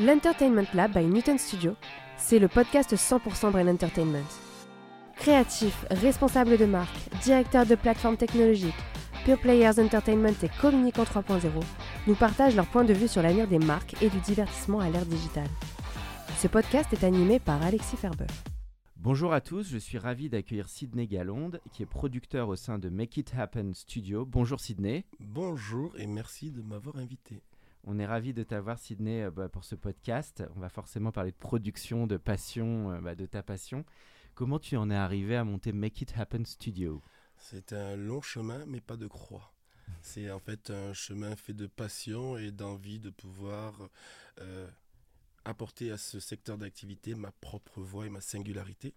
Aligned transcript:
L'Entertainment 0.00 0.68
Lab 0.74 0.92
by 0.92 1.04
Newton 1.04 1.38
Studio, 1.38 1.74
c'est 2.16 2.38
le 2.38 2.46
podcast 2.46 2.94
100% 2.94 3.50
Brain 3.50 3.66
Entertainment. 3.66 4.22
Créatifs, 5.16 5.86
responsables 5.90 6.56
de 6.56 6.66
marque, 6.66 6.96
directeurs 7.24 7.66
de 7.66 7.74
plateformes 7.74 8.16
technologiques, 8.16 8.78
Pure 9.24 9.40
Players 9.40 9.80
Entertainment 9.80 10.36
et 10.40 10.50
Communicant 10.60 11.02
3.0 11.02 11.50
nous 12.06 12.14
partagent 12.14 12.54
leur 12.54 12.68
point 12.68 12.84
de 12.84 12.92
vue 12.92 13.08
sur 13.08 13.22
l'avenir 13.22 13.48
des 13.48 13.58
marques 13.58 14.00
et 14.00 14.08
du 14.08 14.20
divertissement 14.20 14.78
à 14.78 14.88
l'ère 14.88 15.04
digitale. 15.04 15.50
Ce 16.36 16.46
podcast 16.46 16.92
est 16.92 17.02
animé 17.02 17.40
par 17.40 17.60
Alexis 17.60 17.96
Ferber. 17.96 18.26
Bonjour 18.94 19.32
à 19.32 19.40
tous, 19.40 19.68
je 19.68 19.78
suis 19.78 19.98
ravi 19.98 20.28
d'accueillir 20.28 20.68
Sidney 20.68 21.08
Galonde, 21.08 21.60
qui 21.72 21.82
est 21.82 21.86
producteur 21.86 22.48
au 22.48 22.54
sein 22.54 22.78
de 22.78 22.88
Make 22.88 23.16
It 23.16 23.32
Happen 23.36 23.74
Studio. 23.74 24.24
Bonjour 24.24 24.60
Sidney. 24.60 25.06
Bonjour 25.18 25.98
et 25.98 26.06
merci 26.06 26.52
de 26.52 26.62
m'avoir 26.62 26.98
invité. 26.98 27.42
On 27.84 27.98
est 27.98 28.06
ravi 28.06 28.34
de 28.34 28.42
t'avoir 28.42 28.78
Sidney 28.78 29.22
euh, 29.22 29.30
bah, 29.30 29.48
pour 29.48 29.64
ce 29.64 29.74
podcast. 29.74 30.42
On 30.56 30.60
va 30.60 30.68
forcément 30.68 31.12
parler 31.12 31.30
de 31.30 31.36
production, 31.36 32.06
de 32.06 32.16
passion, 32.16 32.90
euh, 32.92 33.00
bah, 33.00 33.14
de 33.14 33.26
ta 33.26 33.42
passion. 33.42 33.84
Comment 34.34 34.58
tu 34.58 34.76
en 34.76 34.90
es 34.90 34.96
arrivé 34.96 35.36
à 35.36 35.44
monter 35.44 35.72
Make 35.72 36.02
It 36.02 36.14
Happen 36.16 36.44
Studio? 36.44 37.02
C'est 37.36 37.72
un 37.72 37.96
long 37.96 38.20
chemin, 38.20 38.64
mais 38.66 38.80
pas 38.80 38.96
de 38.96 39.06
croix. 39.06 39.52
C'est 40.02 40.30
en 40.30 40.38
fait 40.38 40.70
un 40.70 40.92
chemin 40.92 41.34
fait 41.34 41.54
de 41.54 41.66
passion 41.66 42.36
et 42.36 42.50
d'envie 42.50 42.98
de 42.98 43.10
pouvoir 43.10 43.88
euh, 44.40 44.68
apporter 45.44 45.90
à 45.90 45.98
ce 45.98 46.20
secteur 46.20 46.58
d'activité 46.58 47.14
ma 47.14 47.32
propre 47.32 47.80
voix 47.80 48.06
et 48.06 48.10
ma 48.10 48.20
singularité. 48.20 48.94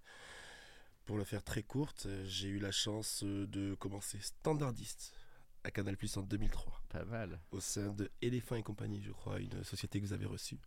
Pour 1.06 1.18
le 1.18 1.24
faire 1.24 1.44
très 1.44 1.64
courte, 1.64 2.08
j'ai 2.26 2.50
eu 2.50 2.60
la 2.60 2.72
chance 2.72 3.24
de 3.24 3.74
commencer 3.76 4.20
standardiste 4.20 5.14
à 5.64 5.72
Canal 5.72 5.98
Plus 5.98 6.18
en 6.18 6.24
2003, 6.24 6.82
Pas 6.90 7.06
mal. 7.06 7.40
au 7.52 7.60
sein 7.60 7.92
de 7.94 8.10
Éléphant 8.22 8.56
et 8.56 8.64
compagnie, 8.64 9.02
je 9.02 9.12
crois, 9.12 9.40
une 9.40 9.64
société 9.64 10.00
que 10.02 10.06
vous 10.06 10.14
avez 10.14 10.26
reçue. 10.26 10.60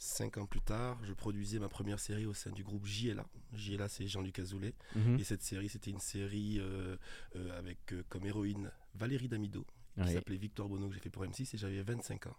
Cinq 0.00 0.36
ans 0.38 0.46
plus 0.46 0.60
tard, 0.60 0.96
je 1.04 1.12
produisais 1.12 1.58
ma 1.58 1.68
première 1.68 1.98
série 1.98 2.24
au 2.24 2.32
sein 2.32 2.50
du 2.52 2.62
groupe 2.62 2.86
JLA. 2.86 3.26
JLA, 3.52 3.88
c'est 3.88 4.06
Jean-Luc 4.06 4.38
Azoulay. 4.38 4.72
Mhm. 4.94 5.18
Et 5.18 5.24
cette 5.24 5.42
série, 5.42 5.68
c'était 5.68 5.90
une 5.90 5.98
série 5.98 6.60
euh, 6.60 6.96
euh, 7.34 7.58
avec 7.58 7.92
euh, 7.92 8.04
comme 8.08 8.24
héroïne 8.24 8.70
Valérie 8.94 9.28
Damido, 9.28 9.66
qui 10.00 10.12
s'appelait 10.12 10.36
Victoire 10.36 10.68
Bonneau, 10.68 10.88
que 10.88 10.94
j'ai 10.94 11.00
fait 11.00 11.10
pour 11.10 11.24
M6, 11.24 11.52
et 11.52 11.58
j'avais 11.58 11.82
25 11.82 12.28
ans. 12.28 12.36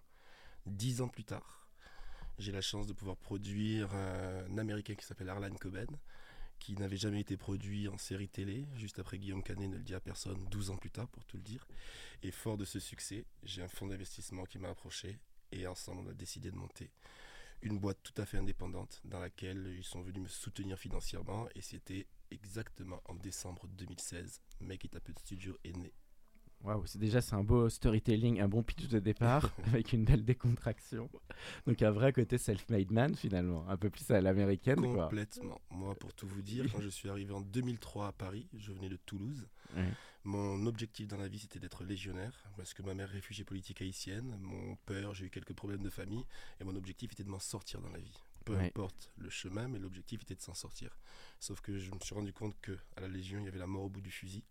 Dix 0.66 1.02
ans 1.02 1.10
plus 1.10 1.26
tard, 1.26 1.70
j'ai 2.38 2.54
la 2.54 2.62
chance 2.62 2.88
de 2.88 2.94
pouvoir 2.94 3.18
produire 3.18 3.94
un 3.94 4.58
Américain 4.58 4.96
qui 4.96 5.06
s'appelle 5.06 5.28
Arlan 5.28 5.54
Coben, 5.56 5.88
qui 6.60 6.76
n'avait 6.76 6.98
jamais 6.98 7.22
été 7.22 7.38
produit 7.38 7.88
en 7.88 7.98
série 7.98 8.30
télé, 8.30 8.68
juste 8.76 9.00
après 9.00 9.18
Guillaume 9.18 9.44
Canet 9.44 9.70
ne 9.70 9.78
le 9.78 9.84
dit 9.84 9.96
à 9.96 10.00
personne, 10.00 10.46
12 10.52 10.72
ans 10.72 10.78
plus 10.78 10.92
tard, 10.92 11.08
pour 11.08 11.26
tout 11.26 11.38
le 11.38 11.44
dire. 11.44 11.68
Et 12.24 12.32
fort 12.32 12.58
de 12.58 12.66
ce 12.66 12.80
succès, 12.80 13.26
j'ai 13.44 13.62
un 13.62 13.68
fonds 13.68 13.88
d'investissement 13.88 14.46
qui 14.46 14.60
m'a 14.60 14.70
approché, 14.70 15.18
et 15.52 15.66
ensemble, 15.68 16.02
on 16.06 16.10
a 16.10 16.14
décidé 16.14 16.52
de 16.52 16.56
monter 16.58 16.92
une 17.62 17.78
boîte 17.78 18.00
tout 18.04 18.20
à 18.22 18.26
fait 18.26 18.38
indépendante 18.38 19.02
dans 19.04 19.20
laquelle 19.20 19.76
ils 19.78 19.84
sont 19.84 20.02
venus 20.02 20.24
me 20.24 20.28
soutenir 20.28 20.78
financièrement 20.78 21.48
et 21.56 21.62
c'était 21.62 22.08
exactement 22.32 23.02
en 23.06 23.16
décembre 23.16 23.68
2016 23.68 24.40
Make 24.62 24.86
It 24.86 24.96
Happen 24.96 25.16
Studio 25.18 25.58
est 25.64 25.76
né. 25.76 25.94
Waouh, 26.64 26.86
c'est 26.86 27.00
déjà 27.00 27.22
c'est 27.22 27.36
un 27.36 27.44
beau 27.44 27.70
storytelling, 27.70 28.42
un 28.42 28.50
bon 28.50 28.64
pitch 28.64 28.88
de 28.88 29.00
départ 29.00 29.54
avec 29.68 29.94
une 29.94 30.04
belle 30.04 30.26
décontraction. 30.26 31.10
Donc 31.66 31.82
un 31.82 31.92
vrai 31.92 32.12
côté 32.12 32.38
self-made 32.38 32.92
man 32.92 33.16
finalement, 33.16 33.68
un 33.70 33.78
peu 33.78 33.90
plus 33.90 34.10
à 34.12 34.20
l'américaine 34.20 34.82
quoi. 34.82 35.06
Complètement. 35.06 35.62
Moi 35.70 35.96
pour 35.96 36.14
tout 36.14 36.28
vous 36.28 36.42
dire, 36.42 36.66
quand 36.72 36.82
je 36.82 36.90
suis 36.90 37.10
arrivé 37.10 37.34
en 37.34 37.42
2003 37.42 38.08
à 38.08 38.12
Paris, 38.12 38.48
je 38.58 38.74
venais 38.74 38.90
de 38.90 38.98
Toulouse. 38.98 39.48
Mon 40.26 40.66
objectif 40.66 41.08
dans 41.08 41.18
la 41.18 41.30
vie 41.30 41.40
c'était 41.40 41.60
d'être 41.60 41.84
légionnaire 41.86 42.44
parce 42.58 42.74
que 42.74 42.82
ma 42.82 42.94
mère 42.94 43.10
est 43.10 43.14
réfugiée 43.14 43.46
politique 43.46 43.82
haïtienne, 43.82 44.38
mon 44.42 44.76
père 44.86 45.14
j'ai 45.14 45.26
eu 45.26 45.30
quelques 45.30 45.54
problèmes 45.54 45.82
de 45.82 45.90
famille 45.90 46.26
et 46.60 46.66
mon 46.66 46.76
objectif 46.76 47.14
était 47.14 47.24
de 47.24 47.30
m'en 47.30 47.40
sortir 47.40 47.80
dans 47.80 47.90
la 47.90 48.00
vie. 48.00 48.22
Peu 48.44 48.58
importe 48.58 49.12
le 49.18 49.30
chemin, 49.30 49.68
mais 49.68 49.80
l'objectif 49.80 50.24
était 50.24 50.36
de 50.36 50.42
s'en 50.42 50.54
sortir. 50.54 50.98
Sauf 51.40 51.62
que 51.62 51.78
je 51.78 51.92
me 51.92 52.00
suis 52.00 52.16
rendu 52.16 52.34
compte 52.34 52.56
que 52.62 52.78
à 52.98 53.02
la 53.02 53.08
Légion 53.08 53.40
il 53.40 53.46
y 53.46 53.48
avait 53.48 53.60
la 53.60 53.68
mort 53.68 53.84
au 53.84 53.90
bout 53.90 54.02
du 54.02 54.12
fusil. 54.12 54.44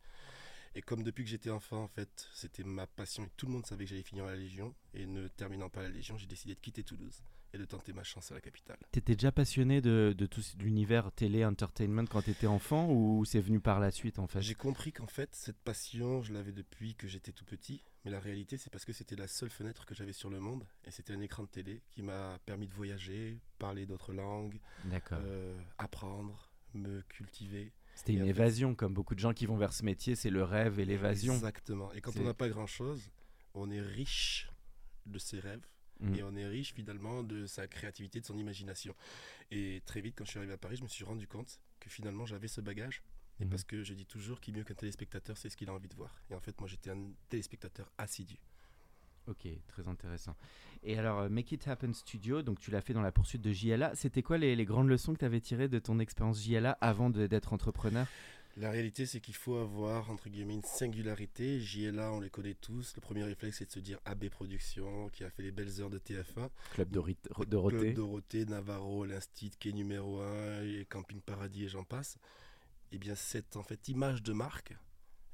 Et 0.78 0.82
comme 0.82 1.02
depuis 1.02 1.24
que 1.24 1.30
j'étais 1.30 1.50
enfant, 1.50 1.82
en 1.82 1.88
fait, 1.88 2.28
c'était 2.32 2.62
ma 2.62 2.86
passion 2.86 3.24
et 3.24 3.30
tout 3.36 3.46
le 3.46 3.52
monde 3.52 3.66
savait 3.66 3.82
que 3.82 3.90
j'allais 3.90 4.04
finir 4.04 4.26
à 4.26 4.30
la 4.30 4.36
Légion. 4.36 4.76
Et 4.94 5.06
ne 5.06 5.26
terminant 5.26 5.68
pas 5.68 5.82
la 5.82 5.88
Légion, 5.88 6.16
j'ai 6.16 6.28
décidé 6.28 6.54
de 6.54 6.60
quitter 6.60 6.84
Toulouse 6.84 7.20
et 7.52 7.58
de 7.58 7.64
tenter 7.64 7.92
ma 7.92 8.04
chance 8.04 8.30
à 8.30 8.34
la 8.34 8.40
capitale. 8.40 8.78
T'étais 8.92 9.16
déjà 9.16 9.32
passionné 9.32 9.80
de, 9.80 10.14
de 10.16 10.26
tout 10.26 10.40
l'univers 10.60 11.10
télé, 11.10 11.44
entertainment 11.44 12.06
quand 12.06 12.22
t'étais 12.22 12.46
enfant 12.46 12.88
ou 12.92 13.24
c'est 13.24 13.40
venu 13.40 13.58
par 13.58 13.80
la 13.80 13.90
suite 13.90 14.20
en 14.20 14.28
fait? 14.28 14.40
J'ai 14.40 14.54
compris 14.54 14.92
qu'en 14.92 15.08
fait, 15.08 15.34
cette 15.34 15.58
passion, 15.58 16.22
je 16.22 16.32
l'avais 16.32 16.52
depuis 16.52 16.94
que 16.94 17.08
j'étais 17.08 17.32
tout 17.32 17.44
petit. 17.44 17.82
Mais 18.04 18.12
la 18.12 18.20
réalité, 18.20 18.56
c'est 18.56 18.70
parce 18.70 18.84
que 18.84 18.92
c'était 18.92 19.16
la 19.16 19.26
seule 19.26 19.50
fenêtre 19.50 19.84
que 19.84 19.96
j'avais 19.96 20.12
sur 20.12 20.30
le 20.30 20.38
monde. 20.38 20.64
Et 20.84 20.92
c'était 20.92 21.12
un 21.12 21.20
écran 21.20 21.42
de 21.42 21.48
télé 21.48 21.82
qui 21.90 22.02
m'a 22.02 22.38
permis 22.46 22.68
de 22.68 22.74
voyager, 22.74 23.40
parler 23.58 23.84
d'autres 23.84 24.12
langues, 24.12 24.60
euh, 25.10 25.60
apprendre, 25.78 26.52
me 26.72 27.02
cultiver. 27.08 27.72
C'était 27.98 28.14
une 28.14 28.26
évasion, 28.26 28.76
comme 28.76 28.94
beaucoup 28.94 29.16
de 29.16 29.20
gens 29.20 29.32
qui 29.34 29.44
vont 29.46 29.56
vers 29.56 29.72
ce 29.72 29.84
métier, 29.84 30.14
c'est 30.14 30.30
le 30.30 30.44
rêve 30.44 30.78
et 30.78 30.84
l'évasion. 30.84 31.34
Exactement. 31.34 31.92
Et 31.94 32.00
quand 32.00 32.16
on 32.16 32.22
n'a 32.22 32.32
pas 32.32 32.48
grand-chose, 32.48 33.10
on 33.54 33.70
est 33.70 33.80
riche 33.80 34.48
de 35.06 35.18
ses 35.18 35.40
rêves. 35.40 35.66
Mm. 35.98 36.14
Et 36.14 36.22
on 36.22 36.36
est 36.36 36.46
riche 36.46 36.72
finalement 36.74 37.24
de 37.24 37.44
sa 37.46 37.66
créativité, 37.66 38.20
de 38.20 38.24
son 38.24 38.38
imagination. 38.38 38.94
Et 39.50 39.82
très 39.84 40.00
vite, 40.00 40.14
quand 40.16 40.24
je 40.24 40.30
suis 40.30 40.38
arrivé 40.38 40.52
à 40.52 40.58
Paris, 40.58 40.76
je 40.76 40.84
me 40.84 40.88
suis 40.88 41.02
rendu 41.04 41.26
compte 41.26 41.58
que 41.80 41.90
finalement 41.90 42.24
j'avais 42.24 42.46
ce 42.46 42.60
bagage. 42.60 43.02
Et 43.40 43.44
Mhm. 43.44 43.50
parce 43.50 43.64
que 43.64 43.82
je 43.82 43.94
dis 43.94 44.06
toujours 44.06 44.40
qu'il 44.40 44.54
mieux 44.54 44.62
qu'un 44.64 44.74
téléspectateur, 44.74 45.36
c'est 45.36 45.48
ce 45.48 45.56
qu'il 45.56 45.68
a 45.68 45.72
envie 45.72 45.88
de 45.88 45.94
voir. 45.96 46.22
Et 46.30 46.34
en 46.36 46.40
fait, 46.40 46.58
moi 46.60 46.68
j'étais 46.68 46.90
un 46.90 47.10
téléspectateur 47.28 47.90
assidu. 47.98 48.36
Ok, 49.28 49.46
très 49.68 49.86
intéressant. 49.86 50.34
Et 50.82 50.98
alors, 50.98 51.20
euh, 51.20 51.28
Make 51.28 51.52
It 51.52 51.68
Happen 51.68 51.92
Studio, 51.92 52.42
donc 52.42 52.58
tu 52.60 52.70
l'as 52.70 52.80
fait 52.80 52.94
dans 52.94 53.02
la 53.02 53.12
poursuite 53.12 53.42
de 53.42 53.52
JLA. 53.52 53.94
C'était 53.94 54.22
quoi 54.22 54.38
les, 54.38 54.56
les 54.56 54.64
grandes 54.64 54.88
leçons 54.88 55.12
que 55.12 55.18
tu 55.18 55.24
avais 55.24 55.40
tirées 55.40 55.68
de 55.68 55.78
ton 55.78 55.98
expérience 55.98 56.42
JLA 56.42 56.72
avant 56.80 57.10
d'être 57.10 57.52
entrepreneur? 57.52 58.06
La 58.56 58.70
réalité, 58.70 59.06
c'est 59.06 59.20
qu'il 59.20 59.36
faut 59.36 59.56
avoir, 59.56 60.10
entre 60.10 60.28
guillemets, 60.30 60.54
une 60.54 60.62
singularité. 60.64 61.60
JLA, 61.60 62.12
on 62.12 62.20
les 62.20 62.30
connaît 62.30 62.54
tous. 62.54 62.94
Le 62.96 63.00
premier 63.00 63.22
réflexe, 63.22 63.58
c'est 63.58 63.66
de 63.66 63.70
se 63.70 63.78
dire 63.80 63.98
AB 64.04 64.28
Productions, 64.30 65.08
qui 65.10 65.22
a 65.24 65.30
fait 65.30 65.42
les 65.42 65.52
belles 65.52 65.80
heures 65.80 65.90
de 65.90 65.98
TF1. 65.98 66.48
Club 66.72 66.90
Dori- 66.90 67.16
Club 67.34 67.48
Dorothée 67.48 67.92
Dorothée, 67.92 68.44
Navarro, 68.46 69.04
l'Instit, 69.04 69.50
qui 69.60 69.68
est 69.68 69.72
numéro 69.72 70.20
1, 70.20 70.62
et 70.62 70.86
Camping 70.88 71.20
Paradis, 71.20 71.64
et 71.64 71.68
j'en 71.68 71.84
passe. 71.84 72.18
Eh 72.90 72.98
bien, 72.98 73.14
cette 73.14 73.56
en 73.56 73.62
fait, 73.62 73.88
image 73.88 74.22
de 74.22 74.32
marque, 74.32 74.74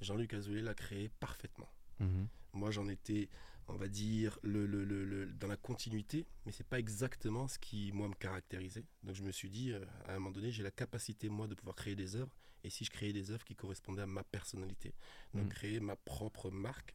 Jean-Luc 0.01 0.35
Azoulay 0.35 0.61
l'a 0.63 0.75
créée 0.75 1.09
parfaitement. 1.21 1.69
Mhm. 2.01 2.27
Moi, 2.53 2.71
j'en 2.73 2.89
étais, 2.89 3.31
on 3.69 3.77
va 3.77 3.89
dire, 3.89 4.39
le, 4.43 4.67
le- 4.67 4.85
le- 4.85 5.05
le- 5.05 5.33
dans 5.33 5.47
la 5.49 5.57
continuité, 5.57 6.27
mais 6.47 6.53
c'est 6.53 6.67
pas 6.67 6.79
exactement 6.79 7.49
ce 7.49 7.59
qui, 7.59 7.93
moi, 7.93 8.09
me 8.09 8.15
caractérisait. 8.15 8.85
Donc, 9.03 9.15
je 9.17 9.23
me 9.23 9.33
suis 9.33 9.49
dit, 9.51 9.73
euh, 9.73 9.85
à 10.07 10.13
un 10.13 10.15
moment 10.15 10.31
donné, 10.31 10.51
j'ai 10.53 10.63
la 10.63 10.71
capacité, 10.71 11.29
moi, 11.29 11.47
de 11.49 11.55
pouvoir 11.55 11.75
créer 11.77 11.97
des 11.97 12.17
œuvres. 12.17 12.35
Et 12.63 12.71
si 12.71 12.85
je 12.85 12.91
créais 12.91 13.13
des 13.13 13.31
œuvres 13.31 13.45
qui 13.45 13.55
correspondaient 13.55 14.03
à 14.03 14.07
ma 14.07 14.25
personnalité, 14.25 14.95
donc 15.35 15.45
Mhm. 15.45 15.49
créer 15.51 15.81
ma 15.81 15.97
propre 15.97 16.51
marque. 16.51 16.95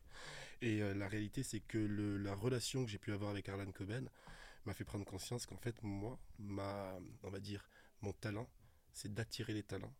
Et 0.62 0.82
euh, 0.82 0.94
la 0.96 1.08
réalité, 1.08 1.44
c'est 1.44 1.60
que 1.60 1.78
le- 1.78 2.18
la 2.18 2.34
relation 2.36 2.84
que 2.86 2.90
j'ai 2.92 2.98
pu 2.98 3.14
avoir 3.14 3.30
avec 3.32 3.48
Arlan 3.50 3.72
Coben 3.72 4.10
m'a 4.66 4.74
fait 4.74 4.84
prendre 4.84 5.06
conscience 5.06 5.46
qu'en 5.46 5.58
fait, 5.58 5.82
moi, 5.84 6.20
ma, 6.40 6.98
on 7.24 7.30
va 7.30 7.40
dire, 7.40 7.68
mon 8.02 8.14
talent, 8.14 8.50
c'est 8.94 9.14
d'attirer 9.14 9.54
les 9.54 9.64
talents. 9.64 9.94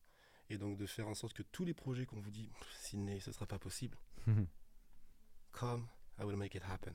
Et 0.52 0.58
donc 0.58 0.78
de 0.78 0.86
faire 0.88 1.08
en 1.08 1.14
sorte 1.14 1.34
que 1.36 1.44
tous 1.44 1.64
les 1.66 1.76
projets 1.76 2.06
qu'on 2.08 2.20
vous 2.20 2.32
dit, 2.32 2.50
Sydney, 2.80 3.20
ce 3.20 3.32
sera 3.32 3.46
pas 3.46 3.60
possible. 3.60 3.98
Come, 5.52 5.88
I 6.20 6.26
will 6.26 6.38
make 6.38 6.56
it 6.56 6.64
happen. 6.64 6.94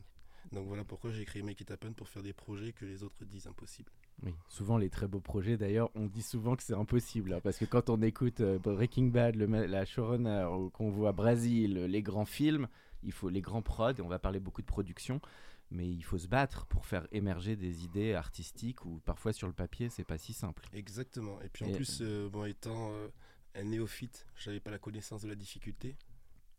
Donc 0.53 0.67
voilà 0.67 0.85
pourquoi 0.85 1.11
j'ai 1.11 1.25
créé 1.25 1.43
Make 1.43 1.63
It 1.63 1.71
Happen 1.71 1.95
pour 1.95 2.09
faire 2.09 2.23
des 2.23 2.35
projets 2.35 2.73
que 2.73 2.85
les 2.85 3.03
autres 3.03 3.25
disent 3.25 3.47
impossibles. 3.47 3.91
Oui, 4.23 4.35
souvent 4.49 4.77
les 4.77 4.91
très 4.91 5.09
beaux 5.09 5.21
projets 5.21 5.57
d'ailleurs, 5.57 5.91
on 5.95 6.07
dit 6.07 6.23
souvent 6.23 6.55
que 6.55 6.63
c'est 6.63 6.75
impossible 6.75 7.33
hein, 7.33 7.41
parce 7.43 7.59
que 7.59 7.65
quand 7.65 7.89
on 7.91 8.01
écoute 8.03 8.41
euh, 8.41 8.59
Breaking 8.59 9.07
Bad, 9.07 9.37
le, 9.37 9.47
la 9.47 9.85
showrunner, 9.85 10.47
ou 10.53 10.71
qu'on 10.71 10.91
voit 10.91 11.13
Brésil, 11.13 11.87
les 11.87 12.03
grands 12.03 12.27
films, 12.27 12.69
il 13.03 13.13
faut 13.13 13.31
les 13.31 13.41
grands 13.41 13.63
prods, 13.63 13.93
et 13.93 14.03
on 14.03 14.09
va 14.09 14.19
parler 14.19 14.39
beaucoup 14.39 14.61
de 14.61 14.67
production, 14.67 15.21
mais 15.71 15.89
il 15.89 16.03
faut 16.03 16.19
se 16.19 16.29
battre 16.29 16.67
pour 16.67 16.85
faire 16.87 17.09
émerger 17.11 17.57
des 17.57 17.85
idées 17.85 18.13
artistiques 18.15 18.85
ou 18.85 19.01
parfois 19.05 19.33
sur 19.33 19.47
le 19.49 19.55
papier 19.55 19.89
c'est 19.89 20.05
pas 20.05 20.19
si 20.19 20.35
simple. 20.35 20.69
Exactement. 20.75 21.41
Et 21.41 21.49
puis 21.49 21.65
en 21.65 21.69
Et- 21.69 21.73
plus, 21.73 21.99
euh, 22.03 22.29
bon, 22.29 22.45
étant 22.45 22.93
euh, 22.93 23.09
un 23.55 23.65
néophyte, 23.65 24.27
je 24.37 24.51
n'avais 24.51 24.61
pas 24.61 24.71
la 24.71 24.79
connaissance 24.79 25.23
de 25.23 25.29
la 25.29 25.35
difficulté. 25.35 25.97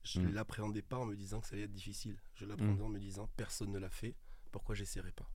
Je 0.06 0.20
ne 0.22 0.32
l'appréhendais 0.32 0.82
pas 0.82 0.98
en 0.98 1.06
me 1.06 1.16
disant 1.16 1.42
que 1.42 1.48
ça 1.48 1.56
allait 1.56 1.66
être 1.66 1.74
difficile. 1.74 2.16
Je 2.36 2.46
l'appréhendais 2.46 2.84
en 2.84 2.90
me 2.90 3.00
disant 3.00 3.28
personne 3.36 3.72
ne 3.72 3.80
l'a 3.80 3.90
fait, 3.90 4.16
pourquoi 4.52 4.76
j'essaierai 4.76 5.12
pas? 5.12 5.30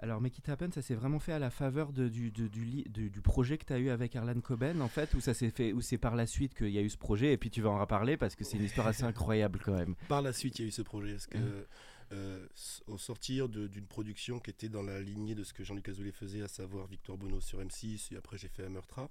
Alors, 0.00 0.20
Make 0.20 0.38
It 0.38 0.48
Happen, 0.48 0.70
ça 0.70 0.80
s'est 0.80 0.94
vraiment 0.94 1.18
fait 1.18 1.32
à 1.32 1.40
la 1.40 1.50
faveur 1.50 1.92
de- 1.92 2.08
du, 2.08 2.30
du, 2.30 2.48
du- 2.48 3.10
du 3.10 3.20
projet 3.20 3.58
que 3.58 3.64
tu 3.64 3.72
as 3.72 3.78
eu 3.78 3.88
avec 3.90 4.14
Arlan 4.14 4.40
Coben, 4.40 4.80
en 4.80 4.88
fait, 4.88 5.12
ou 5.14 5.20
ça 5.20 5.34
s'est 5.34 5.50
fait, 5.50 5.72
ou 5.72 5.80
c'est 5.80 5.98
par 5.98 6.14
la 6.14 6.26
suite 6.26 6.54
qu'il 6.54 6.70
y 6.70 6.78
a 6.78 6.82
eu 6.82 6.88
ce 6.90 6.96
projet, 6.96 7.32
et 7.32 7.36
puis 7.36 7.50
tu 7.50 7.62
vas 7.62 7.70
en 7.70 7.80
reparler 7.80 8.16
parce 8.16 8.36
que 8.36 8.44
c'est 8.44 8.58
une 8.58 8.62
histoire 8.64 8.86
assez 8.86 9.02
incroyable 9.02 9.58
quand 9.64 9.74
même. 9.74 9.96
Par 10.06 10.22
la 10.22 10.32
suite, 10.32 10.58
il 10.60 10.62
y 10.62 10.64
a 10.66 10.68
eu 10.68 10.70
ce 10.70 10.82
projet. 10.82 11.12
Parce 11.12 11.26
que, 11.26 11.38
Mhm. 11.38 11.64
euh, 12.12 12.46
au 12.86 12.96
sortir 12.96 13.48
d'une 13.48 13.86
production 13.86 14.38
qui 14.38 14.50
était 14.50 14.68
dans 14.68 14.82
la 14.84 15.00
lignée 15.00 15.34
de 15.34 15.42
ce 15.42 15.52
que 15.52 15.64
Jean-Luc 15.64 15.88
Azoulay 15.88 16.12
faisait, 16.12 16.42
à 16.42 16.48
savoir 16.48 16.86
Victor 16.86 17.18
Bono 17.18 17.40
sur 17.40 17.58
M6, 17.60 18.12
et 18.12 18.16
après 18.16 18.38
j'ai 18.38 18.48
fait 18.48 18.64
un 18.64 18.68
Meurtra, 18.70 19.10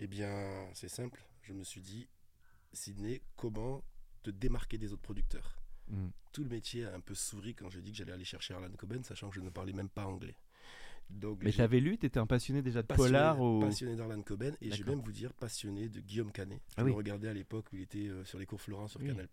eh 0.00 0.08
bien, 0.08 0.66
c'est 0.74 0.88
simple. 0.88 1.22
Je 1.42 1.52
me 1.52 1.62
suis 1.62 1.82
dit, 1.82 2.08
Sydney, 2.72 3.20
comment 3.36 3.84
te 4.22 4.30
démarquer 4.30 4.78
des 4.78 4.92
autres 4.92 5.02
producteurs 5.02 5.60
Mm. 5.90 6.08
Tout 6.32 6.44
le 6.44 6.48
métier 6.50 6.84
a 6.84 6.94
un 6.94 7.00
peu 7.00 7.14
souri 7.14 7.54
quand 7.54 7.68
j'ai 7.68 7.82
dit 7.82 7.90
que 7.90 7.96
j'allais 7.98 8.12
aller 8.12 8.24
chercher 8.24 8.54
Arlan 8.54 8.70
Coben, 8.76 9.02
sachant 9.02 9.28
que 9.28 9.34
je 9.34 9.40
ne 9.40 9.50
parlais 9.50 9.72
même 9.72 9.88
pas 9.88 10.06
anglais. 10.06 10.36
Donc, 11.08 11.42
Mais 11.42 11.50
t'avais 11.50 11.80
lu, 11.80 11.98
t'étais 11.98 12.20
un 12.20 12.26
passionné 12.26 12.62
déjà 12.62 12.82
de 12.82 12.86
passionné, 12.86 13.08
polar 13.10 13.40
ou... 13.40 13.58
passionné 13.58 13.96
d'Arlan 13.96 14.22
Coben 14.22 14.56
et 14.60 14.70
je 14.70 14.84
vais 14.84 14.90
même 14.92 15.00
vous 15.00 15.10
dire 15.10 15.32
passionné 15.32 15.88
de 15.88 15.98
Guillaume 16.00 16.30
Canet. 16.30 16.60
Je 16.68 16.74
Ah 16.76 16.84
le 16.84 16.92
regardais 16.92 17.26
à 17.28 17.34
l'époque 17.34 17.66
où 17.72 17.76
il 17.76 17.82
était 17.82 18.06
euh, 18.06 18.24
sur 18.24 18.38
les 18.38 18.46
cours 18.46 18.60
Florent 18.60 18.86
sur 18.86 19.00
Oui. 19.00 19.08
Canal+. 19.08 19.26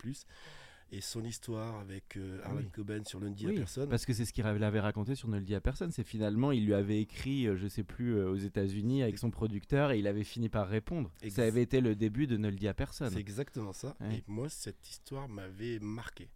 Et 0.90 1.02
son 1.02 1.22
histoire 1.22 1.78
avec 1.80 2.16
euh, 2.16 2.40
Arlan 2.44 2.60
Oui. 2.60 2.70
Coben 2.72 3.04
sur 3.04 3.20
Lundi 3.20 3.46
Oui, 3.46 3.56
à 3.56 3.58
personne. 3.58 3.88
Parce 3.90 4.06
que 4.06 4.14
c'est 4.14 4.24
ce 4.24 4.32
qu'il 4.32 4.46
avait 4.46 4.80
raconté 4.80 5.14
sur 5.14 5.28
Ne 5.28 5.36
le 5.38 5.44
dis 5.44 5.54
à 5.54 5.60
personne. 5.60 5.90
C'est 5.90 6.04
finalement, 6.04 6.50
il 6.50 6.64
lui 6.64 6.72
avait 6.72 7.00
écrit, 7.00 7.46
euh, 7.46 7.56
je 7.56 7.68
sais 7.68 7.84
plus, 7.84 8.16
euh, 8.16 8.30
aux 8.30 8.36
États-Unis 8.36 9.02
avec 9.02 9.18
son 9.18 9.30
producteur 9.30 9.90
et 9.90 9.98
il 9.98 10.06
avait 10.06 10.24
fini 10.24 10.48
par 10.48 10.66
répondre. 10.66 11.10
Ça 11.28 11.42
avait 11.42 11.62
été 11.62 11.80
le 11.80 11.94
début 11.94 12.26
de 12.26 12.38
Ne 12.38 12.48
le 12.48 12.56
dis 12.56 12.68
à 12.68 12.74
personne. 12.74 13.10
C'est 13.10 13.20
exactement 13.20 13.74
ça. 13.74 13.96
Ouais. 14.00 14.16
Et 14.16 14.24
moi, 14.26 14.48
cette 14.48 14.88
histoire 14.88 15.28
m'avait 15.28 15.78
marqué. 15.78 16.30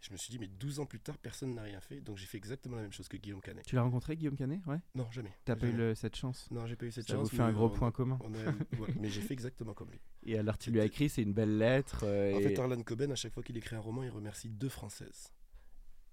Je 0.00 0.12
me 0.12 0.16
suis 0.16 0.30
dit, 0.30 0.38
mais 0.38 0.46
12 0.48 0.80
ans 0.80 0.86
plus 0.86 1.00
tard, 1.00 1.18
personne 1.18 1.54
n'a 1.54 1.62
rien 1.62 1.80
fait. 1.80 2.00
Donc 2.00 2.16
j'ai 2.16 2.26
fait 2.26 2.36
exactement 2.38 2.76
la 2.76 2.82
même 2.82 2.92
chose 2.92 3.08
que 3.08 3.16
Guillaume 3.16 3.40
Canet. 3.40 3.64
Tu 3.66 3.74
l'as 3.74 3.82
rencontré, 3.82 4.16
Guillaume 4.16 4.36
Canet? 4.36 4.60
Ouais. 4.66 4.78
Non, 4.94 5.10
jamais. 5.10 5.32
T'as 5.44 5.56
pas 5.56 5.66
eu 5.66 5.72
le- 5.72 5.94
cette 5.94 6.16
chance? 6.16 6.48
Non, 6.50 6.66
j'ai 6.66 6.76
pas 6.76 6.86
eu 6.86 6.92
cette 6.92 7.06
Ça 7.08 7.14
chance. 7.14 7.30
vous 7.30 7.36
fait 7.36 7.42
un 7.42 7.52
gros 7.52 7.66
on- 7.66 7.70
point 7.70 7.90
commun. 7.90 8.18
a-. 8.22 8.26
Mais 9.00 9.08
j'ai 9.10 9.20
fait 9.20 9.34
exactement 9.34 9.74
comme 9.74 9.90
lui. 9.90 10.00
Et 10.24 10.38
alors, 10.38 10.56
tu 10.58 10.70
lui 10.70 10.80
as 10.80 10.84
écrit, 10.84 11.08
c'est 11.08 11.22
une 11.22 11.32
belle 11.34 11.58
lettre. 11.58 12.04
euh, 12.04 12.34
En 12.34 12.38
et- 12.38 12.42
fait, 12.42 12.58
Arlan 12.58 12.82
Coben, 12.82 13.10
à 13.12 13.16
chaque 13.16 13.32
fois 13.34 13.42
qu'il 13.42 13.56
écrit 13.56 13.76
un 13.76 13.80
roman, 13.80 14.02
il 14.02 14.10
remercie 14.10 14.48
deux 14.48 14.68
Françaises. 14.68 15.32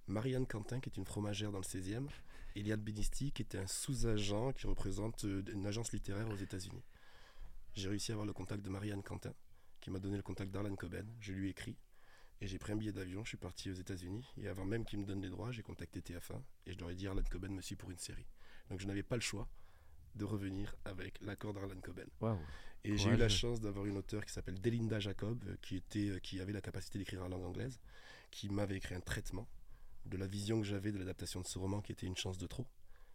Marianne 0.07 0.48
Quentin, 0.48 0.80
qui 0.80 0.89
est 0.89 0.98
une 0.98 1.06
fromagère 1.06 1.51
dans 1.51 1.57
le 1.60 1.63
16e, 1.66 2.07
et 2.56 2.63
Liane 2.63 2.80
Benisti, 2.81 3.31
qui 3.31 3.42
était 3.42 3.57
un 3.57 3.68
sous-agent 3.68 4.54
qui 4.54 4.66
représente 4.68 5.25
euh, 5.25 5.44
une 5.54 5.66
agence 5.68 5.92
littéraire 5.92 6.28
aux 6.30 6.36
États-Unis. 6.38 6.84
J'ai 7.74 7.89
réussi 7.89 8.12
à 8.12 8.16
avoir 8.16 8.25
le 8.25 8.34
contact 8.34 8.63
de 8.63 8.69
Marianne 8.69 9.04
Quentin, 9.04 9.34
qui 9.81 9.92
m'a 9.92 10.00
donné 10.00 10.16
le 10.18 10.24
contact 10.24 10.51
d'Arlan 10.51 10.75
Coben. 10.75 11.06
Je 11.19 11.34
lui 11.34 11.48
ai 11.48 11.50
écrit, 11.51 11.75
et 12.42 12.48
j'ai 12.48 12.60
pris 12.60 12.74
un 12.74 12.75
billet 12.75 12.92
d'avion, 12.92 13.24
je 13.24 13.30
suis 13.30 13.38
parti 13.38 13.69
aux 13.72 13.75
États-Unis, 13.75 14.25
et 14.38 14.48
avant 14.48 14.66
même 14.66 14.86
qu'il 14.86 15.00
me 15.00 15.06
donne 15.06 15.22
les 15.22 15.30
droits, 15.30 15.51
j'ai 15.51 15.63
contacté 15.63 16.01
TF1, 16.01 16.42
et 16.66 16.74
je 16.74 16.80
leur 16.80 16.89
ai 16.89 16.95
dit 16.95 17.07
Arlan 17.07 17.24
Coben 17.30 17.54
me 17.54 17.62
suit 17.62 17.75
pour 17.75 17.89
une 17.89 17.98
série. 17.98 18.28
Donc 18.69 18.80
je 18.80 18.88
n'avais 18.88 19.04
pas 19.04 19.16
le 19.16 19.22
choix 19.22 19.48
de 20.16 20.25
revenir 20.25 20.75
avec 20.86 21.19
l'accord 21.22 21.54
d'Arlan 21.54 21.80
Coben. 21.81 22.07
Et 22.84 22.98
j'ai 22.98 23.10
eu 23.10 23.18
la 23.18 23.30
chance 23.30 23.60
d'avoir 23.60 23.86
une 23.86 23.98
auteure 23.98 24.25
qui 24.25 24.31
s'appelle 24.31 24.60
Delinda 24.62 25.00
Jacob, 25.00 25.44
euh, 25.48 25.56
qui, 25.62 25.75
était, 25.75 26.10
euh, 26.10 26.19
qui 26.19 26.39
avait 26.39 26.54
la 26.54 26.62
capacité 26.62 26.98
d'écrire 27.00 27.24
en 27.24 27.28
langue 27.28 27.44
anglaise, 27.44 27.80
qui 28.31 28.50
m'avait 28.50 28.78
écrit 28.78 28.95
un 28.95 29.01
traitement 29.01 29.48
de 30.06 30.16
la 30.16 30.25
vision 30.25 30.62
que 30.62 30.66
j'avais 30.66 30.92
de 30.92 30.98
l'adaptation 30.98 31.42
de 31.42 31.48
ce 31.48 31.60
roman, 31.60 31.81
qui 31.81 31.92
était 31.92 32.06
une 32.06 32.16
chance 32.16 32.38
de 32.38 32.48
trop. 32.48 32.66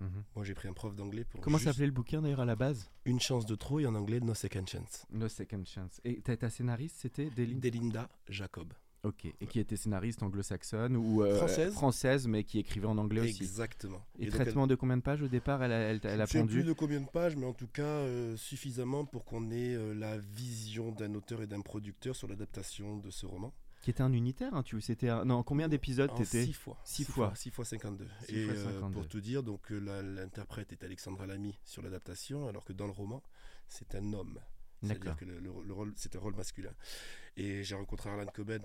Mhm. 0.00 0.24
Moi, 0.34 0.44
j'ai 0.44 0.54
pris 0.54 0.68
un 0.68 0.72
prof 0.72 0.94
d'anglais 0.94 1.24
pour 1.24 1.40
Comment 1.40 1.58
s'appelait 1.58 1.86
le 1.86 1.92
bouquin 1.92 2.20
d'ailleurs 2.20 2.40
à 2.40 2.44
la 2.44 2.56
base? 2.56 2.90
Une 3.04 3.20
chance 3.20 3.46
de 3.46 3.54
trop 3.54 3.80
et 3.80 3.86
en 3.86 3.94
anglais 3.94 4.20
No 4.20 4.34
Second 4.34 4.66
Chance. 4.66 5.06
No 5.10 5.28
Second 5.28 5.64
Chance. 5.64 6.00
Et 6.04 6.20
ta, 6.20 6.36
ta 6.36 6.50
scénariste, 6.50 6.96
c'était 6.98 7.30
Deline 7.30 7.60
Delinda 7.60 8.10
Jacob. 8.28 8.74
Ok. 9.04 9.24
Et 9.40 9.46
qui 9.46 9.58
était 9.58 9.76
scénariste 9.76 10.22
anglo-saxonne 10.22 10.96
ou 10.96 11.22
euh, 11.24 11.36
Française. 11.36 11.72
française, 11.72 12.28
mais 12.28 12.44
qui 12.44 12.60
écrivait 12.60 12.86
en 12.86 12.96
anglais 12.98 13.22
aussi. 13.22 13.42
Exactement. 13.42 14.00
Et, 14.18 14.24
elle- 14.26 14.30
traitement 14.30 14.66
de 14.68 14.74
combien 14.76 14.96
de 14.96 15.02
pages 15.02 15.22
au 15.22 15.28
départ 15.28 15.60
Elle 15.64 15.72
a, 15.72 15.78
elle, 15.78 16.00
Je 16.02 16.08
elle 16.08 16.18
ne 16.18 16.22
a 16.22 16.26
sais 16.26 16.44
plus 16.44 16.62
de 16.62 16.72
combien 16.72 17.00
de 17.00 17.08
pages, 17.08 17.34
mais 17.34 17.46
en 17.46 17.52
tout 17.52 17.66
cas 17.66 17.82
euh, 17.82 18.36
suffisamment 18.36 19.04
pour 19.04 19.24
qu'on 19.24 19.50
ait 19.50 19.74
euh, 19.74 19.92
la 19.94 20.18
vision 20.18 20.92
d'un 20.92 21.14
auteur 21.14 21.42
et 21.42 21.46
d'un 21.48 21.62
producteur 21.62 22.14
sur 22.14 22.28
l'adaptation 22.28 22.96
de 22.98 23.10
ce 23.10 23.26
roman. 23.26 23.52
Qui 23.80 23.90
était 23.90 24.04
un 24.04 24.12
unitaire, 24.12 24.54
hein, 24.54 24.62
tu 24.62 24.80
c'était 24.80 25.08
un... 25.08 25.24
Non, 25.24 25.42
combien 25.42 25.68
d'épisodes 25.68 26.14
t'étais 26.14 26.44
six 26.44 26.52
fois. 26.52 26.78
Six 26.84 27.04
fois. 27.04 27.32
6 27.34 27.50
fois 27.50 27.64
52. 27.64 28.06
Six 28.28 28.36
et 28.36 28.44
fois 28.44 28.54
52. 28.54 28.92
pour 28.94 29.08
tout 29.08 29.20
dire, 29.20 29.42
donc 29.42 29.70
l'interprète 29.70 30.70
est 30.70 30.84
Alexandra 30.84 31.26
Lamy 31.26 31.58
sur 31.64 31.82
l'adaptation, 31.82 32.46
alors 32.46 32.64
que 32.64 32.72
dans 32.72 32.86
le 32.86 32.92
roman, 32.92 33.20
c'est 33.66 33.96
un 33.96 34.12
homme. 34.12 34.38
C'est-à-dire 34.84 35.16
que 35.16 35.24
le, 35.24 35.40
le- 35.40 35.50
le 35.64 35.72
rôle, 35.72 35.92
c'est 35.96 36.14
un 36.14 36.20
rôle 36.20 36.34
masculin. 36.36 36.70
Et 37.36 37.64
j'ai 37.64 37.74
rencontré 37.74 38.10
Arlan 38.10 38.26
Coben 38.26 38.62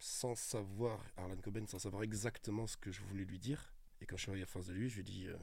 sans 0.00 0.34
savoir, 0.34 0.98
Arlan 1.16 1.36
Coben 1.36 1.66
sans 1.66 1.78
savoir 1.78 2.02
exactement 2.02 2.66
ce 2.66 2.76
que 2.76 2.90
je 2.90 3.02
voulais 3.02 3.24
lui 3.24 3.38
dire. 3.38 3.72
Et 4.00 4.06
quand 4.06 4.16
je 4.16 4.22
suis 4.22 4.30
arrivé 4.30 4.44
à 4.44 4.46
face 4.46 4.66
de 4.66 4.72
lui, 4.72 4.88
je 4.88 4.94
lui 4.94 5.00
ai 5.02 5.04
dit 5.04 5.26
euh, 5.28 5.36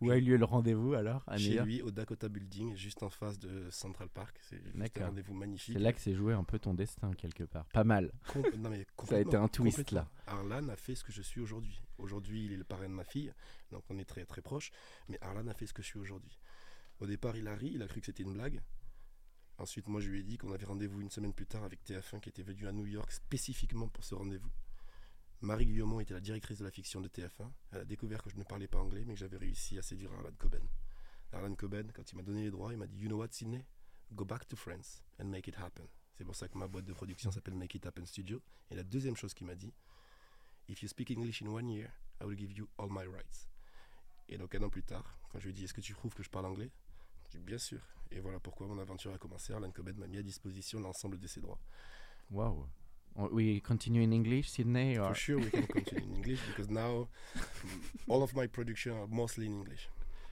Où 0.00 0.10
a 0.10 0.16
eu 0.16 0.20
lieu 0.20 0.36
le 0.36 0.44
rendez-vous 0.44 0.94
alors 0.94 1.24
à 1.26 1.36
chez 1.36 1.60
lui 1.62 1.82
au 1.82 1.90
Dakota 1.90 2.28
Building, 2.28 2.76
juste 2.76 3.02
en 3.02 3.10
face 3.10 3.40
de 3.40 3.68
Central 3.70 4.08
Park. 4.08 4.38
C'est 4.42 5.02
un 5.02 5.06
rendez-vous 5.06 5.34
magnifique. 5.34 5.74
C'est 5.76 5.82
là 5.82 5.92
que 5.92 6.00
s'est 6.00 6.14
joué 6.14 6.32
un 6.32 6.44
peu 6.44 6.60
ton 6.60 6.74
destin 6.74 7.12
quelque 7.14 7.42
part. 7.42 7.66
Pas 7.66 7.82
mal. 7.82 8.12
Com- 8.32 8.44
non, 8.56 8.70
mais 8.70 8.86
Ça 9.04 9.16
a 9.16 9.20
été 9.20 9.36
un 9.36 9.48
twist 9.48 9.90
là. 9.90 10.08
Arlan 10.28 10.68
a 10.68 10.76
fait 10.76 10.94
ce 10.94 11.02
que 11.02 11.12
je 11.12 11.22
suis 11.22 11.40
aujourd'hui. 11.40 11.82
Aujourd'hui, 11.98 12.44
il 12.46 12.52
est 12.52 12.56
le 12.56 12.64
parrain 12.64 12.88
de 12.88 12.94
ma 12.94 13.04
fille, 13.04 13.32
donc 13.72 13.82
on 13.90 13.98
est 13.98 14.04
très 14.04 14.24
très 14.24 14.42
proches. 14.42 14.70
Mais 15.08 15.18
Arlan 15.22 15.48
a 15.48 15.54
fait 15.54 15.66
ce 15.66 15.72
que 15.74 15.82
je 15.82 15.88
suis 15.88 15.98
aujourd'hui. 15.98 16.38
Au 17.00 17.06
départ, 17.06 17.36
il 17.36 17.48
a 17.48 17.56
ri, 17.56 17.72
il 17.74 17.82
a 17.82 17.88
cru 17.88 17.98
que 17.98 18.06
c'était 18.06 18.22
une 18.22 18.34
blague. 18.34 18.60
Ensuite, 19.58 19.86
moi, 19.86 20.00
je 20.00 20.10
lui 20.10 20.20
ai 20.20 20.22
dit 20.22 20.36
qu'on 20.36 20.52
avait 20.52 20.64
rendez-vous 20.64 21.00
une 21.00 21.10
semaine 21.10 21.32
plus 21.32 21.46
tard 21.46 21.64
avec 21.64 21.84
TF1 21.84 22.20
qui 22.20 22.28
était 22.28 22.42
venu 22.42 22.66
à 22.66 22.72
New 22.72 22.86
York 22.86 23.10
spécifiquement 23.12 23.88
pour 23.88 24.04
ce 24.04 24.14
rendez-vous. 24.14 24.50
Marie 25.40 25.66
Guillaumont 25.66 26.00
était 26.00 26.14
la 26.14 26.20
directrice 26.20 26.58
de 26.58 26.64
la 26.64 26.70
fiction 26.70 27.00
de 27.00 27.08
TF1. 27.08 27.50
Elle 27.72 27.80
a 27.80 27.84
découvert 27.84 28.22
que 28.22 28.30
je 28.30 28.36
ne 28.36 28.44
parlais 28.44 28.66
pas 28.66 28.78
anglais, 28.78 29.04
mais 29.06 29.14
que 29.14 29.20
j'avais 29.20 29.36
réussi 29.36 29.78
à 29.78 29.82
séduire 29.82 30.12
Arlan 30.12 30.32
Coben. 30.38 30.66
Arlan 31.32 31.54
Coben, 31.54 31.92
quand 31.92 32.10
il 32.10 32.16
m'a 32.16 32.22
donné 32.22 32.44
les 32.44 32.50
droits, 32.50 32.72
il 32.72 32.78
m'a 32.78 32.86
dit 32.86 32.98
You 32.98 33.08
know 33.08 33.18
what, 33.18 33.28
Sydney? 33.30 33.64
Go 34.12 34.24
back 34.24 34.48
to 34.48 34.56
France 34.56 35.02
and 35.20 35.26
make 35.26 35.46
it 35.46 35.56
happen. 35.56 35.86
C'est 36.16 36.24
pour 36.24 36.36
ça 36.36 36.48
que 36.48 36.56
ma 36.56 36.68
boîte 36.68 36.84
de 36.84 36.92
production 36.92 37.30
s'appelle 37.30 37.54
Make 37.54 37.74
It 37.74 37.86
Happen 37.86 38.06
Studio. 38.06 38.40
Et 38.70 38.74
la 38.74 38.84
deuxième 38.84 39.16
chose 39.16 39.34
qu'il 39.34 39.46
m'a 39.46 39.56
dit 39.56 39.72
If 40.68 40.82
you 40.82 40.88
speak 40.88 41.10
English 41.10 41.42
in 41.42 41.46
one 41.46 41.68
year, 41.68 41.90
I 42.20 42.24
will 42.24 42.38
give 42.38 42.52
you 42.52 42.68
all 42.78 42.88
my 42.88 43.06
rights. 43.06 43.48
Et 44.28 44.38
donc 44.38 44.54
un 44.54 44.62
an 44.62 44.70
plus 44.70 44.84
tard, 44.84 45.18
quand 45.30 45.38
je 45.40 45.44
lui 45.44 45.50
ai 45.50 45.54
dit 45.54 45.64
Est-ce 45.64 45.74
que 45.74 45.80
tu 45.80 45.92
prouves 45.92 46.14
que 46.14 46.22
je 46.22 46.30
parle 46.30 46.46
anglais? 46.46 46.70
Bien 47.40 47.58
sûr. 47.58 47.80
Et 48.10 48.20
voilà 48.20 48.38
pourquoi 48.40 48.66
mon 48.66 48.78
aventure 48.78 49.12
a 49.12 49.18
commencé. 49.18 49.52
Arlan 49.52 49.70
Coben 49.70 49.96
m'a 49.96 50.06
mis 50.06 50.18
à 50.18 50.22
disposition 50.22 50.80
l'ensemble 50.80 51.18
de 51.18 51.26
ses 51.26 51.40
droits. 51.40 51.58
On- 53.16 53.28
We 53.30 53.60
continue 53.62 54.02
in 54.02 54.10
English, 54.12 54.48
Sydney 54.50 54.98
or... 54.98 55.08
For 55.08 55.14
sure, 55.16 55.36
we 55.40 55.50
can 55.50 55.62
continue 55.66 56.04
in 56.04 56.16
English 56.16 56.40
because 56.48 56.68
now 56.68 57.08
all 58.08 58.22
of 58.22 58.34
my 58.34 58.46
production 58.48 58.92
are 58.96 59.06
mostly 59.08 59.46
in 59.46 59.52
English. 59.52 59.88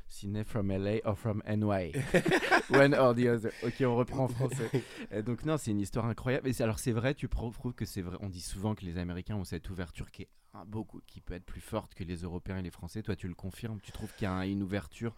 Sydney 0.08 0.42
from 0.44 0.68
LA 0.68 0.98
or 1.04 1.14
from 1.16 1.42
NY 1.46 1.92
One 2.70 2.94
or 2.94 3.14
the 3.14 3.28
other. 3.28 3.52
Ok, 3.62 3.80
on 3.82 3.96
reprend 3.96 4.24
en 4.24 4.28
français. 4.28 4.68
Et 5.12 5.22
donc 5.22 5.44
non, 5.44 5.56
c'est 5.56 5.70
une 5.70 5.80
histoire 5.80 6.06
incroyable. 6.06 6.48
Et 6.48 6.60
alors 6.62 6.78
c'est 6.80 6.92
vrai, 6.92 7.14
tu 7.14 7.28
prouves 7.28 7.56
que 7.74 7.84
c'est 7.86 8.02
vrai. 8.02 8.16
On 8.20 8.28
dit 8.28 8.40
souvent 8.42 8.74
que 8.74 8.84
les 8.84 8.98
Américains 8.98 9.36
ont 9.36 9.44
cette 9.44 9.70
ouverture 9.70 10.10
qui 10.10 10.22
est 10.22 10.28
beaucoup, 10.66 11.00
qui 11.06 11.20
peut 11.20 11.34
être 11.34 11.46
plus 11.46 11.60
forte 11.62 11.94
que 11.94 12.04
les 12.04 12.16
Européens 12.16 12.58
et 12.58 12.62
les 12.62 12.70
Français. 12.70 13.02
Toi, 13.02 13.16
tu 13.16 13.26
le 13.28 13.34
confirmes. 13.34 13.80
Tu 13.80 13.92
trouves 13.92 14.12
qu'il 14.16 14.24
y 14.24 14.26
a 14.26 14.32
un- 14.32 14.42
une 14.46 14.62
ouverture, 14.62 15.14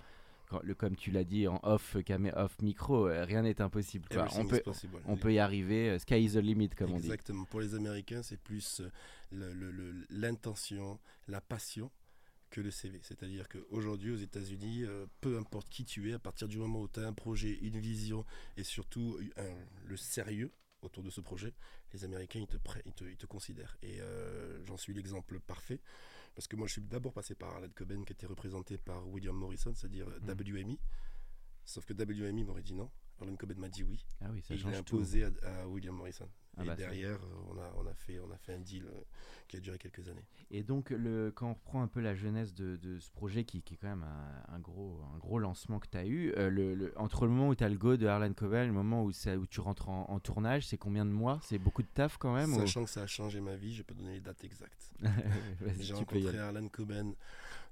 comme 0.77 0.97
tu 0.97 1.11
l'as 1.11 1.25
dit 1.25 1.49
en 1.49 1.59
off 1.63 1.97
camé, 2.05 2.33
off 2.35 2.61
micro, 2.63 3.09
euh, 3.09 3.25
rien 3.25 3.43
n'est 3.43 3.61
impossible. 3.61 4.07
quoi. 4.09 4.23
Everything 4.25 4.41
On 4.45 4.49
peut, 4.49 4.61
possible. 4.61 4.97
on 5.07 5.17
peut 5.17 5.33
y 5.33 5.39
arriver. 5.39 5.91
euh, 5.91 5.99
Sky 5.99 6.23
is 6.25 6.33
the 6.33 6.37
limit, 6.37 6.71
comme 6.71 6.93
on 6.93 6.99
dit. 6.99 7.07
Exactement. 7.07 7.45
Pour 7.45 7.61
les 7.61 7.75
Américains, 7.75 8.23
c'est 8.23 8.41
plus 8.41 8.83
euh, 9.33 10.03
l'intention, 10.11 10.99
la 11.29 11.41
passion 11.41 11.91
que 12.51 12.61
le 12.61 12.71
CV. 12.71 13.01
C'est-à-dire 13.03 13.49
qu'aujourd'hui, 13.49 14.13
aux 14.13 14.17
États-Unis, 14.17 14.85
euh, 14.85 15.07
peu 15.21 15.39
importe 15.39 15.69
qui 15.69 15.85
tu 15.85 16.11
es, 16.11 16.13
à 16.15 16.19
partir 16.19 16.47
du 16.49 16.59
moment 16.59 16.81
où 16.83 16.89
tu 16.89 17.01
as 17.01 17.07
un 17.07 17.13
projet, 17.13 17.59
une 17.63 17.79
vision 17.79 18.25
et 18.57 18.63
surtout 18.63 19.19
un- 19.37 19.87
le 19.87 19.97
sérieux 19.97 20.53
autour 20.83 21.03
de 21.03 21.11
ce 21.11 21.21
projet, 21.21 21.53
les 21.93 22.05
Américains, 22.05 22.41
ils 22.41 22.47
te, 22.47 22.57
ils 22.87 22.93
te, 22.93 23.05
ils 23.05 23.17
te 23.17 23.27
considèrent. 23.27 23.77
Et 23.83 24.01
euh, 24.01 24.65
j'en 24.67 24.77
suis 24.77 24.93
l'exemple 24.95 25.41
parfait. 25.41 25.81
Parce 26.35 26.49
que 26.49 26.57
moi, 26.57 26.67
je 26.67 26.73
suis 26.73 26.83
d'abord 26.83 27.13
passé 27.13 27.35
par 27.35 27.51
Arlette 27.55 27.75
Coben, 27.75 28.05
qui 28.05 28.13
était 28.13 28.27
représenté 28.27 28.77
par 28.79 29.07
William 29.09 29.37
Morrison, 29.37 29.73
c'est-à-dire 29.75 30.09
Mm. 30.09 30.31
WMI. 30.33 30.81
Sauf 31.65 31.85
que 31.87 31.95
WMI 31.95 32.45
m'aurait 32.45 32.63
dit 32.63 32.75
non. 32.75 32.91
Arlen 33.21 33.37
Coben 33.37 33.59
m'a 33.59 33.69
dit 33.69 33.85
oui. 33.85 34.05
Ah 34.21 34.27
oui, 34.33 34.43
ça 34.43 34.55
Et 34.55 34.57
il 34.59 34.63
l'a 34.65 34.79
imposé 34.79 35.25
à, 35.25 35.31
à 35.63 35.67
William 35.69 35.95
Morrison. 35.95 36.29
Ah 36.57 36.63
et 36.63 36.67
bah, 36.67 36.75
derrière, 36.77 37.17
euh, 37.17 37.51
on 37.53 37.59
a, 37.59 37.73
on, 37.83 37.87
a 37.87 37.95
fait, 37.95 38.19
on 38.21 38.31
a 38.31 38.37
fait 38.37 38.55
un 38.55 38.61
deal 38.61 38.85
euh, 38.87 39.01
qui 39.49 39.57
a 39.57 39.61
duré 39.61 39.77
quelques 39.79 40.09
années. 40.09 40.25
Et 40.51 40.63
donc, 40.63 40.91
le, 40.91 41.33
quand 41.35 41.49
on 41.51 41.55
reprend 41.55 41.83
un 41.83 41.89
peu 41.89 42.01
la 42.01 42.15
jeunesse 42.15 42.55
de, 42.55 42.77
de 42.77 42.99
ce 43.01 43.11
projet, 43.11 43.45
qui, 43.45 43.63
qui 43.63 43.75
est 43.75 43.77
quand 43.77 43.89
même 43.89 44.05
un, 44.05 44.55
un 44.55 44.59
gros, 44.61 45.01
un 45.15 45.19
gros 45.19 45.39
lancement 45.39 45.79
que 45.81 45.89
tu 45.89 45.97
as 45.97 46.07
eu, 46.07 46.33
euh, 46.37 46.51
le, 46.51 46.75
le- 46.75 46.93
entre 46.99 47.25
le 47.25 47.33
moment 47.33 47.49
où 47.49 47.55
tu 47.55 47.65
as 47.65 47.69
le 47.69 47.77
go 47.77 47.97
de 47.97 48.07
Harlan 48.07 48.33
Coben 48.35 48.63
et 48.65 48.67
le 48.67 48.73
moment 48.73 49.03
où, 49.05 49.11
ça, 49.13 49.37
où 49.37 49.47
tu 49.47 49.61
rentres 49.61 49.89
en, 49.89 50.07
en 50.09 50.21
tournage, 50.21 50.67
c'est 50.67 50.79
combien 50.79 51.05
de 51.05 51.11
mois? 51.11 51.41
C'est 51.43 51.59
beaucoup 51.59 51.83
de 51.83 51.89
taf 51.93 52.19
quand 52.19 52.35
même 52.35 52.53
ou- 52.55 52.59
Sachant 52.61 52.85
que 52.85 52.91
ça 52.91 53.03
a 53.03 53.07
changé 53.07 53.41
ma 53.41 53.57
vie, 53.57 53.75
je 53.75 53.83
peux 53.83 53.95
donner 53.95 54.13
les 54.15 54.21
dates 54.21 54.45
exactes. 54.45 54.91
J'ai 55.81 55.95
rencontré 55.95 56.29
aller. 56.29 56.39
Arlan 56.39 56.69
Coben 56.69 57.15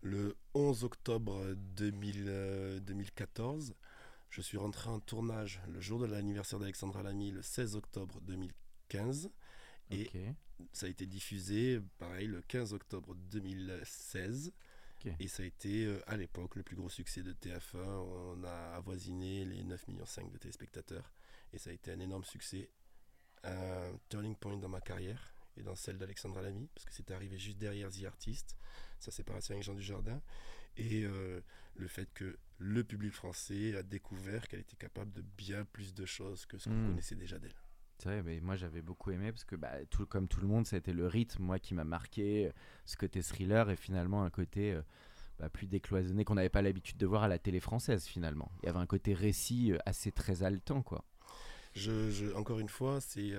le 0.02 0.34
11 0.54 0.82
octobre 0.82 1.54
2000, 1.76 2.24
euh, 2.26 2.80
2014. 2.80 3.74
Je 4.30 4.40
suis 4.40 4.56
rentré 4.58 4.88
en 4.88 4.98
tournage 4.98 5.60
le 5.72 5.80
jour 5.80 6.00
de 6.00 6.06
l'anniversaire 6.06 6.58
d'Alexandra 6.58 7.02
Lamy, 7.02 7.30
le 7.30 7.42
16 7.42 7.76
octobre 7.76 8.18
2015. 8.92 9.30
Et 9.90 10.11
ça 10.72 10.87
a 10.87 10.88
été 10.88 11.06
diffusé, 11.06 11.80
pareil, 11.99 12.26
le 12.26 12.40
15 12.42 12.72
octobre 12.72 13.14
2016. 13.14 14.52
Et 15.18 15.26
ça 15.26 15.42
a 15.42 15.46
été 15.46 15.84
euh, 15.84 16.00
à 16.06 16.16
l'époque 16.16 16.54
le 16.54 16.62
plus 16.62 16.76
gros 16.76 16.88
succès 16.88 17.25
de 17.25 17.32
TF1. 17.32 17.76
On 17.76 18.44
a 18.44 18.76
avoisiné 18.76 19.44
les 19.44 19.64
9,5 19.64 19.88
millions 19.88 20.04
de 20.32 20.38
téléspectateurs. 20.38 21.12
Et 21.52 21.58
ça 21.58 21.70
a 21.70 21.72
été 21.72 21.90
un 21.90 21.99
énorme 21.99 22.25
succès. 22.25 22.70
Un 23.42 23.99
turning 24.08 24.37
point 24.37 24.56
dans 24.56 24.68
ma 24.68 24.80
carrière 24.80 25.34
et 25.56 25.62
dans 25.62 25.75
celle 25.75 25.99
d'Alexandra 25.99 26.40
Lamy, 26.40 26.68
parce 26.75 26.84
que 26.84 26.94
c'était 26.94 27.12
arrivé 27.12 27.37
juste 27.37 27.58
derrière 27.58 27.90
The 27.90 28.04
Artist, 28.04 28.56
sa 29.00 29.11
séparation 29.11 29.54
avec 29.54 29.64
Jean 29.64 29.75
Dujardin. 29.75 30.22
Et 30.76 31.04
euh, 31.04 31.40
le 31.75 31.88
fait 31.88 32.08
que 32.14 32.38
le 32.58 32.84
public 32.84 33.12
français 33.12 33.76
a 33.76 33.82
découvert 33.82 34.46
qu'elle 34.46 34.61
était 34.61 34.76
capable 34.76 35.12
de 35.12 35.22
bien 35.22 35.64
plus 35.64 35.92
de 35.94 36.06
choses 36.06 36.46
que 36.46 36.56
ce 36.56 36.68
qu'on 36.68 36.76
hmm. 36.76 36.87
connaissait 36.90 37.16
déjà 37.16 37.38
d'elle. 37.38 37.62
Mais 38.06 38.40
moi 38.40 38.56
j'avais 38.56 38.82
beaucoup 38.82 39.11
aimé 39.11 39.32
parce 39.32 39.44
que 39.44 39.56
bah, 39.56 39.73
tout, 39.90 40.06
comme 40.06 40.28
tout 40.28 40.40
le 40.40 40.47
monde, 40.47 40.66
été 40.73 40.92
le 40.92 41.06
rythme, 41.06 41.42
moi 41.42 41.59
qui 41.59 41.75
m'a 41.75 41.85
marqué, 41.85 42.47
euh, 42.47 42.52
ce 42.87 42.97
côté 42.97 43.23
thriller 43.23 43.71
et 43.71 43.76
finalement 43.76 44.23
un 44.23 44.30
côté 44.30 44.73
euh, 44.73 44.82
bah, 45.38 45.49
plus 45.49 45.66
décloisonné 45.66 46.25
qu'on 46.25 46.35
n'avait 46.35 46.49
pas 46.49 46.62
l'habitude 46.62 46.97
de 46.97 47.06
voir 47.06 47.23
à 47.23 47.28
la 47.28 47.38
télé 47.38 47.61
française 47.61 48.06
finalement. 48.06 48.50
Il 48.62 48.66
y 48.66 48.68
avait 48.68 48.78
un 48.78 48.87
côté 48.87 49.14
récit 49.14 49.73
assez 49.87 50.12
très 50.12 50.42
haletant 50.42 50.82
quoi. 50.82 51.04
Je, 51.75 52.35
encore 52.35 52.59
une 52.59 52.68
fois, 52.68 53.00
c'est 53.00 53.32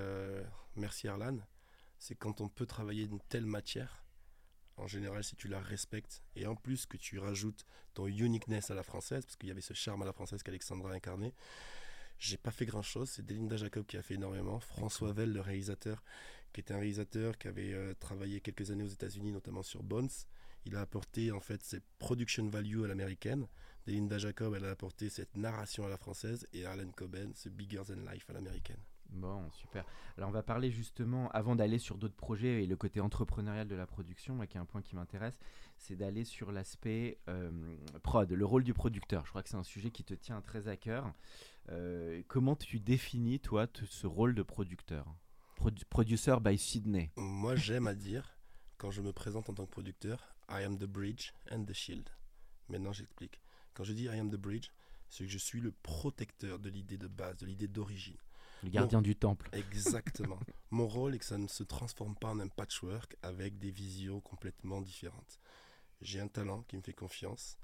merci 0.76 1.08
Arlan, 1.08 1.38
c'est 2.00 2.16
quand 2.16 2.42
on 2.42 2.50
peut 2.50 2.66
travailler 2.66 3.06
une 3.06 3.20
telle 3.30 3.46
matière 3.46 4.04
en 4.78 4.88
général, 4.88 5.24
si 5.24 5.36
tu 5.36 5.48
la 5.48 5.60
respectes, 5.60 6.24
et 6.36 6.48
en 6.48 6.56
plus 6.56 6.86
que 6.86 6.98
tu 6.98 7.20
rajoutes 7.20 7.66
ton 7.94 8.08
uniqueness 8.08 8.72
à 8.72 8.76
la 8.76 8.84
française, 8.84 9.26
parce 9.26 9.36
qu'il 9.36 9.50
y 9.50 9.52
avait 9.52 9.62
ce 9.62 9.74
charme 9.74 10.02
à 10.02 10.06
la 10.06 10.14
française 10.14 10.42
qu'Alexandra 10.44 10.92
a 10.92 10.96
incarné, 10.96 11.34
j'ai 12.20 12.38
pas 12.38 12.52
fait 12.52 12.66
grand 12.66 12.82
chose. 12.82 13.10
C'est 13.10 13.26
Delinda 13.26 13.58
Jacob 13.58 13.86
qui 13.86 13.98
a 13.98 14.02
fait 14.02 14.16
énormément. 14.16 14.60
François 14.60 15.14
Vell, 15.14 15.34
le 15.34 15.42
réalisateur, 15.42 16.04
qui 16.54 16.62
était 16.62 16.74
un 16.74 16.78
réalisateur 16.78 17.38
qui 17.38 17.48
avait 17.48 17.74
euh, 17.74 17.94
travaillé 18.00 18.42
quelques 18.42 18.72
années 18.72 18.84
aux 18.84 18.88
États-Unis, 18.88 19.32
notamment 19.32 19.64
sur 19.64 19.84
Bones. 19.84 20.10
Il 20.66 20.76
a 20.76 20.82
apporté 20.82 21.32
en 21.32 21.40
fait 21.40 21.62
cette 21.64 21.86
production 22.00 22.48
value 22.48 22.84
à 22.84 22.88
l'américaine. 22.88 23.48
Delinda 23.86 24.18
Jacob, 24.18 24.54
elle 24.56 24.66
a 24.66 24.72
apporté 24.72 25.10
cette 25.10 25.36
narration 25.36 25.86
à 25.86 25.90
la 25.90 25.98
française, 25.98 26.48
et 26.54 26.66
Arlen 26.66 26.94
Coben, 26.94 27.34
ce 27.36 27.50
bigger 27.50 27.82
than 27.86 28.12
life 28.12 28.30
à 28.30 28.34
l'américaine. 28.34 28.80
Bon, 29.10 29.50
super. 29.52 29.86
Alors 30.18 30.30
on 30.30 30.34
va 30.34 30.42
parler 30.42 30.72
justement, 30.72 31.30
avant 31.30 31.56
d'aller 31.56 31.78
sur 31.78 31.98
d'autres 31.98 32.16
projets 32.16 32.64
et 32.64 32.68
le 32.68 32.76
côté 32.76 33.00
entrepreneurial 33.00 33.68
de 33.68 33.76
la 33.76 33.86
production, 33.86 34.34
moi, 34.34 34.48
qui 34.48 34.58
est 34.58 34.60
un 34.60 34.66
point 34.66 34.82
qui 34.82 34.96
m'intéresse, 34.96 35.38
c'est 35.78 35.96
d'aller 35.96 36.24
sur 36.24 36.52
l'aspect 36.52 37.20
euh, 37.30 37.52
prod, 38.02 38.32
le 38.32 38.46
rôle 38.46 38.64
du 38.64 38.74
producteur. 38.74 39.26
Je 39.26 39.30
crois 39.30 39.44
que 39.44 39.50
c'est 39.50 39.58
un 39.58 39.64
sujet 39.64 39.92
qui 39.92 40.04
te 40.04 40.14
tient 40.14 40.42
très 40.42 40.68
à 40.68 40.78
cœur. 40.78 41.14
Euh, 41.70 42.22
comment 42.28 42.56
tu 42.56 42.80
définis, 42.80 43.40
toi, 43.40 43.68
ce 43.86 44.08
rôle 44.08 44.36
de 44.36 44.44
producteur? 44.44 45.08
Producer 45.90 46.36
by 46.42 46.58
Sydney. 46.58 47.12
Moi, 47.16 47.56
j'aime 47.56 47.88
à 47.88 47.96
dire, 47.96 48.38
quand 48.78 48.92
je 48.92 49.02
me 49.02 49.14
présente 49.14 49.50
en 49.50 49.54
tant 49.54 49.66
que 49.66 49.72
producteur, 49.72 50.36
I 50.50 50.64
am 50.64 50.78
the 50.78 50.86
bridge 50.86 51.32
and 51.52 51.64
the 51.66 51.74
shield. 51.74 52.10
Maintenant, 52.68 52.92
j'explique. 52.92 53.40
Quand 53.74 53.84
je 53.84 53.94
dis 53.94 54.04
I 54.04 54.20
am 54.20 54.30
the 54.30 54.36
bridge, 54.36 54.70
c'est 55.10 55.24
que 55.24 55.30
je 55.30 55.38
suis 55.38 55.62
le 55.62 55.72
protecteur 55.72 56.60
de 56.60 56.70
l'idée 56.70 56.98
de 56.98 57.08
base, 57.08 57.38
de 57.38 57.46
l'idée 57.46 57.68
d'origine. 57.68 58.18
Le 58.64 58.70
gardien 58.70 59.02
du 59.02 59.16
temple. 59.16 59.50
Exactement. 59.54 60.40
Mon 60.72 60.88
rôle 60.88 61.16
est 61.16 61.20
que 61.20 61.26
ça 61.26 61.38
ne 61.38 61.48
se 61.48 61.64
transforme 61.64 62.16
pas 62.16 62.30
en 62.30 62.40
un 62.40 62.48
patchwork 62.48 63.16
avec 63.22 63.58
des 63.58 63.72
visions 63.72 64.22
complètement 64.22 64.82
différentes. 64.82 65.40
J'ai 66.02 66.20
un 66.20 66.28
talent 66.28 66.64
qui 66.64 66.78
me 66.78 66.82
fait 66.82 66.94
confiance. 66.94 67.58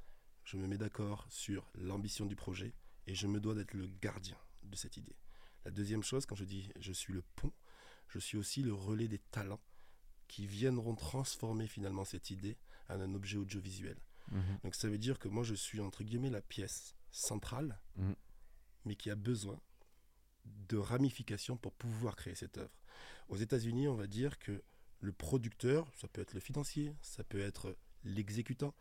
Je 0.44 0.58
me 0.58 0.68
mets 0.68 0.78
d'accord 0.78 1.26
sur 1.30 1.70
l'ambition 1.76 2.26
du 2.26 2.36
projet 2.36 2.74
et 3.10 3.16
je 3.16 3.28
me 3.28 3.40
dois 3.40 3.56
d'être 3.56 3.74
le 3.74 3.88
gardien 4.02 4.38
de 4.64 4.76
cette 4.76 4.96
idée. 4.98 5.16
La 5.66 5.72
deuxième 5.72 6.04
chose, 6.04 6.26
quand 6.26 6.36
je 6.36 6.46
dis 6.46 6.72
je 6.80 6.94
suis 6.94 7.12
le 7.12 7.24
pont, 7.36 7.52
je 8.08 8.20
suis 8.20 8.38
aussi 8.38 8.62
le 8.62 8.74
relais 8.74 9.08
des 9.08 9.18
talents 9.18 9.62
qui 10.28 10.46
viendront 10.46 10.96
transformer 10.96 11.68
finalement 11.68 12.06
cette 12.06 12.30
idée 12.30 12.56
en 12.88 13.02
un 13.02 13.14
objet 13.16 13.38
audiovisuel. 13.38 13.98
Mhm. 14.32 14.60
Donc 14.64 14.76
ça 14.76 14.88
veut 14.88 15.00
dire 15.00 15.18
que 15.18 15.28
moi 15.28 15.44
je 15.44 15.56
suis 15.56 15.82
entre 15.82 16.04
guillemets 16.04 16.30
la 16.30 16.42
pièce 16.42 16.96
centrale, 17.10 17.80
mhm. 17.96 18.16
mais 18.86 18.96
qui 18.96 19.10
a 19.10 19.16
besoin 19.16 19.60
de 20.46 20.78
ramifications 20.78 21.58
pour 21.58 21.74
pouvoir 21.74 22.16
créer 22.16 22.36
cette 22.36 22.60
œuvre. 22.60 22.80
Aux 23.28 23.38
États-Unis, 23.38 23.88
on 23.88 23.96
va 23.96 24.06
dire 24.06 24.38
que 24.38 24.64
le 25.00 25.12
producteur, 25.12 25.92
ça 25.96 26.08
peut 26.08 26.22
être 26.22 26.34
le 26.34 26.40
financier, 26.40 26.96
ça 27.02 27.24
peut 27.24 27.40
être 27.40 27.76
l'exécutant 28.04 28.76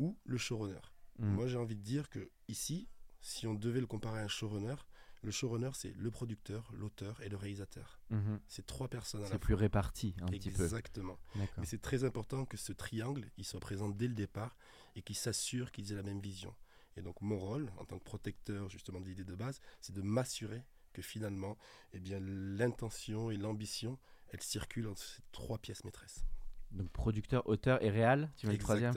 ou 0.00 0.18
le 0.24 0.38
showrunner. 0.38 0.80
Mm. 1.18 1.28
Moi, 1.28 1.46
j'ai 1.46 1.56
envie 1.56 1.76
de 1.76 1.82
dire 1.82 2.08
que 2.08 2.30
ici, 2.48 2.88
si 3.24 3.46
on 3.46 3.54
devait 3.54 3.80
le 3.80 3.86
comparer 3.86 4.20
à 4.20 4.24
un 4.24 4.28
showrunner, 4.28 4.76
le 5.22 5.30
showrunner, 5.30 5.70
c'est 5.72 5.94
le 5.96 6.10
producteur, 6.10 6.70
l'auteur 6.74 7.22
et 7.22 7.30
le 7.30 7.38
réalisateur. 7.38 7.98
Mm-hmm. 8.12 8.38
C'est 8.46 8.66
trois 8.66 8.88
personnes 8.88 9.24
à 9.24 9.26
C'est 9.26 9.38
plus 9.38 9.54
réparti 9.54 10.14
un 10.20 10.26
petit 10.26 10.50
peu. 10.50 10.64
Exactement. 10.64 11.18
Mais 11.34 11.64
c'est 11.64 11.80
très 11.80 12.04
important 12.04 12.44
que 12.44 12.58
ce 12.58 12.72
triangle, 12.72 13.30
il 13.38 13.46
soit 13.46 13.60
présent 13.60 13.88
dès 13.88 14.08
le 14.08 14.14
départ 14.14 14.54
et 14.94 15.00
qu'il 15.00 15.16
s'assure 15.16 15.72
qu'ils 15.72 15.90
aient 15.90 15.96
la 15.96 16.02
même 16.02 16.20
vision. 16.20 16.54
Et 16.96 17.02
donc 17.02 17.22
mon 17.22 17.38
rôle, 17.38 17.72
en 17.78 17.86
tant 17.86 17.98
que 17.98 18.04
protecteur 18.04 18.68
justement 18.68 19.00
de 19.00 19.06
l'idée 19.06 19.24
de 19.24 19.34
base, 19.34 19.60
c'est 19.80 19.94
de 19.94 20.02
m'assurer 20.02 20.62
que 20.92 21.00
finalement, 21.00 21.56
eh 21.94 22.00
bien, 22.00 22.20
l'intention 22.20 23.30
et 23.30 23.38
l'ambition, 23.38 23.98
elles 24.28 24.42
circulent 24.42 24.88
entre 24.88 25.02
ces 25.02 25.22
trois 25.32 25.58
pièces 25.58 25.82
maîtresses. 25.84 26.26
Donc 26.72 26.90
producteur, 26.90 27.46
auteur 27.48 27.82
et 27.82 27.90
réal, 27.90 28.30
tu 28.36 28.46
m'as 28.46 28.52
le 28.52 28.58
troisième? 28.58 28.94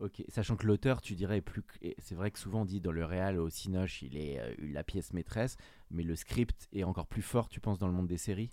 Ok, 0.00 0.22
sachant 0.28 0.56
que 0.56 0.66
l'auteur, 0.66 1.00
tu 1.00 1.14
dirais, 1.14 1.40
plus. 1.40 1.62
C'est 1.98 2.14
vrai 2.14 2.30
que 2.30 2.38
souvent 2.38 2.62
on 2.62 2.64
dit 2.64 2.80
dans 2.80 2.92
le 2.92 3.04
réal, 3.04 3.38
au 3.38 3.50
Cinoche, 3.50 4.02
il 4.02 4.16
est 4.16 4.38
euh, 4.38 4.54
la 4.58 4.84
pièce 4.84 5.12
maîtresse, 5.12 5.56
mais 5.90 6.04
le 6.04 6.14
script 6.14 6.68
est 6.72 6.84
encore 6.84 7.08
plus 7.08 7.22
fort, 7.22 7.48
tu 7.48 7.58
penses, 7.58 7.78
dans 7.78 7.88
le 7.88 7.94
monde 7.94 8.06
des 8.06 8.18
séries? 8.18 8.50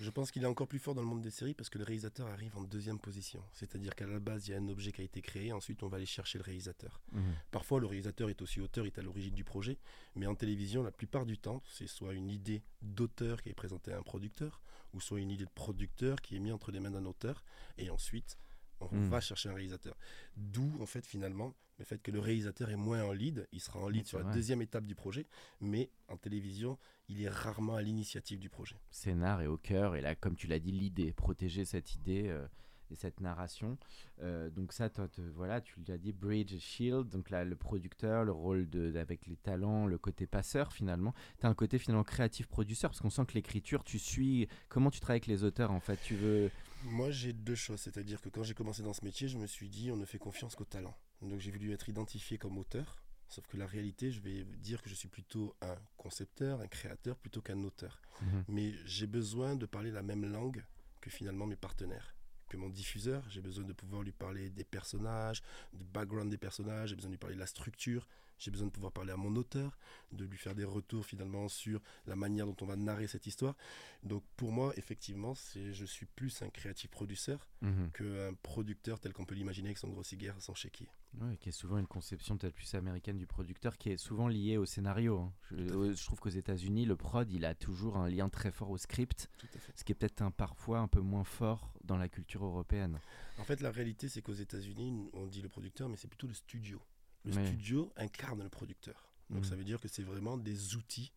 Je 0.00 0.10
pense 0.10 0.32
qu'il 0.32 0.42
est 0.42 0.46
encore 0.46 0.66
plus 0.66 0.80
fort 0.80 0.94
dans 0.94 1.02
le 1.02 1.06
monde 1.06 1.22
des 1.22 1.30
séries 1.30 1.54
parce 1.54 1.70
que 1.70 1.78
le 1.78 1.84
réalisateur 1.84 2.26
arrive 2.26 2.56
en 2.56 2.62
deuxième 2.62 2.98
position. 2.98 3.42
C'est-à-dire 3.52 3.94
qu'à 3.94 4.06
la 4.06 4.18
base, 4.18 4.48
il 4.48 4.50
y 4.50 4.54
a 4.54 4.58
un 4.58 4.68
objet 4.68 4.90
qui 4.90 5.00
a 5.00 5.04
été 5.04 5.22
créé, 5.22 5.52
ensuite 5.52 5.82
on 5.84 5.88
va 5.88 5.98
aller 5.98 6.06
chercher 6.06 6.38
le 6.38 6.44
réalisateur. 6.44 7.00
Mhm. 7.12 7.22
Parfois, 7.52 7.78
le 7.78 7.86
réalisateur 7.86 8.28
est 8.28 8.42
aussi 8.42 8.60
auteur, 8.60 8.84
il 8.86 8.88
est 8.88 8.98
à 8.98 9.02
l'origine 9.02 9.34
du 9.34 9.44
projet, 9.44 9.78
mais 10.16 10.26
en 10.26 10.34
télévision, 10.34 10.82
la 10.82 10.90
plupart 10.90 11.26
du 11.26 11.38
temps, 11.38 11.62
c'est 11.68 11.86
soit 11.86 12.12
une 12.12 12.28
idée 12.28 12.62
d'auteur 12.82 13.40
qui 13.40 13.50
est 13.50 13.54
présentée 13.54 13.92
à 13.92 13.98
un 13.98 14.02
producteur, 14.02 14.60
ou 14.94 15.00
soit 15.00 15.20
une 15.20 15.30
idée 15.30 15.44
de 15.44 15.50
producteur 15.54 16.20
qui 16.20 16.36
est 16.36 16.40
mise 16.40 16.52
entre 16.52 16.72
les 16.72 16.80
mains 16.80 16.90
d'un 16.90 17.04
auteur, 17.04 17.44
et 17.78 17.88
ensuite 17.90 18.36
on 18.80 18.96
mhm. 18.96 19.08
va 19.08 19.20
chercher 19.20 19.48
un 19.48 19.54
réalisateur. 19.54 19.96
D'où, 20.36 20.76
en 20.80 20.86
fait, 20.86 21.06
finalement, 21.06 21.54
le 21.78 21.84
fait 21.84 21.98
que 21.98 22.10
le 22.10 22.20
réalisateur 22.20 22.70
est 22.70 22.76
moins 22.76 23.02
en 23.02 23.12
lead. 23.12 23.48
Il 23.52 23.60
sera 23.60 23.80
en 23.80 23.88
lead 23.88 24.06
sur 24.06 24.18
la 24.18 24.32
deuxième 24.32 24.62
étape 24.62 24.86
du 24.86 24.94
projet, 24.94 25.26
mais 25.60 25.90
en 26.08 26.16
télévision, 26.16 26.78
il 27.08 27.22
est 27.22 27.28
rarement 27.28 27.74
à 27.74 27.82
l'initiative 27.82 28.38
du 28.38 28.48
projet. 28.48 28.76
Scénar 28.90 29.42
est 29.42 29.46
au 29.46 29.56
cœur, 29.56 29.96
et 29.96 30.00
là, 30.00 30.14
comme 30.14 30.36
tu 30.36 30.46
l'as 30.46 30.58
dit, 30.58 30.72
l'idée, 30.72 31.12
protéger 31.12 31.64
cette 31.64 31.94
idée. 31.94 32.28
Euh, 32.28 32.46
et 32.90 32.96
cette 32.96 33.20
narration. 33.20 33.78
Euh, 34.22 34.50
donc 34.50 34.72
ça, 34.72 34.90
toi, 34.90 35.08
voilà, 35.34 35.60
tu 35.60 35.74
l'as 35.88 35.98
dit, 35.98 36.12
Bridge 36.12 36.56
Shield, 36.58 37.08
donc 37.08 37.30
là, 37.30 37.44
le 37.44 37.56
producteur, 37.56 38.24
le 38.24 38.32
rôle 38.32 38.68
de, 38.68 38.96
avec 38.96 39.26
les 39.26 39.36
talents, 39.36 39.86
le 39.86 39.98
côté 39.98 40.26
passeur 40.26 40.72
finalement. 40.72 41.14
Tu 41.38 41.46
as 41.46 41.48
un 41.48 41.54
côté 41.54 41.78
finalement 41.78 42.04
créatif 42.04 42.46
producteur, 42.46 42.90
parce 42.90 43.00
qu'on 43.00 43.10
sent 43.10 43.24
que 43.26 43.34
l'écriture, 43.34 43.84
tu 43.84 43.98
suis, 43.98 44.48
comment 44.68 44.90
tu 44.90 45.00
travailles 45.00 45.16
avec 45.16 45.26
les 45.26 45.44
auteurs 45.44 45.70
en 45.70 45.80
fait? 45.80 45.98
Tu 46.02 46.14
veux... 46.14 46.50
Moi, 46.84 47.10
j'ai 47.10 47.32
deux 47.32 47.54
choses. 47.54 47.80
C'est-à-dire 47.80 48.20
que 48.20 48.28
quand 48.28 48.42
j'ai 48.42 48.54
commencé 48.54 48.82
dans 48.82 48.92
ce 48.92 49.04
métier, 49.04 49.28
je 49.28 49.38
me 49.38 49.46
suis 49.46 49.68
dit, 49.68 49.90
on 49.90 49.96
ne 49.96 50.04
fait 50.04 50.18
confiance 50.18 50.54
qu'au 50.54 50.64
talent. 50.64 50.96
Donc, 51.22 51.40
j'ai 51.40 51.50
voulu 51.50 51.72
être 51.72 51.88
identifié 51.88 52.38
comme 52.38 52.58
auteur. 52.58 52.96
Sauf 53.28 53.46
que 53.46 53.56
la 53.56 53.66
réalité, 53.66 54.10
je 54.10 54.20
vais 54.20 54.44
dire 54.44 54.82
que 54.82 54.90
je 54.90 54.94
suis 54.94 55.08
plutôt 55.08 55.56
un 55.62 55.76
concepteur, 55.96 56.60
un 56.60 56.68
créateur, 56.68 57.16
plutôt 57.16 57.40
qu'un 57.40 57.62
auteur. 57.64 58.00
Mhm. 58.20 58.44
Mais 58.48 58.74
j'ai 58.84 59.06
besoin 59.06 59.56
de 59.56 59.66
parler 59.66 59.90
la 59.90 60.02
même 60.02 60.30
langue 60.30 60.64
que 61.00 61.10
finalement 61.10 61.46
mes 61.46 61.56
partenaires 61.56 62.14
que 62.48 62.56
mon 62.56 62.68
diffuseur. 62.68 63.24
J'ai 63.30 63.40
besoin 63.40 63.64
de 63.64 63.72
pouvoir 63.72 64.02
lui 64.02 64.12
parler 64.12 64.50
des 64.50 64.64
personnages, 64.64 65.42
du 65.72 65.84
background 65.84 66.30
des 66.30 66.38
personnages, 66.38 66.90
j'ai 66.90 66.96
besoin 66.96 67.10
de 67.10 67.14
lui 67.14 67.18
parler 67.18 67.36
de 67.36 67.40
la 67.40 67.46
structure, 67.46 68.06
j'ai 68.38 68.50
besoin 68.50 68.66
de 68.66 68.72
pouvoir 68.72 68.92
parler 68.92 69.12
à 69.12 69.16
mon 69.16 69.34
auteur, 69.36 69.78
de 70.12 70.24
lui 70.24 70.38
faire 70.38 70.54
des 70.54 70.64
retours 70.64 71.06
finalement 71.06 71.48
sur 71.48 71.80
la 72.06 72.16
manière 72.16 72.46
dont 72.46 72.56
on 72.60 72.66
va 72.66 72.76
narrer 72.76 73.06
cette 73.06 73.26
histoire. 73.26 73.56
Donc 74.02 74.22
pour 74.36 74.52
moi, 74.52 74.72
effectivement, 74.76 75.34
c'est 75.34 75.72
je 75.72 75.84
suis 75.84 76.06
plus 76.06 76.42
un 76.42 76.50
créatif 76.50 76.90
producteur 76.90 77.48
mhm. 77.62 77.90
qu'un 77.92 78.34
producteur 78.42 79.00
tel 79.00 79.12
qu'on 79.12 79.24
peut 79.24 79.34
l'imaginer 79.34 79.68
avec 79.68 79.78
son 79.78 79.88
gros 79.88 80.02
cigare, 80.02 80.40
son 80.40 80.54
chéquier. 80.54 80.88
Oui, 81.20 81.38
qui 81.38 81.50
est 81.50 81.52
souvent 81.52 81.78
une 81.78 81.86
conception 81.86 82.36
peut-être 82.36 82.54
plus 82.54 82.74
américaine 82.74 83.18
du 83.18 83.26
producteur, 83.26 83.78
qui 83.78 83.90
est 83.90 83.96
souvent 83.96 84.26
liée 84.26 84.56
au 84.56 84.66
scénario. 84.66 85.20
Hein. 85.20 85.32
Je, 85.52 86.04
trouve 86.04 86.18
qu'aux 86.18 86.28
États-Unis, 86.28 86.86
le 86.86 86.96
prod, 86.96 87.30
il 87.30 87.44
a 87.44 87.54
toujours 87.54 87.96
un 87.96 88.08
lien 88.08 88.28
très 88.28 88.50
fort 88.50 88.70
au 88.70 88.78
script, 88.78 89.30
ce 89.76 89.84
qui 89.84 89.92
est 89.92 89.94
peut-être 89.94 90.22
un, 90.22 90.32
parfois 90.32 90.80
un 90.80 90.88
peu 90.88 91.00
moins 91.00 91.24
fort 91.24 91.72
dans 91.84 91.96
la 91.96 92.08
culture 92.08 92.44
européenne. 92.44 92.98
En 93.38 93.44
fait, 93.44 93.60
la 93.60 93.70
réalité, 93.70 94.08
c'est 94.08 94.22
qu'aux 94.22 94.32
États-Unis, 94.32 95.08
on 95.12 95.26
dit 95.26 95.42
le 95.42 95.48
producteur, 95.48 95.88
mais 95.88 95.96
c'est 95.96 96.08
plutôt 96.08 96.26
le 96.26 96.34
studio. 96.34 96.80
Le 97.24 97.32
studio 97.32 97.92
incarne 97.96 98.42
le 98.42 98.48
producteur. 98.48 99.08
Donc 99.30 99.40
mm. 99.40 99.44
ça 99.44 99.56
veut 99.56 99.64
dire 99.64 99.80
que 99.80 99.88
c'est 99.88 100.02
vraiment 100.02 100.36
des 100.36 100.74
outils 100.76 101.12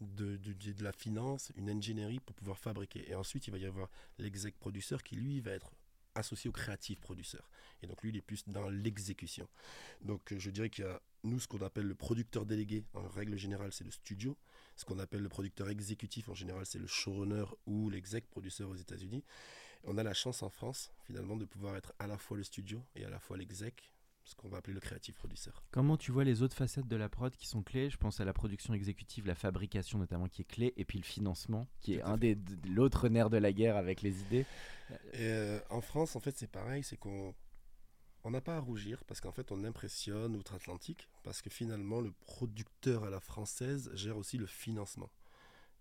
de, 0.00 0.36
de, 0.36 0.84
la 0.84 0.92
finance, 0.92 1.52
une 1.56 1.70
ingénierie 1.70 2.20
pour 2.20 2.34
pouvoir 2.34 2.58
fabriquer. 2.58 3.08
Et 3.10 3.14
ensuite, 3.14 3.46
il 3.46 3.50
va 3.50 3.58
y 3.58 3.64
avoir 3.64 3.88
l'exec 4.18 4.58
producteur 4.58 5.02
qui, 5.02 5.16
lui, 5.16 5.40
va 5.40 5.52
être 5.52 5.70
associé 6.14 6.48
au 6.48 6.52
créatif 6.52 7.00
producteur. 7.00 7.48
Et 7.82 7.86
donc 7.86 8.02
lui, 8.02 8.10
il 8.10 8.16
est 8.16 8.22
plus 8.22 8.44
dans 8.46 8.68
l'exécution. 8.68 9.48
Donc 10.02 10.34
je 10.36 10.50
dirais 10.50 10.70
qu'il 10.70 10.84
y 10.84 10.88
a, 10.88 11.00
nous, 11.24 11.40
ce 11.40 11.46
qu'on 11.46 11.60
appelle 11.60 11.86
le 11.86 11.94
producteur 11.94 12.46
délégué, 12.46 12.84
en 12.94 13.06
règle 13.08 13.36
générale, 13.36 13.72
c'est 13.72 13.84
le 13.84 13.90
studio. 13.90 14.36
Ce 14.76 14.84
qu'on 14.84 14.98
appelle 14.98 15.22
le 15.22 15.28
producteur 15.28 15.68
exécutif, 15.68 16.28
en 16.28 16.34
général, 16.34 16.66
c'est 16.66 16.78
le 16.78 16.86
showrunner 16.86 17.44
ou 17.66 17.90
l'exec 17.90 18.26
producteur 18.28 18.68
aux 18.68 18.76
États-Unis. 18.76 19.24
On 19.84 19.98
a 19.98 20.02
la 20.02 20.14
chance 20.14 20.42
en 20.42 20.50
France, 20.50 20.90
finalement, 21.04 21.36
de 21.36 21.44
pouvoir 21.44 21.76
être 21.76 21.92
à 21.98 22.06
la 22.06 22.18
fois 22.18 22.36
le 22.36 22.44
studio 22.44 22.82
et 22.94 23.04
à 23.04 23.10
la 23.10 23.20
fois 23.20 23.36
l'exec 23.36 23.92
ce 24.26 24.34
qu'on 24.34 24.48
va 24.48 24.58
appeler 24.58 24.74
le 24.74 24.80
créatif 24.80 25.14
producteur. 25.14 25.62
Comment 25.70 25.96
tu 25.96 26.10
vois 26.10 26.24
les 26.24 26.42
autres 26.42 26.56
facettes 26.56 26.88
de 26.88 26.96
la 26.96 27.08
prod 27.08 27.34
qui 27.34 27.46
sont 27.46 27.62
clés? 27.62 27.88
Je 27.90 27.96
pense 27.96 28.20
à 28.20 28.24
la 28.24 28.32
production 28.32 28.74
exécutive, 28.74 29.26
la 29.26 29.36
fabrication 29.36 29.98
notamment 29.98 30.26
qui 30.26 30.42
est 30.42 30.46
clé, 30.46 30.74
et 30.76 30.84
puis 30.84 30.98
le 30.98 31.04
financement 31.04 31.68
qui 31.80 31.94
est 31.94 32.02
un 32.02 32.16
des 32.16 32.36
l'autre 32.68 33.08
nerf 33.08 33.30
de 33.30 33.36
la 33.36 33.52
guerre 33.52 33.76
avec 33.76 34.02
les 34.02 34.20
idées. 34.22 34.44
Euh, 35.14 35.60
en 35.70 35.80
France, 35.80 36.16
en 36.16 36.20
fait, 36.20 36.36
c'est 36.36 36.50
pareil, 36.50 36.82
c'est 36.82 36.96
qu'on 36.96 37.34
on 38.24 38.30
n'a 38.30 38.40
pas 38.40 38.56
à 38.56 38.60
rougir 38.60 39.04
parce 39.04 39.20
qu'en 39.20 39.30
fait, 39.30 39.52
on 39.52 39.62
impressionne 39.62 40.34
outre-Atlantique 40.34 41.08
parce 41.22 41.40
que 41.40 41.50
finalement, 41.50 42.00
le 42.00 42.10
producteur 42.10 43.04
à 43.04 43.10
la 43.10 43.20
française 43.20 43.90
gère 43.94 44.16
aussi 44.16 44.38
le 44.38 44.46
financement 44.46 45.10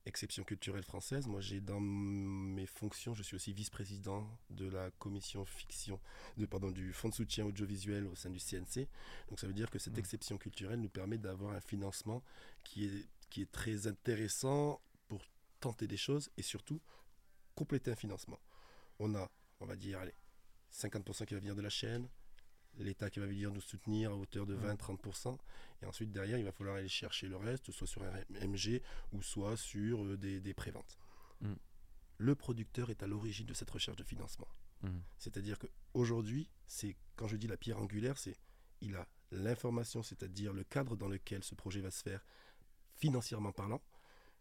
exception 0.06 0.44
culturelle 0.44 0.84
française. 0.84 1.28
Moi, 1.28 1.42
j'ai 1.42 1.62
dans 1.62 1.80
mes 1.80 2.66
fonctions, 2.66 3.14
je 3.14 3.24
suis 3.24 3.36
aussi 3.36 3.54
vice-président 3.54 4.28
de 4.50 4.68
la 4.68 4.92
commission 4.92 5.46
fiction, 5.46 6.00
de, 6.38 6.46
pardon, 6.46 6.72
du 6.72 6.94
fonds 6.94 7.10
de 7.10 7.14
soutien 7.14 7.46
audiovisuel 7.46 8.06
au 8.08 8.16
sein 8.16 8.30
du 8.30 8.40
CNC. 8.40 8.88
Donc, 9.30 9.40
ça 9.40 9.48
veut 9.48 9.54
dire 9.54 9.70
que 9.70 9.80
cette 9.80 9.98
exception 9.98 10.38
culturelle 10.38 10.80
nous 10.80 10.90
permet 10.90 11.18
d'avoir 11.18 11.54
un 11.56 11.62
financement 11.62 12.24
qui 12.64 12.86
est, 12.86 13.08
qui 13.30 13.42
est 13.42 13.52
très 13.52 13.88
intéressant 13.88 14.80
pour 15.08 15.22
tenter 15.60 15.88
des 15.88 15.98
choses 15.98 16.30
et 16.38 16.42
surtout 16.42 16.82
compléter 17.56 17.92
un 17.92 17.96
financement. 17.96 18.40
On 19.00 19.16
a, 19.16 19.30
on 19.60 19.66
va 19.66 19.76
dire, 19.76 20.00
allez, 20.00 20.16
50% 20.74 21.26
qui 21.26 21.34
va 21.34 21.40
venir 21.40 21.56
de 21.56 21.62
la 21.62 21.70
chaîne, 21.70 22.08
l'État 22.80 23.10
qui 23.10 23.20
va 23.20 23.26
venir 23.26 23.52
nous 23.52 23.62
soutenir 23.62 24.12
à 24.12 24.16
hauteur 24.16 24.46
de 24.46 24.56
20-30%. 24.56 25.38
Et 25.82 25.86
ensuite, 25.86 26.12
derrière, 26.12 26.38
il 26.38 26.46
va 26.46 26.52
falloir 26.52 26.76
aller 26.76 26.88
chercher 26.88 27.28
le 27.28 27.38
reste, 27.38 27.72
soit 27.72 27.88
sur 27.88 28.04
un 28.04 28.48
MG 28.48 28.82
ou 29.12 29.22
soit 29.22 29.58
sur 29.58 30.04
euh, 30.04 30.18
des, 30.18 30.40
des 30.40 30.54
préventes. 30.54 30.98
Mm. 31.42 31.54
Le 32.18 32.36
producteur 32.36 32.90
est 32.90 33.04
à 33.04 33.08
l'origine 33.08 33.46
de 33.46 33.54
cette 33.54 33.70
recherche 33.70 33.98
de 33.98 34.04
financement. 34.04 34.48
Mm. 34.82 34.90
C'est-à-dire 35.18 35.58
qu'aujourd'hui, 35.60 36.50
c'est 36.68 36.96
quand 37.16 37.28
je 37.28 37.38
dis 37.38 37.48
la 37.48 37.58
pierre 37.58 37.80
angulaire, 37.80 38.18
c'est 38.18 38.38
il 38.82 38.96
a 38.96 39.08
l'information, 39.32 40.04
c'est-à-dire 40.04 40.54
le 40.54 40.64
cadre 40.64 40.96
dans 40.96 41.08
lequel 41.08 41.44
ce 41.44 41.56
projet 41.56 41.82
va 41.82 41.92
se 41.92 42.04
faire 42.04 42.26
financièrement 42.96 43.52
parlant. 43.52 43.82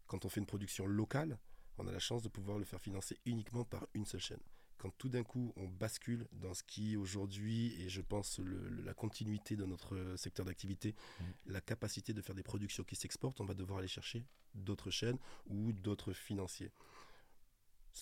Quand 0.07 0.25
on 0.25 0.29
fait 0.29 0.41
une 0.41 0.47
production 0.47 0.87
locale, 0.87 1.39
on 1.79 1.87
a 1.87 1.93
la 1.93 1.99
chance 1.99 2.23
de 2.23 2.29
pouvoir 2.29 2.59
le 2.59 2.65
faire 2.65 2.81
financer 2.81 3.19
uniquement 3.25 3.65
par 3.65 3.87
une 3.95 4.05
seule 4.05 4.21
chaîne 4.21 4.43
quand 4.79 4.91
tout 4.99 5.09
d'un 5.09 5.23
coup 5.23 5.53
on 5.57 5.69
bascule 5.69 6.27
dans 6.33 6.55
ce 6.55 6.63
qui 6.63 6.97
aujourd'hui 6.97 7.75
et 7.81 7.89
je 7.89 8.01
pense 8.01 8.41
la 8.85 8.95
continuité 8.95 9.57
de 9.57 9.65
notre 9.65 10.15
secteur 10.17 10.45
d'activité, 10.47 10.95
mmh. 10.95 11.25
la 11.47 11.61
capacité 11.61 12.13
de 12.13 12.21
faire 12.21 12.35
des 12.35 12.43
productions 12.43 12.85
qui 12.85 12.97
s'exportent, 12.97 13.41
on 13.41 13.45
va 13.45 13.55
devoir 13.55 13.79
aller 13.79 13.89
chercher 13.89 14.25
d'autres 14.55 14.91
chaînes 14.91 15.19
ou 15.47 15.73
d'autres 15.73 16.13
financiers. 16.13 16.73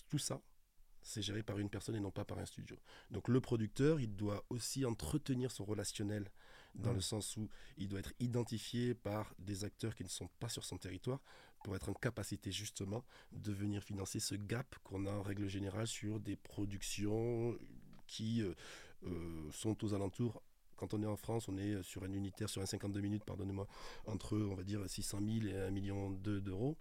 Tout 0.09 0.19
ça, 0.19 0.41
c'est 1.03 1.23
géré 1.23 1.43
par 1.43 1.59
une 1.59 1.69
personne 1.69 1.97
et 1.97 2.01
non 2.01 2.11
pas 2.11 2.25
par 2.25 2.39
un 2.39 2.47
studio. 2.47 2.79
Donc 3.11 3.29
le 3.29 3.41
producteur, 3.41 4.01
il 4.01 4.15
doit 4.15 4.45
aussi 4.51 4.85
entretenir 4.85 5.51
son 5.51 5.65
relationnel 5.65 6.31
dans 6.75 6.93
mmh. 6.93 6.95
le 6.95 7.01
sens 7.01 7.37
où 7.37 7.51
il 7.77 7.89
doit 7.89 8.01
être 8.01 8.15
identifié 8.19 8.95
par 8.95 9.35
des 9.39 9.65
acteurs 9.65 9.95
qui 9.95 10.05
ne 10.05 10.09
sont 10.09 10.29
pas 10.41 10.49
sur 10.49 10.65
son 10.65 10.79
territoire 10.79 11.21
pour 11.63 11.77
être 11.77 11.89
en 11.89 11.95
capacité 11.95 12.51
justement 12.51 13.05
de 13.33 13.53
venir 13.53 13.83
financer 13.83 14.21
ce 14.21 14.35
gap 14.35 14.75
qu'on 14.85 15.07
a 15.07 15.11
en 15.11 15.23
règle 15.23 15.49
générale 15.49 15.87
sur 15.87 16.21
des 16.21 16.37
productions 16.37 17.57
qui 18.07 18.43
euh, 18.43 18.55
euh, 19.07 19.51
sont 19.53 19.85
aux 19.85 19.95
alentours 19.95 20.43
quand 20.83 20.95
on 20.95 21.03
est 21.05 21.07
en 21.07 21.17
France, 21.17 21.47
on 21.47 21.57
est 21.59 21.81
sur 21.85 22.03
un 22.03 22.13
unitaire, 22.13 22.49
sur 22.49 22.61
un 22.61 22.67
52 22.67 23.01
minutes, 23.01 23.25
pardonnez-moi, 23.25 23.69
entre, 24.07 24.37
on 24.37 24.57
va 24.57 24.65
dire, 24.65 24.81
600 24.85 25.21
000 25.25 25.47
et 25.47 25.57
1 25.57 25.71
million 25.71 26.11
d'euros. 26.11 26.77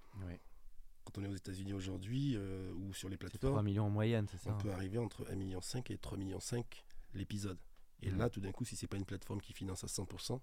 Quand 1.04 1.20
on 1.20 1.24
est 1.24 1.28
aux 1.28 1.36
États-Unis 1.36 1.74
aujourd'hui, 1.74 2.34
euh, 2.36 2.72
ou 2.74 2.96
sur 2.96 3.10
les 3.10 3.18
plateformes... 3.18 3.54
3 3.54 3.62
millions 3.62 3.86
en 3.86 3.90
moyenne, 3.92 4.26
c'est 4.28 4.40
ça 4.40 4.56
On 4.56 4.58
peut 4.58 4.72
arriver 4.72 4.98
entre 4.98 5.26
1,5 5.26 5.36
million 5.36 5.60
et 5.60 5.98
3,5 5.98 6.18
millions 6.18 6.40
l'épisode. 7.14 7.60
Et 8.02 8.10
là, 8.10 8.30
tout 8.30 8.42
d'un 8.42 8.52
coup, 8.52 8.66
si 8.66 8.76
c'est 8.76 8.88
pas 8.88 8.98
une 8.98 9.06
plateforme 9.06 9.42
qui 9.42 9.54
finance 9.54 9.84
à 9.84 9.88
100%, 9.88 10.40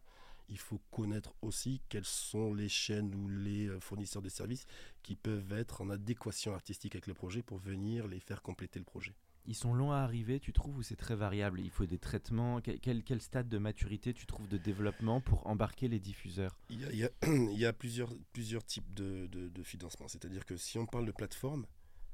il 0.49 0.59
faut 0.59 0.81
connaître 0.91 1.35
aussi 1.43 1.81
quelles 1.89 2.05
sont 2.05 2.55
les 2.55 2.69
chaînes 2.69 3.15
ou 3.15 3.29
les 3.29 3.69
euh, 3.69 3.81
fournisseurs 3.81 4.23
de 4.23 4.29
services 4.29 4.67
qui 5.03 5.15
peuvent 5.15 5.53
être 5.53 5.83
en 5.83 5.91
adéquation 5.91 6.55
artistique 6.55 6.95
avec 6.95 7.07
le 7.07 7.15
projet 7.15 7.43
pour 7.43 7.59
venir 7.59 8.07
les 8.07 8.21
faire 8.21 8.43
compléter 8.43 8.79
le 8.79 8.85
projet. 8.85 9.15
Ils 9.47 9.55
sont 9.55 9.73
longs 9.73 9.93
à 9.93 9.99
arriver, 9.99 10.41
tu 10.41 10.53
trouves, 10.53 10.77
ou 10.77 10.83
c'est 10.83 10.97
très 10.97 11.17
variable? 11.17 11.61
Il 11.61 11.71
faut 11.71 11.87
des 11.87 11.99
traitements? 11.99 12.61
Quel, 12.61 13.03
quel, 13.03 13.21
stade 13.23 13.49
de 13.49 13.57
maturité 13.57 14.13
tu 14.13 14.27
trouves 14.27 14.49
de 14.49 14.59
développement 14.59 15.23
pour 15.23 15.47
embarquer 15.47 15.89
les 15.89 15.99
diffuseurs? 15.99 16.59
Il 16.69 16.81
y, 16.81 17.05
a, 17.05 17.11
il, 17.27 17.59
y 17.59 17.65
a, 17.65 17.73
plusieurs, 17.73 18.13
plusieurs 18.35 18.65
types 18.65 18.93
de, 18.93 19.27
de, 19.27 19.63
financement. 19.63 20.07
C'est-à-dire 20.07 20.45
que 20.45 20.57
si 20.59 20.79
on 20.79 20.85
parle 20.85 21.07
de 21.07 21.13
plateforme, 21.13 21.67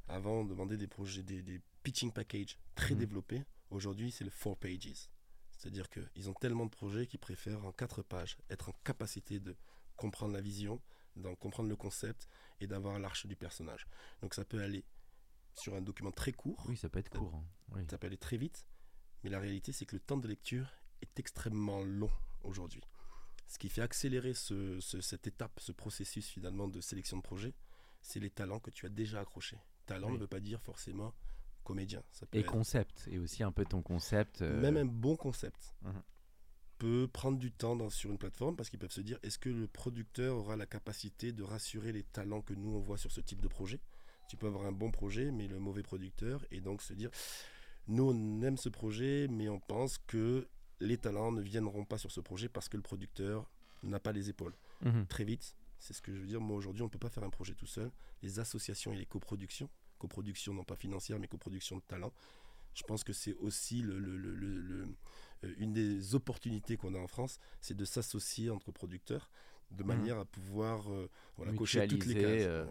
avant 0.07 0.40
on 0.40 0.45
demandait 0.45 0.77
des 0.77 0.87
projets, 0.87 1.25
des, 1.25 1.42
des 1.42 1.61
pitching 1.83 2.12
packages 2.12 2.57
très 2.77 2.95
mmh. 2.95 2.99
développés. 2.99 3.42
Aujourd'hui, 3.71 4.12
c'est 4.12 4.25
le 4.25 4.31
four 4.31 4.57
pages. 4.57 5.09
C'est-à-dire 5.64 5.88
qu'ils 5.88 6.29
ont 6.29 6.35
tellement 6.35 6.66
de 6.66 6.70
projets 6.70 7.07
qu'ils 7.07 7.20
préfèrent 7.20 7.64
en 7.64 7.72
quatre 7.72 8.03
pages 8.03 8.37
être 8.50 8.68
en 8.68 8.74
capacité 8.85 9.40
de 9.40 9.57
comprendre 9.96 10.35
la 10.35 10.42
vision, 10.42 10.79
d'en 11.16 11.35
comprendre 11.37 11.70
le 11.70 11.77
concept 11.77 12.29
et 12.61 12.66
d'avoir 12.66 12.98
l'arche 12.98 13.24
du 13.24 13.35
personnage. 13.35 13.87
Donc 14.20 14.35
ça 14.35 14.44
peut 14.44 14.61
aller 14.61 14.85
sur 15.55 15.74
un 15.74 15.81
document 15.81 16.11
très 16.11 16.33
court. 16.33 16.62
Oui, 16.68 16.77
ça 16.77 16.90
peut 16.90 16.98
être 16.98 17.09
court. 17.09 17.42
Hein. 17.72 17.83
Ça 17.88 17.96
peut 17.96 18.09
aller 18.09 18.18
très 18.18 18.37
vite. 18.37 18.66
Mais 19.22 19.31
la 19.31 19.40
réalité, 19.40 19.72
c'est 19.72 19.87
que 19.87 19.96
le 19.96 20.00
temps 20.00 20.18
de 20.18 20.29
lecture 20.29 20.68
est 21.00 21.18
extrêmement 21.18 21.83
long 21.83 22.11
aujourd'hui. 22.42 22.83
Ce 23.46 23.59
qui 23.59 23.70
fait 23.70 23.81
accélérer 23.81 24.35
cette 24.35 25.27
étape, 25.27 25.61
ce 25.61 25.72
processus 25.72 26.29
finalement 26.29 26.68
de 26.68 26.83
sélection 26.83 27.16
de 27.16 27.22
projet, 27.22 27.55
c'est 28.03 28.20
les 28.20 28.31
talents 28.31 28.61
que 28.61 28.70
tu 28.70 28.85
as 28.85 28.90
déjà 28.90 29.18
accrochés. 29.20 29.59
Talent 29.87 30.11
ne 30.11 30.18
veut 30.18 30.27
pas 30.27 30.40
dire 30.40 30.61
forcément 30.61 31.14
comédien. 31.64 32.03
et 32.33 32.44
concept, 32.44 33.09
et 33.11 33.18
aussi 33.18 33.42
un 33.42 33.53
peu 33.53 33.64
ton 33.64 33.83
concept. 33.83 34.42
Euh, 34.42 34.61
Même 34.61 34.77
un 34.77 34.85
bon 34.85 35.16
concept 35.16 35.74
mhm. 35.83 36.03
peut 36.79 37.09
prendre 37.12 37.38
du 37.38 37.50
temps 37.50 37.74
dans, 37.74 37.90
sur 37.90 38.11
une 38.11 38.18
plateforme 38.18 38.55
parce 38.55 38.70
qu'ils 38.70 38.79
peuvent 38.79 38.92
se 38.92 39.00
dire 39.00 39.18
est-ce 39.22 39.38
que 39.38 39.48
le 39.48 39.66
producteur 39.66 40.37
aura 40.37 40.57
la 40.57 40.66
capacité 40.66 41.33
de 41.33 41.42
rassurer 41.42 41.92
les 41.92 42.05
talents 42.05 42.42
que 42.42 42.55
nous 42.55 42.74
on 42.77 42.81
voit 42.81 42.98
sur 42.98 43.11
ce 43.11 43.20
type 43.20 43.40
de 43.40 43.48
projet? 43.48 43.81
Tu 44.29 44.37
peux 44.37 44.46
avoir 44.46 44.66
un 44.66 44.72
bon 44.72 44.90
projet, 44.90 45.31
mais 45.33 45.48
le 45.48 45.59
mauvais 45.59 45.83
producteur, 45.83 46.44
et 46.50 46.61
donc 46.61 46.81
se 46.83 46.94
dire 46.94 47.11
nous 47.88 48.11
on 48.11 48.42
aime 48.42 48.57
ce 48.57 48.68
projet, 48.68 49.27
mais 49.29 49.48
on 49.48 49.61
pense 49.61 49.98
que 49.98 50.48
les 50.81 50.98
talents 50.98 51.33
ne 51.33 51.42
viendront 51.42 51.85
pas 51.85 51.98
sur 51.98 52.11
ce 52.11 52.20
projet 52.20 52.48
parce 52.48 52.68
que 52.68 52.77
le 52.77 52.83
producteur 52.83 53.50
n'a 53.83 54.00
pas 54.00 54.12
les 54.12 54.29
épaules. 54.31 54.55
Mhm. 54.83 55.07
Très 55.07 55.24
vite, 55.24 55.57
c'est 55.79 55.92
ce 55.92 56.03
que 56.03 56.14
je 56.14 56.20
veux 56.20 56.27
dire. 56.27 56.40
Moi 56.40 56.57
aujourd'hui, 56.57 56.83
on 56.83 56.87
ne 56.87 56.90
peut 56.90 56.98
pas 56.98 57.11
faire 57.11 57.24
un 57.24 57.31
projet 57.31 57.55
tout 57.55 57.66
seul. 57.66 57.90
Les 58.22 58.38
associations 58.38 58.92
et 58.92 58.96
les 58.96 59.07
coproductions 59.07 59.68
coproduction, 59.98 60.54
non 60.54 60.64
pas 60.64 60.76
financière, 60.76 61.18
mais 61.18 61.28
coproduction 61.28 61.76
de 61.76 61.83
talent. 61.83 62.12
Je 62.74 62.83
pense 62.83 63.04
que 63.04 63.12
c'est 63.12 63.35
aussi 63.35 63.83
le, 63.83 63.98
le, 63.98 64.88
euh, 65.44 65.54
une 65.59 65.72
des 65.72 66.14
opportunités 66.14 66.76
qu'on 66.76 66.94
a 66.94 66.98
en 66.98 67.07
France, 67.07 67.38
c'est 67.61 67.76
de 67.76 67.85
s'associer 67.85 68.50
entre 68.50 68.72
producteurs 68.72 69.30
de 69.70 69.83
mmh. 69.83 69.87
manière 69.87 70.18
à 70.18 70.24
pouvoir 70.24 70.92
euh, 70.92 71.09
voilà, 71.37 71.52
cocher 71.52 71.87
toutes 71.87 72.07
les 72.07 72.14
cases. 72.14 72.46
Euh, 72.46 72.66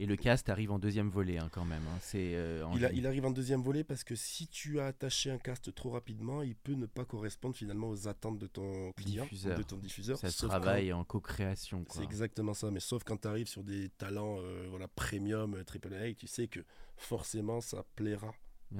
et 0.00 0.06
le 0.06 0.16
cast 0.16 0.48
arrive 0.48 0.70
en 0.70 0.78
deuxième 0.78 1.10
volet 1.10 1.38
hein, 1.38 1.48
quand 1.52 1.64
même. 1.64 1.82
Hein. 1.88 1.98
C'est, 2.00 2.34
euh, 2.34 2.64
il, 2.92 3.06
arrive 3.06 3.26
en 3.26 3.30
deuxième 3.30 3.62
volet 3.62 3.82
parce 3.82 4.04
que 4.04 4.14
si 4.14 4.46
tu 4.46 4.78
as 4.78 4.86
attaché 4.86 5.30
un 5.30 5.38
cast 5.38 5.74
trop 5.74 5.90
rapidement, 5.90 6.42
il 6.42 6.54
peut 6.54 6.74
ne 6.74 6.86
pas 6.86 7.04
correspondre 7.04 7.56
finalement 7.56 7.88
aux 7.88 8.06
attentes 8.06 8.38
de 8.38 8.46
ton 8.46 8.92
client, 8.92 9.26
de 9.32 9.62
ton 9.62 9.76
diffuseur. 9.76 10.16
Ça 10.16 10.30
se 10.30 10.46
travaille 10.46 10.92
en 10.92 11.04
co-création. 11.04 11.84
C'est 11.90 12.04
exactement 12.04 12.54
ça. 12.54 12.70
Mais 12.70 12.80
sauf 12.80 13.02
quand 13.02 13.22
tu 13.22 13.28
arrives 13.28 13.48
sur 13.48 13.64
des 13.64 13.88
talents 13.88 14.38
euh, 14.40 14.66
voilà, 14.70 14.86
premium, 14.88 15.54
euh, 15.54 15.64
triple 15.64 15.92
A, 15.94 16.12
tu 16.14 16.26
sais 16.26 16.46
que 16.46 16.60
forcément 16.96 17.60
ça 17.60 17.84
plaira 17.96 18.32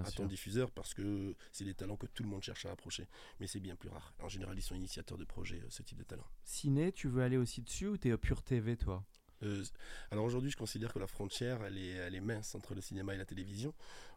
à 0.05 0.11
ton 0.11 0.27
diffuseur 0.27 0.71
parce 0.71 0.95
que 0.95 1.35
c'est 1.51 1.65
des 1.65 1.75
talents 1.75 1.97
que 1.97 2.07
tout 2.07 2.23
le 2.23 2.29
monde 2.29 2.43
cherche 2.43 2.67
à 2.67 2.71
approcher. 2.71 3.09
Mais 3.41 3.47
c'est 3.47 3.61
bien 3.61 3.75
plus 3.75 3.89
rare. 3.89 4.15
En 4.23 4.29
général, 4.29 4.57
ils 4.57 4.63
sont 4.63 4.75
initiateurs 4.75 5.19
de 5.19 5.25
projets, 5.25 5.63
ce 5.69 5.83
type 5.83 5.99
de 5.99 6.05
talent. 6.05 6.27
Ciné, 6.45 6.93
tu 6.93 7.09
veux 7.09 7.23
aller 7.23 7.39
aussi 7.39 7.63
dessus 7.63 7.89
ou 7.89 7.97
t'es 7.97 8.17
pure 8.17 8.43
TV 8.43 8.77
toi? 8.77 9.05
Euh, 9.42 9.64
alors 10.11 10.24
aujourd'hui, 10.24 10.51
je 10.51 10.57
considère 10.57 10.92
que 10.92 10.98
la 10.98 11.07
frontière, 11.07 11.62
elle 11.64 11.79
est, 11.79 11.90
elle 11.90 12.14
est 12.14 12.20
mince 12.20 12.55
entre 12.55 12.74
le 12.74 12.81
cinéma 12.81 13.14
et 13.14 13.18
la 13.18 13.24
télévision. 13.24 13.74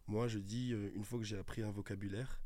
Moi, 0.08 0.28
je 0.28 0.40
dis, 0.40 0.74
euh, 0.74 0.92
une 0.96 1.06
fois 1.06 1.20
que 1.20 1.26
j'ai 1.26 1.38
appris 1.38 1.62
un 1.62 1.72
vocabulaire 1.72 2.42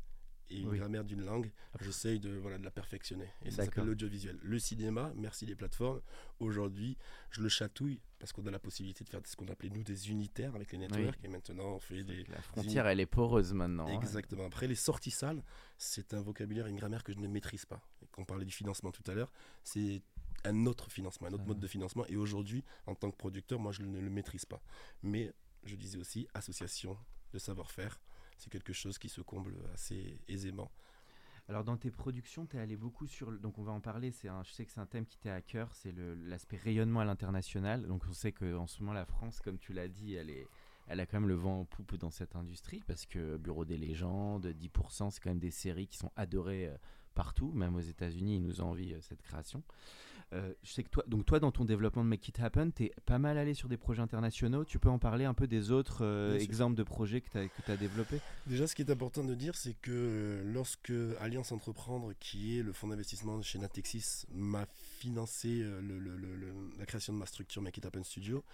et 0.48 0.60
une 0.60 0.76
grammaire 0.76 1.04
d'une 1.04 1.24
langue, 1.24 1.50
j'essaye 1.80 2.20
de, 2.20 2.30
voilà, 2.30 2.58
de 2.58 2.64
la 2.64 2.70
perfectionner. 2.70 3.28
Et 3.44 3.50
ça 3.50 3.64
s'appelle 3.64 3.86
l'audiovisuel. 3.86 4.38
Le 4.42 4.58
cinéma, 4.58 5.12
merci 5.16 5.44
les 5.44 5.56
plateformes, 5.56 6.00
aujourd'hui, 6.38 6.96
je 7.30 7.42
le 7.42 7.48
chatouille 7.48 8.00
parce 8.18 8.32
qu'on 8.32 8.46
a 8.46 8.50
la 8.50 8.58
possibilité 8.58 9.02
de 9.02 9.08
faire 9.08 9.20
ce 9.24 9.36
qu'on 9.36 9.48
appelait 9.48 9.70
nous 9.70 9.82
des 9.82 10.10
unitaires 10.10 10.54
avec 10.54 10.72
les 10.72 10.78
networks. 10.78 11.18
Et 11.24 11.28
maintenant, 11.28 11.74
on 11.74 11.80
fait 11.80 12.04
des. 12.04 12.24
La 12.24 12.40
frontière, 12.40 12.86
elle 12.86 13.00
est 13.00 13.06
poreuse 13.06 13.52
maintenant. 13.52 13.88
Hein. 13.88 14.00
Exactement. 14.00 14.46
Après, 14.46 14.68
les 14.68 14.74
sorties 14.74 15.10
salles, 15.10 15.42
c'est 15.78 16.14
un 16.14 16.22
vocabulaire 16.22 16.66
et 16.66 16.70
une 16.70 16.76
grammaire 16.76 17.02
que 17.02 17.12
je 17.12 17.18
ne 17.18 17.26
maîtrise 17.26 17.66
pas. 17.66 17.82
Et 18.02 18.06
on 18.16 18.24
parlait 18.24 18.44
du 18.44 18.52
financement 18.52 18.92
tout 18.92 19.08
à 19.10 19.14
l'heure, 19.14 19.32
c'est 19.64 20.00
un 20.46 20.66
autre 20.66 20.90
financement, 20.90 21.28
un 21.28 21.32
autre 21.32 21.46
mode 21.46 21.60
de 21.60 21.66
financement. 21.66 22.04
Et 22.08 22.16
aujourd'hui, 22.16 22.64
en 22.86 22.94
tant 22.94 23.10
que 23.10 23.16
producteur, 23.16 23.58
moi, 23.58 23.72
je 23.72 23.82
ne 23.82 24.00
le 24.00 24.10
maîtrise 24.10 24.44
pas. 24.44 24.62
Mais 25.02 25.32
je 25.64 25.76
disais 25.76 25.98
aussi 25.98 26.28
association 26.34 26.96
de 27.32 27.38
savoir-faire. 27.38 28.00
c'est 28.38 28.50
quelque 28.50 28.72
chose 28.72 28.98
qui 28.98 29.08
se 29.08 29.20
comble 29.20 29.54
assez 29.74 30.20
aisément. 30.28 30.70
Alors 31.48 31.62
dans 31.62 31.76
tes 31.76 31.90
productions, 31.90 32.44
tu 32.44 32.56
es 32.56 32.60
allé 32.60 32.76
beaucoup 32.76 33.06
sur, 33.06 33.30
donc 33.38 33.56
on 33.58 33.62
va 33.62 33.70
en 33.70 33.80
parler, 33.80 34.10
c'est 34.10 34.28
un, 34.28 34.42
je 34.42 34.50
sais 34.50 34.64
que 34.64 34.72
c'est 34.72 34.80
un 34.80 34.86
thème 34.86 35.06
qui 35.06 35.16
t'est 35.16 35.30
à 35.30 35.40
cœur, 35.40 35.72
c'est 35.74 35.94
l'aspect 36.24 36.56
rayonnement 36.56 37.00
à 37.00 37.04
l'international. 37.04 37.86
Donc 37.86 38.02
on 38.08 38.12
sait 38.12 38.32
qu'en 38.32 38.66
ce 38.66 38.80
moment 38.80 38.92
la 38.92 39.06
France, 39.06 39.40
comme 39.40 39.58
tu 39.58 39.72
l'as 39.72 39.86
dit, 39.86 40.14
elle, 40.14 40.28
est, 40.28 40.48
elle 40.88 40.98
a 40.98 41.06
quand 41.06 41.20
même 41.20 41.28
le 41.28 41.36
vent 41.36 41.60
en 41.60 41.64
poupe 41.64 41.96
dans 41.96 42.10
cette 42.10 42.34
industrie, 42.34 42.82
parce 42.86 43.06
que 43.06 43.36
Bureau 43.36 43.64
des 43.64 43.78
légendes, 43.78 44.46
10%, 44.46 45.10
c'est 45.12 45.20
quand 45.20 45.30
même 45.30 45.38
des 45.38 45.52
séries 45.52 45.86
qui 45.86 45.98
sont 45.98 46.10
adorées 46.16 46.66
euh, 46.66 46.76
partout, 47.16 47.50
même 47.54 47.74
aux 47.74 47.80
États-Unis, 47.80 48.36
ils 48.36 48.42
nous 48.42 48.60
envient 48.60 48.92
euh, 48.92 49.00
cette 49.00 49.22
création. 49.22 49.64
Euh, 50.32 50.52
je 50.62 50.72
sais 50.72 50.82
que 50.82 50.90
toi, 50.90 51.04
donc 51.06 51.24
toi, 51.24 51.38
dans 51.38 51.52
ton 51.52 51.64
développement 51.64 52.04
de 52.04 52.08
Make 52.08 52.28
It 52.28 52.40
Happen, 52.40 52.70
tu 52.72 52.84
es 52.84 52.92
pas 53.06 53.18
mal 53.18 53.38
allé 53.38 53.54
sur 53.54 53.68
des 53.68 53.76
projets 53.76 54.02
internationaux. 54.02 54.64
Tu 54.64 54.78
peux 54.78 54.88
en 54.88 54.98
parler 54.98 55.24
un 55.24 55.34
peu 55.34 55.46
des 55.46 55.70
autres 55.70 56.04
euh, 56.04 56.38
exemples 56.38 56.76
de 56.76 56.82
projets 56.82 57.20
que 57.20 57.30
tu 57.30 57.70
as, 57.70 57.76
développés? 57.76 58.20
Déjà, 58.46 58.66
ce 58.66 58.74
qui 58.74 58.82
est 58.82 58.90
important 58.90 59.24
de 59.24 59.34
dire, 59.34 59.54
c'est 59.54 59.74
que 59.80 60.42
lorsque 60.44 60.92
Alliance 61.20 61.52
Entreprendre, 61.52 62.12
qui 62.20 62.58
est 62.58 62.62
le 62.62 62.72
fonds 62.72 62.88
d'investissement 62.88 63.40
chez 63.40 63.58
Natexis, 63.58 64.26
m'a 64.34 64.66
financé 64.98 65.64
la 66.78 66.86
création 66.86 67.12
de 67.12 67.18
ma 67.18 67.26
structure 67.26 67.62
Make 67.62 67.78
It 67.78 67.86
Happen 67.86 68.04
Studio, 68.04 68.44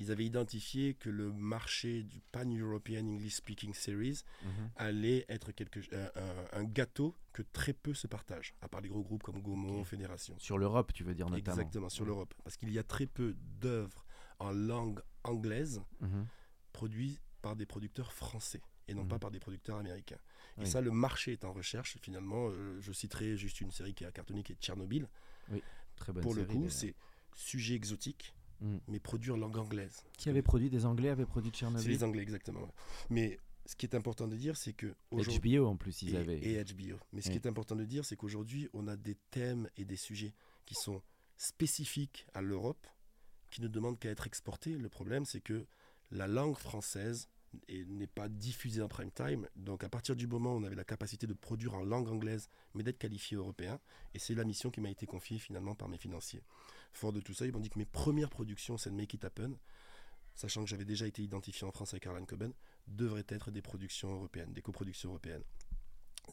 ils 0.00 0.10
avaient 0.10 0.24
identifié 0.24 0.94
que 0.94 1.08
le 1.08 1.32
marché 1.32 2.02
du 2.02 2.20
Pan-European 2.32 3.06
English 3.06 3.34
Speaking 3.34 3.74
Series 3.74 4.22
mhm. 4.42 4.70
allait 4.76 5.24
être 5.28 5.52
quelque, 5.52 5.80
un, 6.52 6.64
gâteau 6.64 7.14
que 7.32 7.42
très 7.42 7.72
peu 7.72 7.94
se 7.94 8.06
partagent, 8.06 8.54
à 8.60 8.68
part 8.68 8.80
les 8.80 8.88
gros 8.88 9.02
groupes 9.02 9.22
comme 9.22 9.40
Gaumont, 9.40 9.84
Fédération. 9.84 10.36
Sur 10.38 10.58
l'Europe, 10.58 10.92
tu 10.92 11.04
veux 11.04 11.14
dire 11.14 11.28
notamment 11.30 11.56
Exactement, 11.58 11.88
sur 11.88 12.04
l'Europe. 12.04 12.34
Parce 12.42 12.56
qu'il 12.56 12.70
y 12.70 12.78
a 12.78 12.82
très 12.82 13.06
peu 13.06 13.34
d'œuvres 13.60 14.04
en 14.38 14.50
langue 14.50 15.00
anglaise 15.22 15.82
mhm. 16.00 16.26
produites 16.72 17.20
par 17.40 17.56
des 17.56 17.66
producteurs 17.66 18.12
français 18.12 18.62
et 18.88 18.94
non 18.94 19.06
pas 19.06 19.16
mhm. 19.16 19.20
par 19.20 19.30
des 19.30 19.40
producteurs 19.40 19.78
américains. 19.78 20.18
Et 20.60 20.66
ça, 20.66 20.80
le 20.80 20.92
marché 20.92 21.32
est 21.32 21.44
en 21.44 21.52
recherche. 21.52 21.98
Finalement, 22.00 22.48
euh, 22.48 22.80
je 22.80 22.92
citerai 22.92 23.36
juste 23.36 23.60
une 23.60 23.72
série 23.72 23.92
qui 23.92 24.04
a 24.04 24.12
cartonné, 24.12 24.44
qui 24.44 24.52
est 24.52 24.56
Tchernobyl. 24.56 25.08
Oui, 25.50 25.62
très 25.96 26.12
bonne 26.12 26.22
Pour 26.22 26.34
le 26.34 26.44
coup, 26.44 26.68
c'est 26.68 26.94
sujet 27.34 27.74
exotique 27.74 28.34
Mm. 28.60 28.76
mais 28.88 29.00
produit 29.00 29.30
en 29.30 29.36
langue 29.36 29.58
anglaise. 29.58 30.04
Qui 30.16 30.28
avait 30.28 30.42
produit 30.42 30.70
Des 30.70 30.86
Anglais 30.86 31.08
avaient 31.08 31.26
produit 31.26 31.50
Tchernobyl 31.50 31.82
C'est 31.82 31.90
les 31.90 32.04
Anglais, 32.04 32.22
exactement. 32.22 32.68
Mais 33.10 33.38
ce 33.66 33.76
qui 33.76 33.86
est 33.86 33.94
important 33.94 34.28
de 34.28 34.36
dire, 34.36 34.56
c'est 34.56 34.72
que. 34.72 34.94
HBO 35.10 35.66
en 35.66 35.76
plus, 35.76 36.02
ils 36.02 36.14
et, 36.14 36.18
avaient. 36.18 36.38
Et 36.38 36.62
HBO. 36.62 36.98
Mais 37.12 37.20
ce 37.20 37.30
qui 37.30 37.36
est 37.36 37.46
important 37.46 37.76
de 37.76 37.84
dire, 37.84 38.04
c'est 38.04 38.16
qu'aujourd'hui, 38.16 38.68
on 38.72 38.88
a 38.88 38.96
des 38.96 39.16
thèmes 39.30 39.68
et 39.76 39.84
des 39.84 39.96
sujets 39.96 40.34
qui 40.66 40.74
sont 40.74 41.02
spécifiques 41.36 42.26
à 42.34 42.42
l'Europe, 42.42 42.86
qui 43.50 43.62
ne 43.62 43.68
demandent 43.68 43.98
qu'à 43.98 44.10
être 44.10 44.26
exportés. 44.26 44.76
Le 44.76 44.88
problème, 44.88 45.24
c'est 45.24 45.40
que 45.40 45.66
la 46.10 46.26
langue 46.26 46.56
française 46.56 47.28
n'est 47.68 48.06
pas 48.06 48.28
diffusée 48.28 48.82
en 48.82 48.88
prime 48.88 49.10
time. 49.10 49.48
Donc 49.56 49.84
à 49.84 49.88
partir 49.88 50.16
du 50.16 50.26
moment 50.26 50.54
où 50.54 50.58
on 50.58 50.64
avait 50.64 50.74
la 50.74 50.84
capacité 50.84 51.26
de 51.26 51.34
produire 51.34 51.74
en 51.74 51.84
langue 51.84 52.08
anglaise, 52.08 52.48
mais 52.74 52.82
d'être 52.82 52.98
qualifié 52.98 53.36
européen, 53.36 53.80
et 54.14 54.18
c'est 54.18 54.34
la 54.34 54.44
mission 54.44 54.70
qui 54.70 54.80
m'a 54.80 54.90
été 54.90 55.06
confiée 55.06 55.38
finalement 55.38 55.74
par 55.74 55.88
mes 55.88 55.98
financiers. 55.98 56.42
Fort 56.92 57.12
de 57.12 57.20
tout 57.20 57.34
ça, 57.34 57.46
ils 57.46 57.52
m'ont 57.52 57.60
dit 57.60 57.70
que 57.70 57.78
mes 57.78 57.86
premières 57.86 58.30
productions, 58.30 58.78
c'est 58.78 58.90
de 58.90 58.94
Make 58.94 59.14
It 59.14 59.24
Happen, 59.24 59.56
sachant 60.34 60.62
que 60.62 60.70
j'avais 60.70 60.84
déjà 60.84 61.06
été 61.06 61.22
identifié 61.22 61.66
en 61.66 61.72
France 61.72 61.94
avec 61.94 62.06
Arlan 62.06 62.24
Coben, 62.24 62.52
devraient 62.86 63.26
être 63.28 63.50
des 63.50 63.62
productions 63.62 64.12
européennes, 64.12 64.52
des 64.52 64.62
coproductions 64.62 65.10
européennes. 65.10 65.44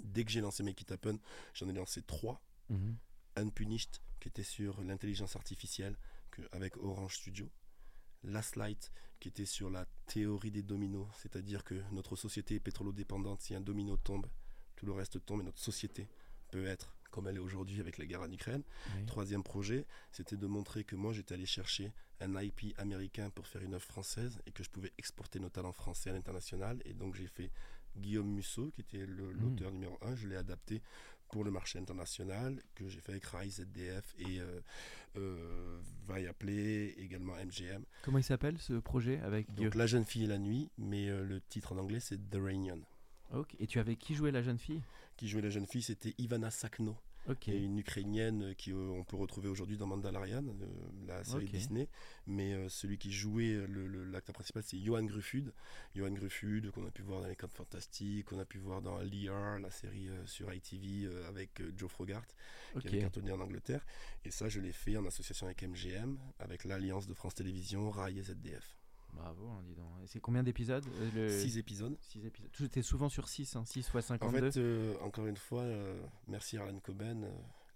Dès 0.03 0.23
que 0.23 0.31
j'ai 0.31 0.41
lancé 0.41 0.63
Make 0.63 0.81
It 0.81 0.91
Happen, 0.91 1.17
j'en 1.53 1.67
ai 1.69 1.73
lancé 1.73 2.01
trois. 2.01 2.41
Mhm. 2.69 2.97
Unpunished, 3.37 4.01
qui 4.19 4.27
était 4.27 4.43
sur 4.43 4.81
l'intelligence 4.83 5.35
artificielle 5.35 5.97
avec 6.51 6.77
Orange 6.77 7.17
Studio. 7.17 7.49
Last 8.23 8.55
Light, 8.55 8.91
qui 9.19 9.27
était 9.29 9.45
sur 9.45 9.69
la 9.69 9.85
théorie 10.07 10.51
des 10.51 10.63
dominos, 10.63 11.07
c'est-à-dire 11.15 11.63
que 11.63 11.81
notre 11.91 12.15
société 12.15 12.55
est 12.55 12.59
pétrolo-dépendante. 12.59 13.41
Si 13.41 13.55
un 13.55 13.61
domino 13.61 13.97
tombe, 13.97 14.27
tout 14.75 14.85
le 14.85 14.93
reste 14.93 15.23
tombe 15.25 15.41
et 15.41 15.43
notre 15.43 15.59
société 15.59 16.07
peut 16.51 16.65
être 16.65 16.95
comme 17.11 17.27
elle 17.27 17.35
est 17.35 17.39
aujourd'hui 17.39 17.79
avec 17.79 17.97
la 17.97 18.05
guerre 18.05 18.21
en 18.21 18.31
Ukraine. 18.31 18.63
Troisième 19.05 19.43
projet, 19.43 19.85
c'était 20.11 20.37
de 20.37 20.47
montrer 20.47 20.83
que 20.83 20.95
moi 20.95 21.13
j'étais 21.13 21.33
allé 21.33 21.45
chercher 21.45 21.91
un 22.21 22.41
IP 22.41 22.73
américain 22.77 23.29
pour 23.29 23.47
faire 23.47 23.61
une 23.61 23.73
œuvre 23.73 23.85
française 23.85 24.39
et 24.45 24.51
que 24.51 24.63
je 24.63 24.69
pouvais 24.69 24.93
exporter 24.97 25.39
nos 25.39 25.49
talents 25.49 25.73
français 25.73 26.09
à 26.09 26.13
l'international. 26.13 26.81
Et 26.85 26.93
donc 26.93 27.15
j'ai 27.15 27.27
fait 27.27 27.51
Guillaume 27.97 28.29
Musso, 28.29 28.71
qui 28.71 28.81
était 28.81 29.05
hmm. 29.05 29.31
l'auteur 29.33 29.71
numéro 29.71 29.97
un, 30.01 30.15
je 30.15 30.27
l'ai 30.27 30.37
adapté 30.37 30.81
pour 31.31 31.43
le 31.43 31.51
marché 31.51 31.79
international, 31.79 32.61
que 32.75 32.87
j'ai 32.89 32.99
fait 32.99 33.13
avec 33.13 33.25
Rise, 33.25 33.61
ZDF 33.61 34.13
et 34.19 34.39
euh, 34.39 34.59
euh, 35.17 35.79
Viaplay, 36.07 36.93
également 36.97 37.33
MGM. 37.33 37.83
Comment 38.03 38.17
il 38.17 38.23
s'appelle 38.23 38.57
ce 38.59 38.73
projet 38.73 39.19
avec 39.21 39.51
Donc 39.53 39.75
La 39.75 39.87
jeune 39.87 40.05
fille 40.05 40.25
et 40.25 40.27
la 40.27 40.37
nuit, 40.37 40.69
mais 40.77 41.09
euh, 41.09 41.23
le 41.23 41.41
titre 41.41 41.73
en 41.73 41.77
anglais 41.77 41.99
c'est 41.99 42.17
The 42.29 42.35
Reunion. 42.35 42.81
Ok, 43.33 43.55
et 43.59 43.65
tu 43.65 43.79
avais 43.79 43.95
qui 43.95 44.13
jouait 44.13 44.31
la 44.31 44.43
jeune 44.43 44.59
fille? 44.59 44.81
Qui 45.15 45.29
jouait 45.29 45.41
la 45.41 45.49
jeune 45.49 45.65
fille, 45.65 45.81
c'était 45.81 46.13
Ivana 46.17 46.51
Sakno. 46.51 46.97
Une 47.47 47.77
Ukrainienne 47.79 48.55
qui 48.55 48.71
euh, 48.71 48.89
on 48.89 49.03
peut 49.03 49.15
retrouver 49.15 49.49
aujourd'hui 49.49 49.77
dans 49.77 49.87
Mandalorian, 49.87 50.43
euh, 50.47 50.67
la 51.07 51.23
série 51.23 51.45
Disney. 51.45 51.87
Mais 52.27 52.53
euh, 52.53 52.69
celui 52.69 52.97
qui 52.97 53.11
jouait 53.11 53.65
l'acteur 54.11 54.33
principal, 54.33 54.63
c'est 54.63 54.79
Johan 54.79 55.03
Gruffud. 55.03 55.53
Johan 55.95 56.11
Gruffud, 56.11 56.71
qu'on 56.71 56.85
a 56.85 56.91
pu 56.91 57.01
voir 57.01 57.21
dans 57.21 57.27
Les 57.27 57.35
Camps 57.35 57.47
Fantastiques, 57.53 58.25
qu'on 58.25 58.39
a 58.39 58.45
pu 58.45 58.57
voir 58.57 58.81
dans 58.81 58.99
Lear, 58.99 59.59
la 59.59 59.71
série 59.71 60.09
sur 60.25 60.53
ITV 60.53 61.07
avec 61.27 61.61
Joe 61.77 61.89
Frogart, 61.89 62.25
qui 62.79 62.87
avait 62.87 62.99
cartonné 62.99 63.31
en 63.31 63.39
Angleterre. 63.39 63.85
Et 64.25 64.31
ça, 64.31 64.49
je 64.49 64.59
l'ai 64.59 64.73
fait 64.73 64.97
en 64.97 65.05
association 65.05 65.45
avec 65.45 65.63
MGM, 65.63 66.17
avec 66.39 66.65
l'Alliance 66.65 67.07
de 67.07 67.13
France 67.13 67.35
Télévisions, 67.35 67.89
RAI 67.91 68.17
et 68.17 68.23
ZDF. 68.23 68.80
Bravo, 69.13 69.47
hein, 69.49 69.61
dis 69.65 69.75
donc. 69.75 69.87
C'est 70.05 70.19
combien 70.19 70.43
d'épisodes 70.43 70.83
6 70.83 71.17
euh, 71.17 71.29
Six 71.29 71.57
épisodes. 71.57 71.97
Six 72.01 72.25
épisodes. 72.25 72.51
Tout 72.51 72.65
était 72.65 72.81
souvent 72.81 73.09
sur 73.09 73.27
6, 73.27 73.57
6 73.65 73.89
fois 73.89 74.01
52. 74.01 74.47
En 74.47 74.51
fait, 74.51 74.59
euh, 74.59 74.95
encore 75.01 75.27
une 75.27 75.37
fois, 75.37 75.61
euh, 75.61 76.01
merci 76.27 76.57
Arlan 76.57 76.79
Coben. 76.79 77.27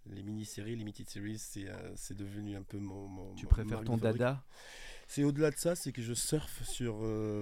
les 0.07 0.23
mini-séries, 0.23 0.75
limited 0.75 1.09
series, 1.09 1.39
c'est 1.39 2.17
devenu 2.17 2.55
un 2.55 2.63
peu 2.63 2.77
mon. 2.77 3.33
tu 3.35 3.47
préfères 3.47 3.83
ton 3.83 3.97
dada? 3.97 4.43
C'est 5.07 5.23
au-delà 5.23 5.51
de 5.51 5.57
ça, 5.57 5.75
c'est 5.75 5.91
que 5.91 6.01
je 6.01 6.13
surfe 6.15 6.63
sur 6.63 6.95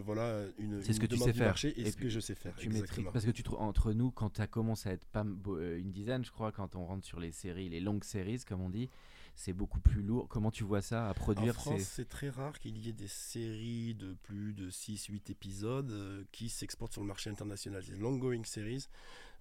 voilà, 0.03 0.43
une, 0.57 0.83
c'est 0.83 0.91
ce 0.91 0.99
que 0.99 1.05
tu 1.05 1.17
sais 1.17 1.31
faire. 1.31 1.47
marché 1.47 1.79
et, 1.79 1.89
ce 1.91 1.95
que 1.95 2.09
je 2.09 2.19
sais 2.19 2.35
faire. 2.35 2.53
Tu 2.57 2.69
maîtrises. 2.69 3.05
Parce 3.13 3.25
que 3.25 3.31
tu 3.31 3.43
entre 3.57 3.93
nous, 3.93 4.11
quand 4.11 4.31
tu 4.31 4.45
commencé 4.47 4.89
à 4.89 4.91
être 4.91 5.05
pas 5.05 5.23
une 5.23 5.91
dizaine, 5.91 6.25
je 6.25 6.31
crois, 6.31 6.51
quand 6.51 6.75
on 6.75 6.85
rentre 6.85 7.05
sur 7.05 7.19
les 7.19 7.31
séries, 7.31 7.69
les 7.69 7.79
longues 7.79 8.03
séries, 8.03 8.43
comme 8.45 8.61
on 8.61 8.69
dit, 8.69 8.89
c'est 9.35 9.53
beaucoup 9.53 9.79
plus 9.79 10.01
lourd. 10.01 10.27
Comment 10.27 10.51
tu 10.51 10.63
vois 10.63 10.81
ça 10.81 11.09
à 11.09 11.13
produire 11.13 11.57
En 11.57 11.61
France, 11.61 11.81
c'est 11.81 12.07
très 12.07 12.29
rare 12.29 12.59
qu'il 12.59 12.77
y 12.77 12.89
ait 12.89 12.93
des 12.93 13.07
séries 13.07 13.95
de 13.95 14.13
plus 14.23 14.53
de 14.53 14.69
6-8 14.69 15.31
épisodes 15.31 15.91
euh, 15.91 16.23
qui 16.31 16.49
s'exportent 16.49 16.93
sur 16.93 17.01
le 17.01 17.07
marché 17.07 17.29
international. 17.29 17.83
C'est 17.83 17.97
long-going 17.97 18.43
series. 18.43 18.87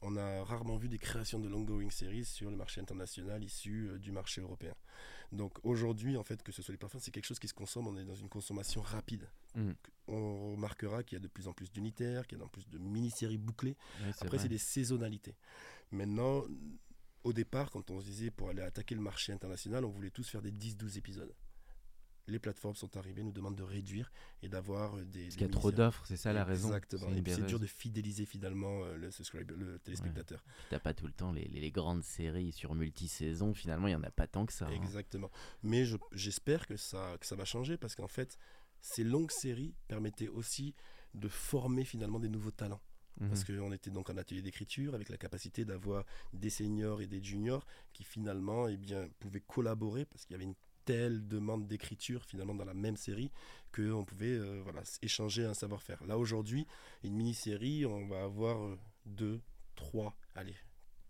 On 0.01 0.17
a 0.17 0.43
rarement 0.43 0.77
vu 0.77 0.89
des 0.89 0.99
créations 0.99 1.39
de 1.39 1.49
long-going 1.49 1.91
series 1.91 2.25
sur 2.25 2.51
le 2.51 2.57
marché 2.57 2.81
international 2.81 3.45
issues 3.45 3.89
euh, 3.89 3.99
du 3.99 4.11
marché 4.13 4.41
européen. 4.41 4.75
Donc 5.31 5.59
aujourd'hui, 5.63 6.17
en 6.17 6.25
fait, 6.25 6.43
que 6.43 6.53
ce 6.53 6.61
soit 6.63 6.73
les 6.73 6.79
parfums, 6.79 6.99
c'est 7.01 7.11
quelque 7.11 7.27
chose 7.27 7.39
qui 7.39 7.49
se 7.49 7.55
consomme. 7.55 7.87
On 7.87 7.97
est 7.97 8.05
dans 8.05 8.15
une 8.15 8.29
consommation 8.29 8.83
rapide. 8.83 9.29
Mm. 9.55 9.71
On 10.09 10.53
remarquera 10.53 11.03
qu'il 11.03 11.17
y 11.17 11.21
a 11.21 11.23
de 11.23 11.29
plus 11.29 11.49
en 11.49 11.53
plus 11.53 11.71
d'unitaires, 11.71 12.27
qu'il 12.27 12.39
y 12.39 12.41
a 12.41 12.45
de 12.45 12.51
plus 12.51 12.63
en 12.63 12.65
plus 12.65 12.69
de 12.69 12.79
mini-séries 12.79 13.39
bouclées. 13.39 13.77
Après, 14.21 14.39
c'est 14.39 14.49
des 14.49 14.59
saisonnalités. 14.59 15.37
Maintenant, 15.91 16.45
au 17.25 17.33
départ, 17.33 17.71
quand 17.71 17.91
on 17.91 18.01
se 18.01 18.07
disait 18.07 18.31
pour 18.31 18.51
aller 18.51 18.63
attaquer 18.63 18.95
le 18.95 19.01
marché 19.01 19.33
international, 19.33 19.85
on 19.85 19.91
voulait 19.91 20.11
tous 20.11 20.29
faire 20.29 20.43
des 20.43 20.53
10-12 20.53 20.99
épisodes. 20.99 21.35
Les 22.29 22.39
plateformes 22.39 22.77
sont 22.77 22.97
arrivées, 22.97 23.25
nous 23.25 23.33
demandent 23.33 23.57
de 23.57 23.65
réduire 23.65 24.13
et 24.43 24.49
d'avoir 24.49 24.97
des. 24.97 25.25
Parce 25.25 25.35
qu'il 25.35 25.43
y 25.43 25.51
a 25.51 25.53
trop 25.53 25.73
d'offres, 25.73 26.05
c'est 26.07 26.17
ça 26.17 26.33
la 26.33 26.45
raison. 26.45 26.69
Exactement. 26.69 27.09
c'est 27.27 27.47
dur 27.47 27.59
de 27.59 27.67
fidéliser 27.67 28.27
finalement 28.27 28.85
euh, 28.85 28.97
le, 28.97 29.79
téléspectateur. 29.81 30.45
Tu 30.45 30.51
T'as 30.71 30.79
pas 30.79 30.95
tout 30.95 31.07
le 31.07 31.13
temps 31.13 31.33
les, 31.33 31.47
les, 31.49 31.71
grandes 31.73 32.05
séries 32.05 32.53
sur 32.53 32.77
multi-saisons, 32.77 33.55
finalement, 33.55 33.89
il 33.89 33.91
n'y 33.91 33.97
en 33.97 34.05
a 34.05 34.11
pas 34.13 34.29
tant 34.29 34.47
que 34.47 34.53
ça. 34.53 34.69
Hein. 34.69 34.73
Exactement. 34.73 35.33
Mais 35.65 35.85
j'espère 36.13 36.69
que 36.69 36.77
ça, 36.77 37.17
que 37.21 37.27
ça 37.27 37.35
va 37.35 37.45
changer 37.45 37.77
parce 37.77 37.97
qu'en 37.97 38.09
fait, 38.09 38.39
ces 38.81 39.03
longues 39.03 39.33
séries 39.33 39.75
permettaient 39.89 40.29
aussi 40.29 40.77
de 41.15 41.29
former 41.29 41.85
finalement 41.85 42.21
des 42.21 42.29
nouveaux 42.29 42.53
talents. 42.53 42.81
Parce 43.21 43.49
mhm. 43.49 43.59
qu'on 43.59 43.73
était 43.73 43.91
donc 43.91 44.11
en 44.11 44.17
atelier 44.17 44.43
d'écriture 44.43 44.95
avec 44.95 45.09
la 45.09 45.17
capacité 45.17 45.65
d'avoir 45.65 46.05
des 46.33 46.51
seniors 46.51 47.03
et 47.03 47.07
des 47.07 47.23
juniors 47.23 47.65
qui 47.93 48.05
finalement 48.05 48.69
eh 48.69 48.77
bien, 48.77 49.09
pouvaient 49.21 49.43
collaborer 49.47 50.07
parce 50.07 50.25
qu'il 50.25 50.33
y 50.33 50.37
avait 50.37 50.45
une 50.45 50.55
telle 50.85 51.27
demande 51.29 51.67
d'écriture 51.67 52.25
finalement 52.25 52.55
dans 52.55 52.65
la 52.65 52.75
même 52.75 52.97
série 52.97 53.31
qu'on 53.75 54.05
pouvait 54.05 54.37
euh, 54.37 54.61
voilà, 54.63 54.83
échanger 55.01 55.45
un 55.45 55.55
savoir-faire. 55.55 56.05
Là 56.07 56.19
aujourd'hui, 56.19 56.67
une 57.05 57.15
mini-série, 57.15 57.87
on 57.87 58.07
va 58.09 58.25
avoir 58.25 58.63
euh, 58.65 58.79
deux, 59.07 59.41
trois, 59.77 60.17
allez, 60.35 60.57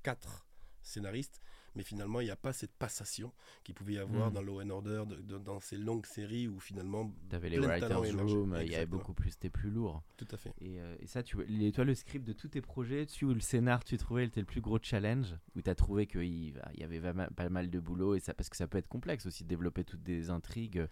quatre 0.03 0.47
scénaristes 0.83 1.41
mais 1.74 1.82
finalement 1.82 2.20
il 2.20 2.24
n'y 2.24 2.30
a 2.30 2.37
pas 2.37 2.52
cette 2.52 2.72
passation 2.72 3.32
qu'il 3.64 3.74
pouvait 3.74 3.94
y 3.94 3.98
avoir 3.98 4.30
hmm. 4.30 4.35
dans 4.35 4.42
Law 4.42 4.62
and 4.62 4.70
Order, 4.70 5.04
dans 5.22 5.61
ces 5.61 5.76
longues 5.76 6.06
séries 6.06 6.48
où 6.48 6.61
finalement. 6.61 7.12
Tu 7.30 7.37
avais 7.37 7.50
les 7.50 7.58
writers 7.58 8.00
room, 8.00 8.56
il 8.61 8.70
y 8.70 8.74
avait 8.74 8.87
beaucoup 8.87 9.14
plus, 9.14 9.30
c'était 9.30 9.50
plus 9.50 9.70
lourd. 9.70 10.02
Tout 10.16 10.28
à 10.30 10.37
fait. 10.37 10.52
Et, 10.61 10.80
euh, 10.80 10.96
et 11.00 11.06
ça, 11.06 11.22
tu 11.22 11.37
les, 11.46 11.72
toi, 11.72 11.85
le 11.85 11.94
script 11.94 12.26
de 12.26 12.32
tous 12.32 12.48
tes 12.48 12.61
projets, 12.61 13.06
tu 13.06 13.24
où 13.24 13.35
le 13.35 13.40
scénar, 13.40 13.85
tu 13.85 13.96
trouvais, 13.96 14.24
était 14.24 14.40
le 14.40 14.46
plus 14.46 14.61
gros 14.61 14.78
challenge, 14.80 15.35
où 15.56 15.62
tu 15.62 15.70
as 15.70 15.74
trouvé 15.74 16.06
qu'il 16.06 16.54
y 16.74 16.82
avait 16.82 17.00
pas 17.00 17.48
mal 17.48 17.70
de 17.70 17.80
boulot, 17.80 18.14
et 18.14 18.20
ça, 18.20 18.35
parce 18.35 18.48
que 18.48 18.56
ça 18.56 18.66
peut 18.66 18.78
être 18.78 18.88
complexe 18.88 19.26
aussi 19.26 19.44
de 19.44 19.48
développer 19.48 19.85
toutes 19.85 20.02
des 20.02 20.30
intrigues. 20.30 20.87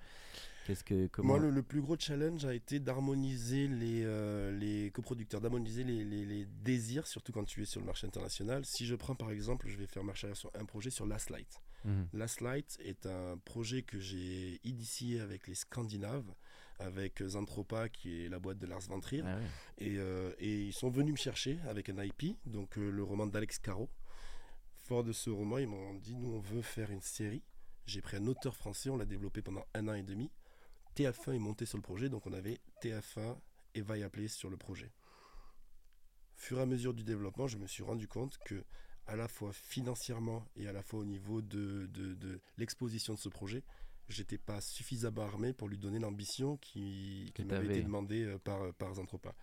Qu'est-ce 0.67 0.85
que 0.85 1.07
comment 1.09 1.39
Moi, 1.39 1.51
le, 1.51 1.63
plus 1.63 1.81
gros 1.81 1.97
challenge 1.99 2.45
a 2.45 2.55
été 2.55 2.81
d'harmoniser 2.81 3.67
les, 3.69 4.03
euh, 4.05 4.57
les 4.57 4.91
coproducteurs, 4.91 5.41
d'harmoniser 5.41 5.85
les, 5.85 6.05
les, 6.05 6.45
désirs, 6.45 7.07
surtout 7.07 7.33
quand 7.33 7.45
tu 7.45 7.63
es 7.63 7.65
sur 7.65 7.81
le 7.81 7.87
marché 7.87 8.07
international. 8.07 8.65
Si 8.65 8.87
je 8.87 8.95
prends 8.95 9.15
par 9.15 9.31
exemple, 9.31 9.69
je 9.69 9.77
vais 9.77 9.87
faire 9.87 10.05
marcher 10.05 10.35
sur 10.35 10.51
un 10.55 10.65
projet 10.65 10.91
sur 10.91 11.07
Last 11.07 11.31
Light. 11.31 11.61
Mhm. 11.85 12.09
Last 12.13 12.41
Light 12.41 12.79
est 12.81 13.07
un 13.07 13.39
projet 13.39 13.83
que 13.83 13.99
j'ai 13.99 14.61
initié 14.65 15.21
avec 15.21 15.47
les 15.47 15.55
Scandinaves, 15.55 16.35
avec 16.79 17.23
Zantropa 17.23 17.89
qui 17.89 18.25
est 18.25 18.29
la 18.29 18.39
boîte 18.39 18.59
de 18.59 18.67
Lars 18.67 18.81
von 18.81 19.01
Trier. 19.01 19.23
Ah 19.25 19.39
et, 19.79 19.97
euh, 19.99 20.33
et, 20.39 20.63
ils 20.63 20.73
sont 20.73 20.91
venus 20.91 21.13
me 21.13 21.19
chercher 21.19 21.59
avec 21.69 21.89
un 21.89 22.03
IP, 22.03 22.37
donc 22.47 22.79
euh, 22.79 22.91
le 22.91 23.03
roman 23.03 23.27
d'Alex 23.27 23.59
Caro. 23.59 23.91
Fort 24.79 25.05
de 25.05 25.13
ce 25.13 25.31
roman, 25.31 25.59
ils 25.59 25.69
m'ont 25.69 25.95
dit 25.95 26.17
nous 26.17 26.33
on 26.33 26.41
veut 26.41 26.63
faire 26.63 26.91
une 26.91 27.03
série. 27.03 27.43
J'ai 27.87 28.01
pris 28.01 28.17
un 28.17 28.27
auteur 28.27 28.57
français, 28.57 28.91
on 28.91 28.97
l'a 28.97 29.05
développé 29.05 29.43
pendant 29.43 29.65
un 29.75 29.89
an 29.89 29.95
et 29.95 30.03
demi. 30.03 30.31
TF1 30.97 31.35
est 31.35 31.39
monté 31.39 31.67
sur 31.67 31.79
le 31.79 31.83
projet, 31.83 32.09
donc 32.09 32.27
on 32.27 32.33
avait 32.33 32.59
TF1 32.83 33.37
et 33.75 33.83
Viaplay 33.83 34.29
sur 34.29 34.51
le 34.51 34.57
projet. 34.57 34.93
Fur 36.35 36.59
et 36.59 36.63
à 36.63 36.67
mesure 36.67 36.95
du 36.95 37.05
développement, 37.05 37.47
je 37.47 37.59
me 37.59 37.67
suis 37.67 37.83
rendu 37.83 38.09
compte 38.09 38.39
que 38.39 38.65
à 39.07 39.17
la 39.17 39.29
fois 39.29 39.53
financièrement 39.53 40.47
et 40.57 40.69
à 40.69 40.73
la 40.73 40.83
fois 40.83 41.01
au 41.01 41.05
niveau 41.05 41.43
de, 41.43 41.87
de, 41.87 42.41
l'exposition 42.59 43.15
de 43.15 43.19
ce 43.19 43.29
projet, 43.29 43.65
j'étais 44.11 44.39
pas 44.39 44.61
suffisamment 44.61 45.23
armé 45.23 45.53
pour 45.53 45.69
lui 45.69 45.79
donner 45.79 45.99
l'ambition 45.99 46.57
qui, 46.59 47.33
m'avait 47.47 47.67
été 47.67 47.83
demandée 47.83 48.25
euh, 48.25 48.39
par, 48.39 48.73
par 48.75 48.95
Zantropa. 48.95 49.35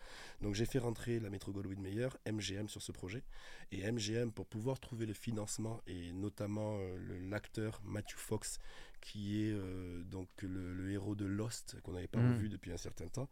Donc 0.42 0.56
j'ai 0.56 0.66
fait 0.66 0.80
rentrer 0.80 1.20
la 1.20 1.30
métro 1.30 1.52
Goldwyn 1.52 1.82
Mayer, 1.82 2.10
MGM 2.26 2.68
sur 2.68 2.82
ce 2.82 2.92
projet. 2.92 3.24
Et 3.72 3.90
MGM, 3.90 4.32
pour 4.32 4.46
pouvoir 4.46 4.80
trouver 4.80 5.06
le 5.06 5.14
financement, 5.14 5.82
et 5.88 6.12
notamment 6.14 6.78
euh, 6.80 7.20
l'acteur 7.30 7.82
Matthew 7.84 8.18
Fox, 8.18 8.60
qui 9.02 9.44
est 9.44 9.52
euh, 9.52 10.04
donc 10.04 10.30
le, 10.42 10.92
héros 10.92 11.16
de 11.16 11.26
Lost, 11.26 11.80
qu'on 11.82 11.94
n'avait 11.94 12.08
pas 12.08 12.20
mm. 12.20 12.34
revu 12.34 12.50
depuis 12.50 12.72
un 12.72 12.78
certain 12.78 13.08
temps, 13.08 13.30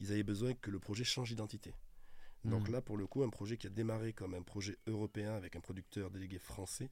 ils 0.00 0.12
avaient 0.12 0.22
besoin 0.22 0.54
que 0.54 0.70
le 0.70 0.78
projet 0.78 1.04
change 1.04 1.30
d'identité. 1.30 1.74
Donc 2.44 2.68
mm. 2.68 2.72
là, 2.72 2.80
pour 2.80 2.96
le 2.96 3.06
coup, 3.06 3.22
un 3.22 3.30
projet 3.30 3.56
qui 3.56 3.66
a 3.66 3.70
démarré 3.70 4.12
comme 4.12 4.34
un 4.34 4.42
projet 4.42 4.76
européen 4.86 5.34
avec 5.34 5.56
un 5.56 5.60
producteur 5.60 6.10
délégué 6.10 6.38
français 6.38 6.90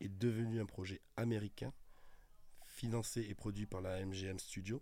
est 0.00 0.08
devenu 0.08 0.60
un 0.60 0.66
projet 0.66 1.00
américain, 1.16 1.72
financé 2.78 3.26
et 3.28 3.34
produit 3.34 3.66
par 3.66 3.80
la 3.80 4.04
MGM 4.06 4.38
Studio, 4.38 4.80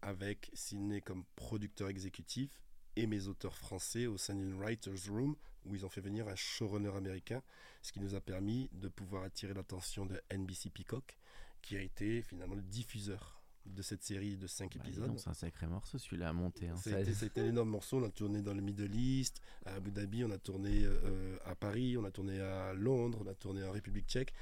avec 0.00 0.50
Sidney 0.54 1.02
comme 1.02 1.24
producteur 1.36 1.90
exécutif 1.90 2.50
et 2.96 3.06
mes 3.06 3.26
auteurs 3.26 3.58
français 3.58 4.06
au 4.06 4.16
sein 4.16 4.34
d'une 4.34 4.58
Writers 4.58 5.10
Room 5.10 5.36
où 5.66 5.74
ils 5.74 5.84
ont 5.84 5.90
fait 5.90 6.00
venir 6.00 6.28
un 6.28 6.34
showrunner 6.34 6.96
américain, 6.96 7.42
ce 7.82 7.92
qui 7.92 8.00
nous 8.00 8.14
a 8.14 8.20
permis 8.20 8.70
de 8.72 8.88
pouvoir 8.88 9.24
attirer 9.24 9.52
l'attention 9.52 10.06
de 10.06 10.18
NBC 10.32 10.70
Peacock, 10.70 11.18
qui 11.60 11.76
a 11.76 11.82
été 11.82 12.22
finalement 12.22 12.54
le 12.54 12.62
diffuseur 12.62 13.42
de 13.66 13.82
cette 13.82 14.02
série 14.02 14.36
de 14.36 14.46
5 14.46 14.78
bah, 14.78 14.84
épisodes. 14.84 15.18
C'est 15.18 15.28
un 15.28 15.34
sacré 15.34 15.66
morceau 15.66 15.98
celui-là 15.98 16.30
à 16.30 16.32
monter. 16.32 16.68
Hein. 16.68 16.76
C'était 16.76 17.40
un 17.40 17.48
énorme 17.48 17.70
morceau. 17.70 17.98
On 17.98 18.04
a 18.04 18.10
tourné 18.10 18.40
dans 18.40 18.54
le 18.54 18.62
Middle 18.62 18.94
East, 18.94 19.42
à 19.66 19.74
Abu 19.74 19.90
Dhabi, 19.90 20.24
on 20.24 20.30
a 20.30 20.38
tourné 20.38 20.84
euh, 20.84 21.36
à 21.44 21.54
Paris, 21.54 21.98
on 21.98 22.04
a 22.04 22.10
tourné 22.10 22.40
à 22.40 22.72
Londres, 22.72 23.18
on 23.22 23.26
a 23.26 23.34
tourné 23.34 23.64
en 23.64 23.72
République 23.72 24.06
tchèque. 24.06 24.32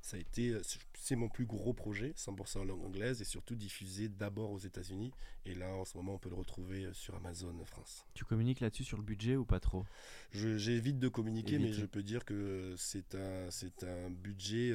Ça 0.00 0.16
a 0.16 0.20
été, 0.20 0.50
euh, 0.50 0.62
c'est 0.94 1.16
mon 1.16 1.28
plus 1.28 1.44
gros 1.44 1.72
projet, 1.72 2.12
100% 2.16 2.60
en 2.60 2.64
langue 2.64 2.84
anglaise 2.84 3.20
et 3.20 3.24
surtout 3.24 3.54
diffusé 3.54 4.08
d'abord 4.08 4.50
aux 4.52 4.58
États-Unis. 4.58 5.12
Et 5.44 5.54
là, 5.54 5.74
en 5.74 5.84
ce 5.84 5.96
moment, 5.96 6.14
on 6.14 6.18
peut 6.18 6.28
le 6.28 6.36
retrouver 6.36 6.84
euh, 6.84 6.92
sur 6.92 7.14
Amazon 7.16 7.54
France. 7.64 8.06
Tu 8.14 8.24
communiques 8.24 8.60
là-dessus 8.60 8.84
sur 8.84 8.96
le 8.96 9.02
budget 9.02 9.36
ou 9.36 9.44
pas 9.44 9.60
trop? 9.60 9.84
J'évite 10.32 10.98
de 10.98 11.08
communiquer, 11.08 11.58
mais 11.58 11.72
je 11.72 11.86
peux 11.86 12.02
dire 12.02 12.24
que 12.24 12.74
c'est 12.76 13.14
un, 13.14 13.50
c'est 13.50 13.84
un 13.84 14.10
budget 14.10 14.72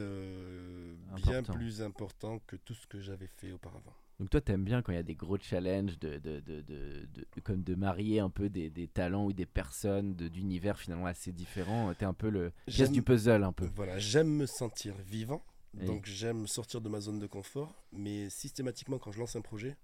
bien 1.16 1.44
plus 1.44 1.82
important 1.82 2.40
que 2.48 2.56
tout 2.56 2.74
ce 2.74 2.88
que 2.88 3.00
j'avais 3.00 3.28
fait 3.28 3.52
auparavant. 3.52 3.94
Donc 4.24 4.30
toi, 4.30 4.40
t'aimes 4.40 4.64
bien 4.64 4.82
quand 4.82 4.94
il 4.94 4.96
y 4.96 5.00
a 5.00 5.04
des 5.04 5.16
gros 5.16 5.38
challenges 5.38 6.00
de, 6.00 6.18
de, 6.18 6.40
de, 6.40 6.62
de, 6.62 7.08
comme 7.44 7.62
de 7.62 7.76
marier 7.76 8.22
un 8.22 8.30
peu 8.30 8.48
des, 8.48 8.70
des 8.70 8.88
talents 8.88 9.26
ou 9.26 9.34
des 9.34 9.46
personnes 9.46 10.14
d'univers 10.14 10.80
finalement 10.80 11.08
assez 11.08 11.34
différents. 11.34 11.94
T'es 11.94 12.06
un 12.06 12.14
peu 12.14 12.30
le 12.30 12.54
pièce 12.66 12.90
du 12.90 13.02
puzzle 13.02 13.44
un 13.44 13.52
peu. 13.52 13.70
Voilà, 13.76 14.00
j'aime 14.00 14.30
me 14.30 14.46
sentir 14.46 14.96
vivant. 15.06 15.44
Donc 15.74 16.06
j'aime 16.06 16.48
sortir 16.48 16.80
de 16.80 16.88
ma 16.88 17.02
zone 17.02 17.20
de 17.20 17.28
confort. 17.28 17.76
Mais 17.92 18.30
systématiquement, 18.30 18.98
quand 18.98 19.12
je 19.12 19.20
lance 19.20 19.36
un 19.36 19.42
projet, 19.42 19.76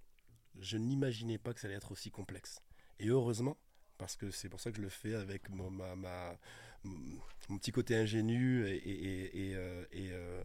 je 0.57 0.77
n'imaginais 0.77 1.37
pas 1.37 1.53
que 1.53 1.59
ça 1.59 1.67
allait 1.67 1.75
être 1.75 1.91
aussi 1.91 2.09
complexe. 2.09 2.61
Et 3.01 3.09
heureusement, 3.09 3.57
parce 3.97 4.15
que 4.15 4.31
c'est 4.31 4.47
pour 4.47 4.61
ça 4.61 4.71
que 4.71 4.77
je 4.77 4.81
le 4.81 4.87
fais 4.87 5.15
avec 5.15 5.49
mon, 5.49 5.69
ma, 5.69 5.97
ma, 5.97 6.39
mon 6.85 7.57
petit 7.57 7.73
côté 7.73 7.93
ingénu 7.93 8.65
et, 8.65 8.77
et, 8.77 9.49
et, 9.49 9.55
euh, 9.57 9.83
euh, 9.95 10.43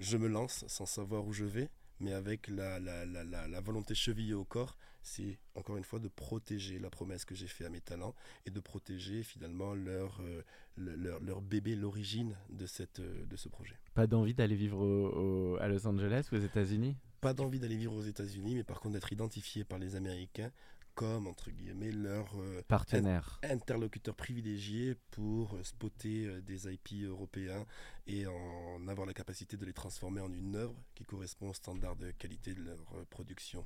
je 0.00 0.16
me 0.16 0.26
lance 0.26 0.64
sans 0.66 0.84
savoir 0.84 1.24
où 1.24 1.32
je 1.32 1.44
vais 1.44 1.68
mais 2.00 2.12
avec 2.12 2.48
la, 2.48 2.78
la, 2.78 3.04
la, 3.04 3.24
la, 3.24 3.60
volonté 3.60 3.94
chevillée 3.94 4.34
au 4.34 4.44
corps, 4.44 4.76
c'est 5.02 5.38
encore 5.54 5.76
une 5.76 5.84
fois 5.84 5.98
de 5.98 6.08
protéger 6.08 6.78
la 6.78 6.90
promesse 6.90 7.24
que 7.24 7.34
j'ai 7.34 7.46
faite 7.46 7.66
à 7.66 7.70
mes 7.70 7.80
talents 7.80 8.14
et 8.44 8.50
de 8.50 8.60
protéger 8.60 9.22
finalement 9.22 9.74
leur, 9.74 10.20
euh, 10.20 10.42
leur, 10.76 11.20
leur, 11.20 11.40
bébé, 11.40 11.74
l'origine 11.74 12.36
de, 12.50 12.66
cette, 12.66 13.00
euh, 13.00 13.24
de 13.26 13.36
ce 13.36 13.48
projet. 13.48 13.76
Pas 13.94 14.06
d'envie 14.06 14.34
d'aller 14.34 14.56
vivre 14.56 15.58
à 15.60 15.68
Los 15.68 15.86
Angeles 15.86 16.28
ou 16.32 16.36
aux 16.36 16.40
États-Unis? 16.40 16.96
Pas 17.20 17.32
d'envie 17.32 17.58
d'aller 17.58 17.76
vivre 17.76 17.94
aux 17.94 18.02
États-Unis, 18.02 18.56
mais 18.56 18.64
par 18.64 18.80
contre 18.80 18.94
d'être 18.94 19.12
identifié 19.12 19.64
par 19.64 19.78
les 19.78 19.96
Américains 19.96 20.50
comme 20.96 21.26
entre 21.26 21.50
guillemets 21.50 21.92
leur 21.92 22.26
euh, 22.40 22.62
partenaire, 22.66 23.38
interlocuteur 23.44 24.16
privilégié 24.16 24.96
pour 25.10 25.54
euh, 25.54 25.62
spotter 25.62 26.26
euh, 26.26 26.40
des 26.40 26.72
IP 26.72 27.04
européens 27.04 27.66
et 28.06 28.26
en 28.26 28.88
avoir 28.88 29.06
la 29.06 29.12
capacité 29.12 29.58
de 29.58 29.66
les 29.66 29.74
transformer 29.74 30.22
en 30.22 30.32
une 30.32 30.56
œuvre 30.56 30.74
qui 30.94 31.04
correspond 31.04 31.50
aux 31.50 31.54
standards 31.54 31.96
de 31.96 32.10
qualité 32.12 32.54
de 32.54 32.62
leur 32.62 33.06
production. 33.10 33.64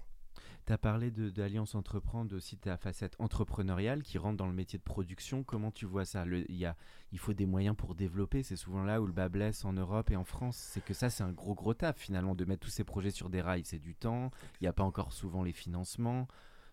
Tu 0.66 0.72
as 0.72 0.78
parlé 0.78 1.10
d'Alliance 1.10 1.74
Entreprendre, 1.74 2.34
aussi 2.34 2.56
ta 2.56 2.76
facette 2.76 3.14
entrepreneuriale 3.18 4.02
qui 4.02 4.18
rentre 4.18 4.36
dans 4.36 4.46
le 4.46 4.52
métier 4.52 4.78
de 4.78 4.84
production. 4.84 5.42
Comment 5.44 5.70
tu 5.70 5.86
vois 5.86 6.04
ça? 6.04 6.24
Le, 6.24 6.50
y 6.50 6.64
a, 6.64 6.76
Il 7.12 7.18
faut 7.18 7.32
des 7.32 7.46
moyens 7.46 7.76
pour 7.76 7.94
développer. 7.94 8.42
C'est 8.42 8.56
souvent 8.56 8.82
là 8.82 9.00
où 9.00 9.06
le 9.06 9.12
bas 9.12 9.28
blesse 9.28 9.64
en 9.64 9.72
Europe 9.72 10.10
et 10.10 10.16
en 10.16 10.24
France. 10.24 10.56
C'est 10.56 10.84
que 10.84 10.94
ça, 10.94 11.10
c'est 11.10 11.22
un 11.22 11.32
gros, 11.32 11.54
gros 11.54 11.74
taf 11.74 11.96
finalement 11.98 12.34
de 12.34 12.44
mettre 12.44 12.60
tous 12.60 12.70
ces 12.70 12.84
projets 12.84 13.10
sur 13.10 13.30
des 13.30 13.40
rails. 13.40 13.64
C'est 13.64 13.78
du 13.78 13.94
temps. 13.94 14.30
Il 14.60 14.64
n'y 14.64 14.68
a 14.68 14.72
pas 14.72 14.84
encore 14.84 15.12
souvent 15.12 15.42
les 15.42 15.52
financements 15.52 16.28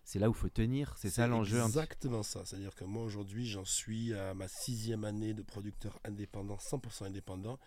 c'est 0.08 0.18
là 0.18 0.30
où 0.30 0.32
il 0.32 0.38
faut 0.38 0.48
tenir. 0.48 0.94
C'est 0.96 1.10
ça 1.10 1.26
l'enjeu. 1.26 1.62
Exactement 1.62 2.22
ça. 2.22 2.42
C'est-à-dire 2.46 2.74
que 2.74 2.84
moi 2.84 3.02
aujourd'hui, 3.02 3.46
j'en 3.46 3.66
suis 3.66 4.14
à 4.14 4.32
ma 4.32 4.48
sixième 4.48 5.04
année 5.04 5.34
de 5.34 5.42
producteur 5.42 6.00
indépendant, 6.02 6.56
100% 6.56 7.04
indépendant. 7.04 7.58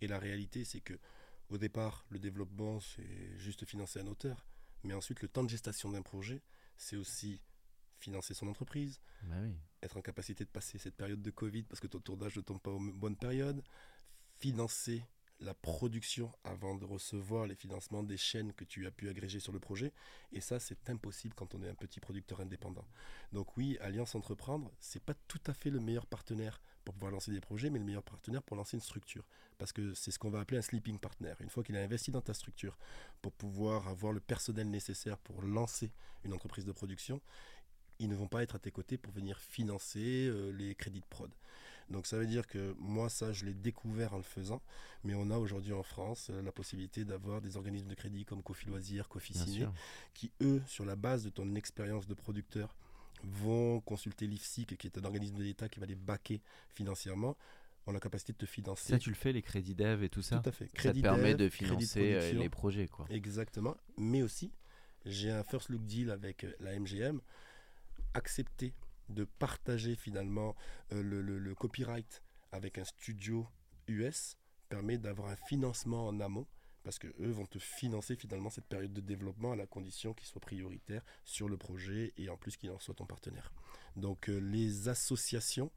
Et 0.00 0.06
la 0.06 0.20
réalité, 0.20 0.64
c'est 0.64 0.78
que 0.78 0.96
au 1.50 1.58
départ, 1.58 2.06
le 2.10 2.20
développement, 2.20 2.78
c'est 2.78 3.36
juste 3.36 3.64
financer 3.64 3.98
un 3.98 4.06
auteur. 4.06 4.46
Mais 4.84 4.94
ensuite, 4.94 5.22
le 5.22 5.28
temps 5.28 5.42
de 5.42 5.48
gestation 5.50 5.90
d'un 5.90 6.02
projet, 6.02 6.40
c'est 6.76 6.94
aussi 6.94 7.42
financer 7.98 8.32
son 8.32 8.46
entreprise, 8.46 9.00
bah 9.24 9.34
être 9.82 9.96
en 9.96 10.00
capacité 10.00 10.44
de 10.44 10.50
passer 10.50 10.78
cette 10.78 10.94
période 10.94 11.20
de 11.20 11.30
Covid 11.32 11.64
parce 11.64 11.80
que 11.80 11.88
ton 11.88 11.98
tournage 11.98 12.36
ne 12.36 12.42
tombe 12.42 12.60
pas 12.60 12.70
aux 12.70 12.78
bonnes 12.78 13.16
périodes, 13.16 13.60
financer 14.38 15.02
la 15.40 15.54
production 15.54 16.32
avant 16.44 16.74
de 16.74 16.84
recevoir 16.84 17.46
les 17.46 17.54
financements 17.54 18.02
des 18.02 18.16
chaînes 18.16 18.52
que 18.52 18.64
tu 18.64 18.86
as 18.86 18.90
pu 18.90 19.08
agréger 19.08 19.38
sur 19.38 19.52
le 19.52 19.60
projet. 19.60 19.92
Et 20.32 20.40
ça, 20.40 20.58
c'est 20.58 20.90
impossible 20.90 21.34
quand 21.34 21.54
on 21.54 21.62
est 21.62 21.68
un 21.68 21.74
petit 21.74 22.00
producteur 22.00 22.40
indépendant. 22.40 22.86
Donc 23.32 23.56
oui, 23.56 23.78
Alliance 23.80 24.14
Entreprendre, 24.14 24.72
c'est 24.80 25.02
pas 25.02 25.14
tout 25.28 25.40
à 25.46 25.54
fait 25.54 25.70
le 25.70 25.80
meilleur 25.80 26.06
partenaire 26.06 26.60
pour 26.84 26.94
pouvoir 26.94 27.12
lancer 27.12 27.30
des 27.30 27.40
projets, 27.40 27.70
mais 27.70 27.78
le 27.78 27.84
meilleur 27.84 28.02
partenaire 28.02 28.42
pour 28.42 28.56
lancer 28.56 28.76
une 28.76 28.82
structure. 28.82 29.24
Parce 29.58 29.72
que 29.72 29.94
c'est 29.94 30.10
ce 30.10 30.18
qu'on 30.18 30.30
va 30.30 30.40
appeler 30.40 30.58
un 30.58 30.62
sleeping 30.62 30.98
partner. 30.98 31.34
Une 31.40 31.50
fois 31.50 31.62
qu'il 31.62 31.76
a 31.76 31.82
investi 31.82 32.10
dans 32.10 32.22
ta 32.22 32.34
structure 32.34 32.78
pour 33.22 33.32
pouvoir 33.32 33.88
avoir 33.88 34.12
le 34.12 34.20
personnel 34.20 34.70
nécessaire 34.70 35.18
pour 35.18 35.42
lancer 35.42 35.92
une 36.24 36.32
entreprise 36.32 36.64
de 36.64 36.72
production, 36.72 37.20
ils 37.98 38.08
ne 38.08 38.14
vont 38.14 38.28
pas 38.28 38.42
être 38.42 38.54
à 38.54 38.58
tes 38.58 38.70
côtés 38.70 38.96
pour 38.96 39.12
venir 39.12 39.38
financer 39.38 40.28
euh, 40.28 40.50
les 40.52 40.74
crédits 40.74 41.00
de 41.00 41.06
prod. 41.06 41.30
Donc 41.90 42.06
ça 42.06 42.18
veut 42.18 42.26
dire 42.26 42.46
que 42.46 42.74
moi, 42.78 43.08
ça, 43.08 43.32
je 43.32 43.44
l'ai 43.44 43.54
découvert 43.54 44.14
en 44.14 44.18
le 44.18 44.22
faisant. 44.22 44.60
Mais 45.04 45.14
on 45.14 45.30
a 45.30 45.38
aujourd'hui 45.38 45.72
en 45.72 45.82
France 45.82 46.28
euh, 46.30 46.42
la 46.42 46.52
possibilité 46.52 47.04
d'avoir 47.04 47.40
des 47.40 47.56
organismes 47.56 47.88
de 47.88 47.94
crédit 47.94 48.24
comme 48.24 48.42
Cofi 48.42 48.66
Loisirs, 48.66 49.08
Cofi 49.08 49.34
Ciné, 49.34 49.66
qui, 50.14 50.30
eux, 50.42 50.62
sur 50.66 50.84
la 50.84 50.96
base 50.96 51.24
de 51.24 51.30
ton 51.30 51.54
expérience 51.54 52.06
de 52.06 52.14
producteur, 52.14 52.76
vont 53.24 53.80
consulter 53.80 54.26
l'IFSIC, 54.26 54.76
qui 54.76 54.86
est 54.86 54.98
un 54.98 55.04
organisme 55.04 55.36
de 55.36 55.42
l'État 55.42 55.68
qui 55.68 55.80
va 55.80 55.86
les 55.86 55.96
baquer 55.96 56.40
financièrement 56.74 57.36
ont 57.88 57.92
la 57.92 58.00
capacité 58.00 58.32
de 58.32 58.38
te 58.38 58.46
financer. 58.46 58.92
Ça, 58.92 58.98
tu 58.98 59.10
le 59.10 59.16
fais, 59.16 59.32
les 59.32 59.42
crédits 59.42 59.74
dev 59.74 60.02
et 60.02 60.08
tout 60.08 60.22
ça 60.22 60.38
Tout 60.38 60.48
à 60.48 60.52
fait. 60.52 60.70
Crédit 60.72 61.00
ça 61.00 61.08
te 61.08 61.14
permet 61.14 61.34
de 61.34 61.48
financer 61.48 62.14
euh, 62.14 62.32
les 62.32 62.48
projets. 62.48 62.86
quoi. 62.86 63.06
Exactement. 63.10 63.76
Mais 63.96 64.22
aussi, 64.22 64.52
j'ai 65.04 65.30
un 65.30 65.42
first 65.42 65.70
look 65.70 65.84
deal 65.84 66.10
avec 66.10 66.44
euh, 66.44 66.52
la 66.60 66.78
MGM. 66.78 67.20
Accepter 68.14 68.72
de 69.08 69.24
partager 69.24 69.94
finalement 69.94 70.54
euh, 70.92 71.02
le, 71.02 71.54
copyright 71.54 72.22
avec 72.52 72.78
un 72.78 72.84
studio 72.84 73.46
US 73.86 74.36
permet 74.68 74.98
d'avoir 74.98 75.28
un 75.28 75.36
financement 75.36 76.06
en 76.06 76.20
amont 76.20 76.46
parce 76.84 76.98
que 76.98 77.08
eux 77.20 77.30
vont 77.30 77.46
te 77.46 77.58
financer 77.58 78.16
finalement 78.16 78.50
cette 78.50 78.66
période 78.66 78.92
de 78.92 79.00
développement 79.00 79.52
à 79.52 79.56
la 79.56 79.66
condition 79.66 80.14
qu'il 80.14 80.26
soit 80.26 80.40
prioritaire 80.40 81.02
sur 81.24 81.48
le 81.48 81.56
projet 81.56 82.14
et 82.16 82.30
en 82.30 82.36
plus 82.36 82.56
qu'il 82.56 82.70
en 82.70 82.78
soit 82.78 82.94
ton 82.94 83.06
partenaire. 83.06 83.52
Donc 83.96 84.28
euh, 84.28 84.38
les 84.38 84.88
associations, 84.88 85.70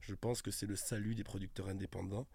je 0.00 0.14
pense 0.14 0.42
que 0.42 0.50
c'est 0.50 0.66
le 0.66 0.76
salut 0.76 1.14
des 1.14 1.24
producteurs 1.24 1.68
indépendants. 1.68 2.26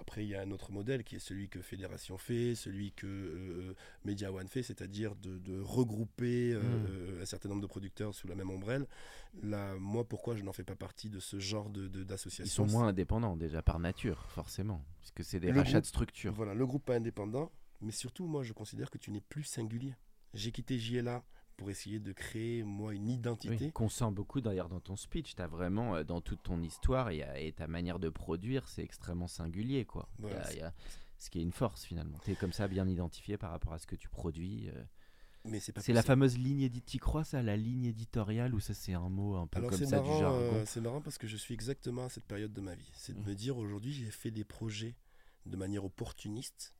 Après, 0.00 0.24
il 0.24 0.28
y 0.28 0.34
a 0.34 0.40
un 0.42 0.50
autre 0.50 0.72
modèle 0.72 1.04
qui 1.04 1.16
est 1.16 1.20
celui 1.20 1.48
que 1.48 1.62
Fédération 1.62 2.18
fait, 2.18 2.54
celui 2.54 2.92
que 2.92 3.06
euh, 3.06 3.74
Media 4.04 4.32
One 4.32 4.48
fait, 4.48 4.62
c'est-à-dire 4.62 5.14
de, 5.16 5.38
de 5.38 5.60
regrouper 5.60 6.52
euh, 6.52 6.60
Mm. 6.60 6.86
euh, 6.88 7.22
un 7.22 7.24
certain 7.24 7.48
nombre 7.48 7.62
de 7.62 7.66
producteurs 7.66 8.14
sous 8.14 8.26
la 8.26 8.34
même 8.34 8.50
ombrelle. 8.50 8.86
Là, 9.42 9.74
moi, 9.76 10.04
pourquoi 10.06 10.34
je 10.36 10.42
n'en 10.42 10.52
fais 10.52 10.64
pas 10.64 10.76
partie 10.76 11.10
de 11.10 11.20
ce 11.20 11.38
genre 11.38 11.70
de- 11.70 11.88
de- 11.88 12.02
d'association? 12.04 12.64
Ils 12.64 12.68
sont 12.70 12.76
moins 12.76 12.88
indépendants 12.88 13.36
déjà 13.36 13.62
par 13.62 13.78
nature, 13.78 14.26
forcément, 14.30 14.84
puisque 15.00 15.24
c'est 15.24 15.40
des 15.40 15.50
Le 15.52 15.58
rachats 15.58 15.72
groupe- 15.72 15.82
de 15.82 15.86
structures. 15.86 16.32
Voilà, 16.32 16.54
le 16.54 16.66
groupe 16.66 16.84
pas 16.84 16.96
indépendant, 16.96 17.50
mais 17.80 17.92
surtout, 17.92 18.26
moi, 18.26 18.42
je 18.42 18.52
considère 18.52 18.90
que 18.90 18.98
tu 18.98 19.10
n'es 19.10 19.20
plus 19.20 19.44
singulier. 19.44 19.94
J'ai 20.34 20.50
quitté 20.52 20.78
JLA 20.78 21.24
pour 21.56 21.70
essayer 21.70 22.00
de 22.00 22.12
créer, 22.12 22.62
moi, 22.64 22.94
une 22.94 23.08
identité. 23.08 23.56
Oui, 23.66 23.72
qu'on 23.72 23.88
sent 23.88 24.10
beaucoup 24.10 24.40
d'ailleurs 24.40 24.68
dans 24.68 24.80
ton 24.80 24.96
speech. 24.96 25.34
Tu 25.36 25.42
as 25.42 25.46
vraiment, 25.46 25.94
euh, 25.96 26.04
dans 26.04 26.20
toute 26.20 26.42
ton 26.42 26.60
histoire 26.62 27.10
et, 27.10 27.24
et 27.38 27.52
ta 27.52 27.66
manière 27.68 27.98
de 27.98 28.08
produire, 28.08 28.68
c'est 28.68 28.82
extrêmement 28.82 29.28
singulier. 29.28 29.84
quoi. 29.84 30.08
Il 30.18 30.24
y 30.24 30.28
a- 30.28 30.30
Voilà, 30.30 30.52
il 30.52 30.58
y 30.58 30.62
a- 30.62 30.74
ce 31.18 31.30
qui 31.30 31.38
est 31.38 31.42
une 31.42 31.52
force 31.52 31.84
finalement. 31.84 32.18
Tu 32.24 32.32
es 32.32 32.34
comme 32.34 32.52
ça 32.52 32.66
bien 32.68 32.88
identifié 32.88 33.38
par 33.38 33.50
rapport 33.50 33.72
à 33.72 33.78
ce 33.78 33.86
que 33.86 33.96
tu 33.96 34.08
produis. 34.08 34.68
euh. 34.68 34.82
Mais 35.46 35.60
c'est 35.60 35.72
pas 35.72 35.82
C'est 35.82 35.92
la 35.92 36.02
fameuse 36.02 36.38
ligne 36.38 36.62
édite. 36.62 36.86
Tu 36.86 36.98
crois 36.98 37.22
ça, 37.22 37.42
la 37.42 37.56
ligne 37.56 37.84
éditoriale, 37.84 38.54
ou 38.54 38.60
ça 38.60 38.72
c'est 38.72 38.94
un 38.94 39.08
mot 39.10 39.36
un 39.36 39.46
peu 39.46 39.58
Alors 39.58 39.70
comme 39.70 39.78
c'est 39.78 39.84
ça 39.86 40.00
du 40.00 40.08
marrant, 40.08 40.18
jargon 40.20 40.54
euh, 40.54 40.64
c'est 40.66 40.80
marrant 40.80 41.00
parce 41.02 41.18
que 41.18 41.26
je 41.26 41.36
suis 41.36 41.52
exactement 41.52 42.04
à 42.04 42.08
cette 42.08 42.24
période 42.24 42.52
de 42.54 42.60
ma 42.62 42.74
vie. 42.74 42.90
C'est 42.94 43.12
de 43.14 43.20
Mm. 43.20 43.24
me 43.26 43.34
dire 43.34 43.56
aujourd'hui 43.58 43.92
j'ai 43.92 44.10
fait 44.10 44.30
des 44.30 44.44
projets 44.44 44.96
de 45.44 45.56
manière 45.58 45.84
opportuniste, 45.84 46.74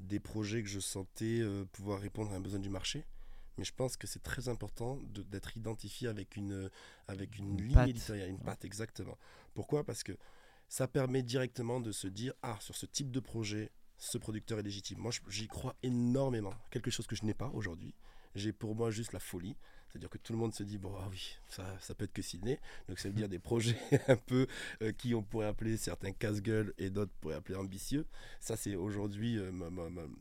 des 0.00 0.18
projets 0.18 0.62
que 0.64 0.68
je 0.68 0.80
sentais 0.80 1.38
euh, 1.40 1.64
pouvoir 1.72 2.00
répondre 2.00 2.32
à 2.32 2.34
un 2.34 2.40
besoin 2.40 2.58
du 2.60 2.68
marché. 2.70 3.04
Mais 3.58 3.64
je 3.64 3.72
pense 3.72 3.96
que 3.96 4.06
c'est 4.06 4.22
très 4.22 4.48
important 4.48 4.98
d'être 5.30 5.56
identifié 5.56 6.08
avec 6.08 6.36
une, 6.36 6.70
avec 7.08 7.38
une, 7.38 7.58
Une 7.58 7.66
ligne 7.66 7.74
patte. 7.74 7.88
éditoriale, 7.88 8.28
une 8.30 8.38
patte 8.38 8.64
exactement. 8.64 9.16
Pourquoi? 9.54 9.84
Parce 9.84 10.02
que 10.02 10.12
ça 10.68 10.88
permet 10.88 11.22
directement 11.22 11.80
de 11.80 11.92
se 11.92 12.06
dire 12.08 12.34
ah 12.42 12.56
sur 12.60 12.74
ce 12.76 12.86
type 12.86 13.10
de 13.10 13.20
projet, 13.20 13.70
ce 13.98 14.18
producteur 14.18 14.58
est 14.58 14.62
légitime. 14.62 14.98
Moi 14.98 15.12
j'y 15.28 15.46
crois 15.48 15.74
énormément. 15.82 16.52
Quelque 16.70 16.90
chose 16.90 17.06
que 17.06 17.16
je 17.16 17.24
n'ai 17.24 17.34
pas 17.34 17.48
aujourd'hui. 17.54 17.94
J'ai 18.34 18.52
pour 18.52 18.74
moi 18.74 18.90
juste 18.90 19.12
la 19.12 19.20
folie. 19.20 19.56
C'est-à-dire 19.96 20.10
que 20.10 20.18
tout 20.18 20.34
le 20.34 20.38
monde 20.38 20.52
se 20.52 20.62
dit, 20.62 20.76
bon, 20.76 20.92
ah 21.00 21.08
oui, 21.10 21.38
ça, 21.48 21.64
ça 21.80 21.94
peut 21.94 22.04
être 22.04 22.12
que 22.12 22.20
Sydney. 22.20 22.60
Donc, 22.86 22.98
ça 22.98 23.08
veut 23.08 23.14
dire 23.14 23.30
des 23.30 23.38
projets 23.38 23.78
un 24.08 24.16
peu 24.16 24.46
euh, 24.82 24.92
qui 24.92 25.14
on 25.14 25.22
pourrait 25.22 25.46
appeler 25.46 25.78
certains 25.78 26.12
casse-gueule 26.12 26.74
et 26.76 26.90
d'autres 26.90 27.12
pourraient 27.22 27.36
appeler 27.36 27.56
ambitieux. 27.56 28.04
Ça, 28.38 28.56
c'est 28.56 28.74
aujourd'hui 28.74 29.38
euh, 29.38 29.50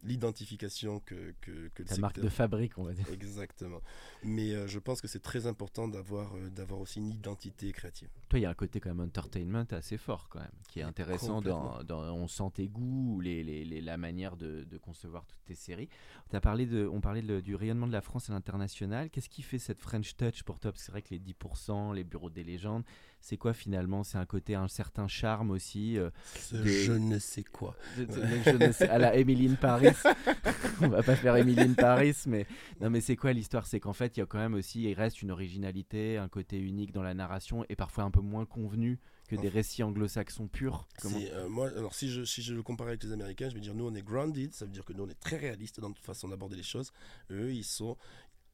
l'identification 0.03 1.01
que, 1.01 1.33
que, 1.41 1.67
que 1.73 1.83
le 1.83 1.89
Ta 1.89 1.97
marque 1.97 2.21
de 2.21 2.29
fabrique, 2.29 2.77
on 2.77 2.83
va 2.83 2.93
dire. 2.93 3.05
Exactement. 3.11 3.81
Mais 4.23 4.53
euh, 4.53 4.65
je 4.65 4.79
pense 4.79 5.01
que 5.01 5.09
c'est 5.09 5.21
très 5.21 5.45
important 5.45 5.89
d'avoir 5.89 6.33
d'avoir 6.51 6.79
aussi 6.79 6.99
une 6.99 7.09
identité 7.09 7.73
créative. 7.73 8.07
Il 8.39 8.41
y 8.41 8.45
a 8.45 8.49
un 8.49 8.53
côté 8.55 8.79
quand 8.79 8.89
même 8.93 9.05
entertainment 9.07 9.65
assez 9.71 9.97
fort 9.97 10.27
quand 10.29 10.39
même, 10.39 10.51
qui 10.69 10.79
est 10.79 10.83
intéressant 10.83 11.41
dans, 11.41 11.69
Complètement. 11.79 11.83
dans- 12.05 12.13
on 12.15 12.27
sent 12.27 12.51
tes 12.53 12.67
goûts, 12.67 13.19
les, 13.21 13.43
les- 13.43 13.63
les- 13.65 13.81
la 13.81 13.97
manière 13.97 14.35
de, 14.35 14.63
de 14.63 14.77
concevoir 14.77 15.25
toutes 15.25 15.43
tes 15.45 15.55
séries. 15.55 15.89
As 16.33 16.41
parlé 16.41 16.65
de, 16.65 16.85
on 16.87 16.99
parlait 17.01 17.21
de- 17.21 17.39
du 17.39 17.55
rayonnement 17.55 17.87
de 17.87 17.91
la 17.93 18.01
France 18.01 18.29
à 18.29 18.33
l'international. 18.33 19.09
Qu'est-ce 19.09 19.29
qui 19.29 19.41
fait 19.41 19.59
cette 19.59 19.79
French 19.79 20.15
touch 20.17 20.43
pour 20.43 20.59
toi? 20.59 20.71
Parce 20.71 20.81
que 20.81 20.85
c'est 20.87 20.91
vrai 20.91 21.01
que 21.01 21.09
les 21.11 21.19
10%, 21.19 21.93
les 21.93 22.03
bureaux 22.03 22.29
des 22.29 22.43
légendes, 22.43 22.83
c'est 23.27 23.37
quoi 23.37 23.55
finalement? 23.55 24.03
C'est 24.03 24.19
un 24.19 24.25
côté, 24.27 24.53
un 24.53 24.67
certain 24.67 25.07
charme 25.07 25.49
aussi. 25.49 25.97
euh, 25.97 26.11
Ce 26.39 26.63
je 26.63 26.91
ne 26.91 27.17
sais 27.17 27.43
quoi. 27.43 27.75
de- 27.97 28.05
de- 28.05 28.21
je 28.45 28.51
ne 28.67 28.71
sais- 28.71 28.87
à 28.87 28.99
la 28.99 29.15
Emily 29.15 29.47
Paris. 29.55 29.87
on 30.81 30.89
va 30.89 31.01
pas 31.01 31.15
faire 31.15 31.35
Emily 31.35 31.69
Paris, 31.73 32.15
mais 32.27 32.45
non, 32.81 32.91
mais 32.91 33.01
c'est 33.01 33.15
quoi 33.15 33.33
l'histoire? 33.33 33.65
C'est 33.65 33.79
qu'en 33.79 33.93
fait, 33.93 34.15
il 34.15 34.19
y 34.19 34.23
a 34.23 34.27
quand 34.27 34.37
même 34.37 34.53
aussi, 34.53 34.83
il 34.83 34.93
reste 34.93 35.23
une 35.23 35.31
originalité, 35.31 36.17
un 36.17 36.27
côté 36.29 36.59
unique 36.59 36.91
dans 36.91 37.01
la 37.01 37.15
narration 37.15 37.65
et 37.67 37.75
parfois 37.75 38.03
un 38.03 38.11
peu 38.11 38.21
moins 38.21 38.45
convenu 38.45 38.99
que 39.27 39.35
des 39.35 39.49
récits 39.49 39.81
anglo-saxons 39.81 40.47
purs. 40.47 40.87
Comment- 41.01 41.17
euh, 41.19 41.49
moi, 41.49 41.69
alors 41.69 41.95
si 41.95 42.11
je, 42.11 42.23
si 42.25 42.43
je 42.43 42.53
le 42.53 42.61
compare 42.61 42.89
avec 42.89 43.03
les 43.03 43.11
Américains, 43.11 43.49
je 43.49 43.55
vais 43.55 43.59
dire 43.61 43.73
nous 43.73 43.87
on 43.87 43.95
est 43.95 44.03
grounded, 44.03 44.53
ça 44.53 44.65
veut 44.65 44.71
dire 44.71 44.85
que 44.85 44.93
nous 44.93 45.03
on 45.03 45.09
est 45.09 45.19
très 45.19 45.37
réaliste 45.37 45.79
dans 45.79 45.87
notre 45.89 46.03
façon 46.03 46.27
d'aborder 46.27 46.55
les 46.57 46.61
choses. 46.63 46.91
Eux 47.31 47.51
ils 47.51 47.63
sont 47.63 47.97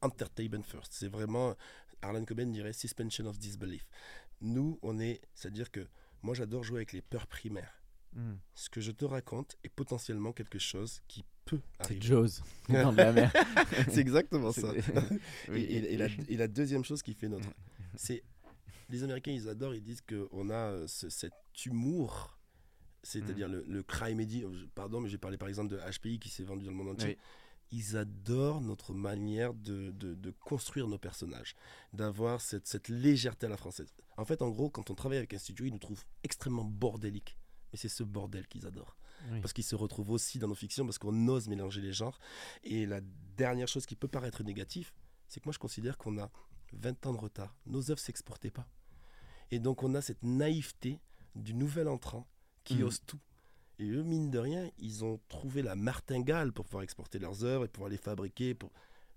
entertainment 0.00 0.62
first. 0.62 0.92
C'est 0.94 1.08
vraiment, 1.08 1.54
Arlen 2.00 2.24
Coben 2.26 2.50
dirait 2.50 2.72
suspension 2.72 3.26
of 3.26 3.38
disbelief. 3.38 3.86
Nous 4.42 4.78
on 4.82 4.98
est, 5.00 5.20
c'est-à-dire 5.34 5.70
que 5.70 5.86
moi 6.22 6.34
j'adore 6.34 6.62
jouer 6.64 6.78
avec 6.78 6.92
les 6.92 7.00
peurs 7.02 7.26
primaires. 7.26 7.82
Hmm. 8.14 8.34
Ce 8.54 8.68
que 8.68 8.80
je 8.82 8.90
te 8.92 9.04
raconte 9.06 9.56
est 9.64 9.70
potentiellement 9.70 10.32
quelque 10.32 10.58
chose 10.58 11.00
qui 11.08 11.24
peut 11.46 11.60
C'est 11.78 11.84
arriver. 11.86 12.00
Jaws, 12.06 12.28
la 12.68 12.92
mer. 13.12 13.32
C'est 13.88 13.98
exactement 14.00 14.52
ça. 14.52 14.72
C'est- 14.74 15.52
Et, 15.54 15.60
et- 15.62 15.94
et 15.94 15.96
la, 15.96 16.06
et 16.28 16.36
la 16.36 16.46
deuxième 16.48 16.84
chose 16.84 17.02
qui 17.02 17.14
fait 17.14 17.28
notre. 17.28 17.48
C'est. 17.96 18.22
Les 18.90 19.02
Américains, 19.02 19.32
ils 19.32 19.48
adorent, 19.48 19.74
ils 19.74 19.82
disent 19.82 20.02
qu'on 20.02 20.50
a 20.50 20.54
euh, 20.54 20.86
ce- 20.86 21.08
cet 21.08 21.32
humour, 21.64 22.38
c'est-à-dire 23.02 23.48
Mm. 23.48 23.52
le, 23.52 23.64
le 23.66 23.82
crime 23.82 24.20
edit. 24.20 24.44
Pardon, 24.74 25.00
mais 25.00 25.08
j'ai 25.08 25.16
parlé 25.18 25.38
par 25.38 25.48
exemple 25.48 25.70
de 25.70 25.78
HPI 25.78 26.18
qui 26.18 26.28
s'est 26.28 26.44
vendu 26.44 26.64
dans 26.66 26.70
le 26.72 26.76
monde 26.76 26.88
entier. 26.90 27.16
Oui. 27.72 27.78
Ils 27.78 27.96
adorent 27.96 28.60
notre 28.60 28.92
manière 28.92 29.54
de, 29.54 29.90
de- 29.92 30.14
de 30.14 30.30
construire 30.30 30.86
nos 30.88 30.98
personnages, 30.98 31.54
d'avoir 31.94 32.42
cette, 32.42 32.66
cette 32.66 32.88
légèreté 32.90 33.46
à 33.46 33.48
la 33.48 33.56
française. 33.56 33.94
En 34.16 34.24
fait, 34.24 34.42
en 34.42 34.50
gros, 34.50 34.70
quand 34.70 34.90
on 34.90 34.94
travaille 34.94 35.18
avec 35.18 35.32
un 35.34 35.38
studio, 35.38 35.64
ils 35.66 35.72
nous 35.72 35.78
trouvent 35.78 36.04
extrêmement 36.22 36.64
bordéliques. 36.64 37.38
Mais 37.72 37.78
c'est 37.78 37.88
ce 37.88 38.02
bordel 38.02 38.46
qu'ils 38.48 38.66
adorent 38.66 38.96
Oui. 39.30 39.40
parce 39.40 39.52
qu'ils 39.54 39.64
se 39.64 39.74
retrouvent 39.74 40.10
aussi 40.10 40.38
dans 40.38 40.48
nos 40.48 40.54
fictions, 40.54 40.84
parce 40.84 40.98
qu'on 40.98 41.28
ose 41.28 41.48
mélanger 41.48 41.80
les 41.80 41.92
genres. 41.92 42.18
Et 42.64 42.84
la 42.86 43.00
dernière 43.36 43.68
chose 43.68 43.86
qui 43.86 43.96
peut 43.96 44.08
paraître 44.08 44.42
négative, 44.42 44.92
c'est 45.28 45.40
que 45.40 45.46
moi 45.46 45.52
je 45.54 45.58
considère 45.58 45.96
qu'on 45.96 46.18
a 46.18 46.30
20 46.74 47.06
ans 47.06 47.12
de 47.14 47.18
retard. 47.18 47.56
Nos 47.66 47.90
œuvres 47.90 48.00
s'exportaient 48.00 48.50
pas. 48.50 48.66
Et 49.50 49.58
donc 49.58 49.82
on 49.82 49.94
a 49.94 50.02
cette 50.02 50.22
naïveté 50.22 51.00
du 51.34 51.54
nouvel 51.54 51.88
entrant 51.88 52.26
qui 52.64 52.76
Mhm. 52.76 52.82
ose 52.84 53.00
tout. 53.06 53.20
Et 53.78 53.88
eux, 53.88 54.02
mine 54.02 54.30
de 54.30 54.38
rien, 54.38 54.70
ils 54.78 55.02
ont 55.04 55.18
trouvé 55.28 55.62
la 55.62 55.74
martingale 55.74 56.52
pour 56.52 56.66
pouvoir 56.66 56.82
exporter 56.84 57.18
leurs 57.18 57.42
œuvres 57.44 57.64
et 57.64 57.68
pouvoir 57.68 57.88
les 57.90 57.96
fabriquer. 57.96 58.54
Pour... 58.54 58.70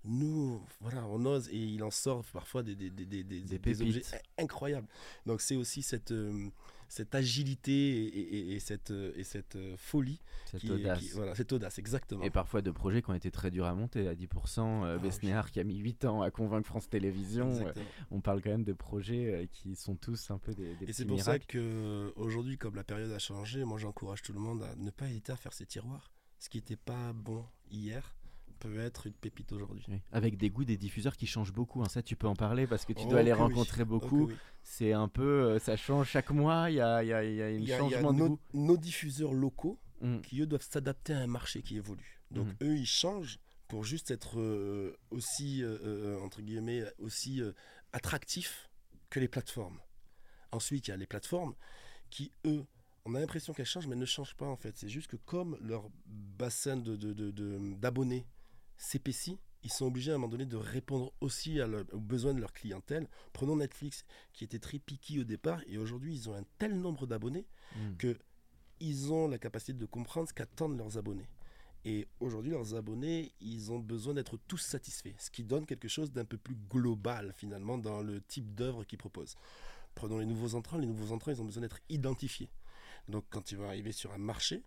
Nous, 0.06 0.62
voilà, 0.80 1.04
on 1.06 1.24
ose 1.26 1.48
et 1.50 1.56
il 1.58 1.82
en 1.82 1.90
sort 1.90 2.24
parfois 2.32 2.62
des, 2.62 2.74
des, 2.74 2.90
des, 2.90 3.04
des, 3.06 3.24
des- 3.24 3.40
Des 3.40 3.58
des 3.58 3.82
objets 3.82 4.02
incroyables. 4.38 4.88
Donc 5.26 5.40
c'est 5.40 5.56
aussi 5.56 5.82
cette, 5.82 6.12
euh, 6.12 6.48
cette 6.88 7.14
agilité 7.16 7.72
et, 7.72 8.18
et- 8.18 8.52
et 8.54 8.60
cette, 8.60 8.92
euh, 8.92 9.12
et 9.16 9.24
cette 9.24 9.56
euh, 9.56 9.74
folie 9.76 10.20
Cette 10.50 10.60
qui 10.60 10.68
est- 10.68 10.70
audace. 10.70 11.00
qui- 11.00 11.08
voilà, 11.10 11.34
cette 11.34 11.52
audace, 11.52 11.78
exactement. 11.80 12.22
Et 12.22 12.30
parfois 12.30 12.62
de 12.62 12.70
projets 12.70 13.02
qui 13.02 13.10
ont 13.10 13.14
été 13.14 13.30
très 13.32 13.50
durs 13.50 13.66
à 13.66 13.74
monter 13.74 14.06
à 14.06 14.14
10%. 14.14 14.84
Euh, 14.84 14.96
Ah, 14.96 15.02
Besnéard 15.02 15.50
qui 15.50 15.58
a 15.60 15.64
mis 15.64 15.76
8 15.78 16.04
ans 16.04 16.22
à 16.22 16.30
convaincre 16.30 16.66
France 16.68 16.88
Télévisions. 16.88 17.50
euh, 17.66 17.72
on 18.12 18.20
parle 18.20 18.40
quand 18.42 18.50
même 18.50 18.64
de 18.64 18.72
projets 18.72 19.48
qui 19.52 19.74
sont 19.74 19.96
tous 19.96 20.30
un 20.30 20.38
peu 20.38 20.54
des, 20.54 20.76
Et 20.86 20.92
c'est 20.92 21.04
pour 21.04 21.16
miracles. 21.16 21.44
ça 21.46 21.52
que 21.52 22.12
aujourd'hui, 22.16 22.56
comme 22.58 22.76
la 22.76 22.84
période 22.84 23.10
a 23.10 23.18
changé, 23.18 23.64
moi 23.64 23.78
j'encourage 23.78 24.22
tout 24.22 24.32
le 24.32 24.38
monde 24.40 24.62
à 24.62 24.76
ne 24.76 24.90
pas 24.90 25.08
hésiter 25.08 25.32
à 25.32 25.36
faire 25.36 25.52
ses 25.52 25.66
tiroirs. 25.66 26.12
Ce 26.38 26.48
qui 26.48 26.58
n'était 26.58 26.76
pas 26.76 27.12
bon 27.14 27.44
hier 27.70 28.14
peut 28.58 28.78
être 28.78 29.06
une 29.06 29.12
pépite 29.14 29.52
aujourd'hui. 29.52 29.84
Oui. 29.88 30.00
Avec 30.12 30.36
des 30.36 30.50
goûts 30.50 30.64
des 30.64 30.76
diffuseurs 30.76 31.16
qui 31.16 31.26
changent 31.26 31.52
beaucoup. 31.52 31.82
hein. 31.82 31.88
Ça, 31.88 32.02
tu 32.02 32.16
peux 32.16 32.26
en 32.26 32.34
parler 32.36 32.66
parce 32.66 32.84
que 32.84 32.92
tu 32.92 33.04
Oh 33.06 33.10
dois 33.10 33.22
les 33.22 33.32
rencontrer 33.32 33.82
Oh 33.82 33.86
beaucoup. 33.86 34.26
oui. 34.26 34.34
C'est 34.62 34.92
un 34.92 35.08
peu, 35.08 35.22
euh, 35.44 35.58
ça 35.58 35.76
change 35.76 36.08
chaque 36.08 36.30
mois. 36.30 36.70
Il 36.70 36.76
y 36.76 36.80
a, 36.80 37.02
y 37.04 37.12
a- 37.12 37.24
il 37.24 37.34
y 37.34 37.42
a 37.42 37.50
y 37.52 37.72
a, 37.72 37.78
changement 37.78 38.12
de 38.12 38.18
nos, 38.18 38.28
goût. 38.30 38.38
nos 38.54 38.76
diffuseurs 38.76 39.32
locaux 39.32 39.78
Mm. 40.02 40.20
qui 40.20 40.40
eux 40.42 40.46
doivent 40.46 40.66
s'adapter 40.68 41.14
à 41.14 41.20
un 41.20 41.26
marché 41.26 41.62
qui 41.62 41.76
évolue. 41.76 42.20
Donc 42.30 42.48
Mhm. 42.48 42.56
eux 42.68 42.76
ils 42.76 42.86
changent 42.86 43.38
pour 43.68 43.82
juste 43.84 44.10
être 44.10 44.38
euh, 44.38 44.94
aussi 45.10 45.62
euh, 45.62 46.18
entre 46.20 46.42
guillemets 46.42 46.84
aussi 46.98 47.40
euh, 47.40 47.52
attractifs 47.92 48.68
que 49.10 49.20
les 49.20 49.28
plateformes. 49.28 49.78
Ensuite 50.52 50.88
il 50.88 50.90
y 50.90 50.94
a 50.94 50.96
les 50.98 51.06
plateformes 51.06 51.54
qui 52.10 52.30
eux 52.44 52.64
on 53.06 53.14
a 53.14 53.20
l'impression 53.20 53.52
qu'elles 53.54 53.64
changent 53.66 53.86
mais 53.86 53.94
elles 53.94 54.00
ne 54.00 54.04
changent 54.04 54.34
pas 54.34 54.46
en 54.46 54.56
fait. 54.56 54.76
C'est 54.76 54.88
juste 54.88 55.06
que 55.08 55.16
comme 55.16 55.56
leur 55.62 55.88
bassin 56.06 56.76
de, 56.76 56.94
de- 56.96 57.12
de- 57.14 57.30
de- 57.30 57.74
d'abonnés 57.76 58.26
s'épaissit, 58.76 59.38
ils 59.62 59.72
sont 59.72 59.86
obligés 59.86 60.12
à 60.12 60.14
un 60.14 60.18
moment 60.18 60.30
donné 60.30 60.46
de 60.46 60.56
répondre 60.56 61.12
aussi 61.20 61.60
à 61.60 61.66
aux 61.92 62.00
besoins 62.00 62.34
de 62.34 62.40
leur 62.40 62.52
clientèle. 62.52 63.08
Prenons 63.32 63.56
Netflix 63.56 64.04
qui 64.32 64.44
était 64.44 64.58
très 64.60 64.78
piqué 64.78 65.18
au 65.18 65.24
départ 65.24 65.60
et 65.66 65.78
aujourd'hui 65.78 66.14
ils 66.14 66.28
ont 66.30 66.34
un 66.34 66.44
tel 66.58 66.78
nombre 66.78 67.06
d'abonnés 67.06 67.46
Mm. 67.74 67.96
que 67.96 68.18
ils 68.80 69.12
ont 69.12 69.26
la 69.26 69.38
capacité 69.38 69.72
de 69.72 69.86
comprendre 69.86 70.28
ce 70.28 70.34
qu'attendent 70.34 70.76
leurs 70.76 70.98
abonnés. 70.98 71.28
Et 71.84 72.08
aujourd'hui, 72.20 72.50
leurs 72.50 72.74
abonnés, 72.74 73.32
ils 73.40 73.72
ont 73.72 73.78
besoin 73.78 74.12
d'être 74.14 74.36
tous 74.48 74.58
satisfaits, 74.58 75.14
ce 75.18 75.30
qui 75.30 75.44
donne 75.44 75.64
quelque 75.64 75.88
chose 75.88 76.12
d'un 76.12 76.24
peu 76.24 76.36
plus 76.36 76.56
global 76.68 77.32
finalement 77.34 77.78
dans 77.78 78.02
le 78.02 78.20
type 78.20 78.54
d'œuvre 78.54 78.84
qu'ils 78.84 78.98
proposent. 78.98 79.36
Prenons 79.94 80.18
les 80.18 80.26
nouveaux 80.26 80.56
entrants, 80.56 80.78
les 80.78 80.86
nouveaux 80.86 81.12
entrants, 81.12 81.30
ils 81.30 81.40
ont 81.40 81.44
besoin 81.44 81.62
d'être 81.62 81.78
identifiés. 81.88 82.50
Donc 83.08 83.24
quand 83.30 83.50
ils 83.50 83.56
vont 83.56 83.66
arriver 83.66 83.92
sur 83.92 84.12
un 84.12 84.18
marché, 84.18 84.62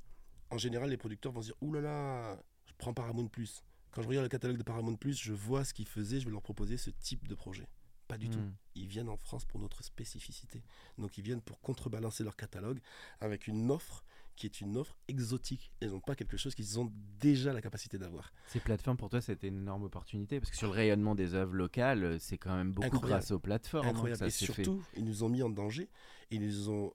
en 0.49 0.57
général, 0.57 0.89
les 0.89 0.97
producteurs 0.97 1.31
vont 1.31 1.41
se 1.41 1.47
dire 1.47 1.57
«Ouh 1.61 1.73
là 1.73 1.81
là, 1.81 2.43
je 2.65 2.73
prends 2.77 2.93
Paramount+. 2.93 3.27
Plus. 3.27 3.63
Quand 3.91 4.01
je 4.01 4.07
regarde 4.07 4.25
le 4.25 4.29
catalogue 4.29 4.57
de 4.57 4.63
Paramount+, 4.63 4.95
Plus, 4.95 5.17
je 5.19 5.33
vois 5.33 5.63
ce 5.63 5.73
qu'ils 5.73 5.87
faisaient, 5.87 6.19
je 6.19 6.25
vais 6.25 6.31
leur 6.31 6.41
proposer 6.41 6.77
ce 6.77 6.89
type 6.89 7.27
de 7.27 7.35
projet.» 7.35 7.67
Pas 8.07 8.17
du 8.17 8.29
tout 8.29 8.39
Mm. 8.39 8.53
ils 8.75 8.87
viennent 8.87 9.09
en 9.09 9.17
France 9.17 9.45
pour 9.45 9.59
notre 9.59 9.83
spécificité. 9.83 10.63
Donc 10.97 11.17
ils 11.19 11.23
viennent 11.23 11.41
pour 11.41 11.59
contrebalancer 11.61 12.23
leur 12.23 12.35
catalogue 12.35 12.79
avec 13.19 13.45
une 13.47 13.69
offre 13.69 14.03
qui 14.35 14.45
est 14.47 14.61
une 14.61 14.77
offre 14.77 14.97
exotique. 15.09 15.71
Ils 15.81 15.89
n'ont 15.89 15.99
pas 15.99 16.15
quelque 16.15 16.37
chose 16.37 16.55
qu'ils 16.55 16.79
ont 16.79 16.91
déjà 17.19 17.51
la 17.53 17.61
capacité 17.61 17.97
d'avoir. 17.99 18.31
Ces 18.47 18.61
plateformes, 18.61 18.95
pour 18.97 19.09
toi, 19.09 19.19
c'était 19.21 19.49
une 19.49 19.57
énorme 19.59 19.83
opportunité 19.83 20.39
parce 20.39 20.49
que 20.49 20.57
sur 20.57 20.67
le 20.69 20.73
rayonnement 20.73 21.13
des 21.13 21.33
œuvres 21.35 21.53
locales, 21.53 22.19
c'est 22.19 22.37
quand 22.37 22.55
même 22.55 22.71
beaucoup 22.71 22.87
Incroyable. 22.87 23.19
grâce 23.19 23.31
aux 23.31 23.39
plateformes. 23.39 23.85
hein, 23.87 23.89
Incroyable. 23.91 24.17
ça 24.19 24.27
Et 24.27 24.31
fait. 24.31 24.45
surtout, 24.45 24.81
ils 24.95 25.03
nous 25.03 25.23
ont 25.23 25.29
mis 25.29 25.43
en 25.43 25.49
danger. 25.49 25.89
Ils 26.31 26.41
nous 26.41 26.69
ont 26.69 26.93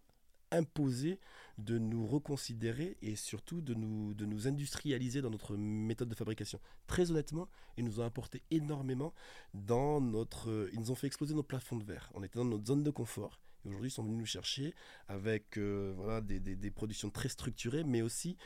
imposé 0.51 1.20
de 1.59 1.78
nous 1.78 2.07
reconsidérer 2.07 2.96
et 3.02 3.16
surtout 3.16 3.61
de 3.61 3.74
nous, 3.74 4.14
de 4.14 4.26
nous 4.26 4.48
industrialiser 4.48 5.22
dans 5.22 5.30
notre 5.30 5.57
méthode 5.57 6.09
de 6.09 6.14
fabrication. 6.14 6.61
Très 6.86 7.11
honnêtement, 7.11 7.48
ils 7.76 7.84
nous 7.84 8.00
ont 8.00 8.05
apporté 8.05 8.42
énormément 8.50 9.14
dans 9.52 10.00
notre... 10.00 10.68
Ils 10.72 10.80
nous 10.80 10.90
ont 10.90 10.94
fait 10.94 11.07
exploser 11.07 11.34
nos 11.34 11.42
plafonds 11.42 11.76
de 11.76 11.84
verre. 11.84 12.11
On 12.14 12.22
était 12.22 12.38
dans 12.38 12.44
notre 12.44 12.66
zone 12.66 12.82
de 12.82 12.90
confort. 12.90 13.40
Et 13.64 13.68
aujourd'hui, 13.68 13.88
ils 13.88 13.92
sont 13.92 14.02
venus 14.02 14.18
nous 14.18 14.26
chercher 14.26 14.74
avec 15.09 15.57
euh, 15.57 15.92
voilà, 15.96 16.20
des, 16.20 16.70
productions 16.70 17.11
très 17.11 17.28
structurées, 17.28 17.84
mais 17.84 18.02
aussi 18.02 18.36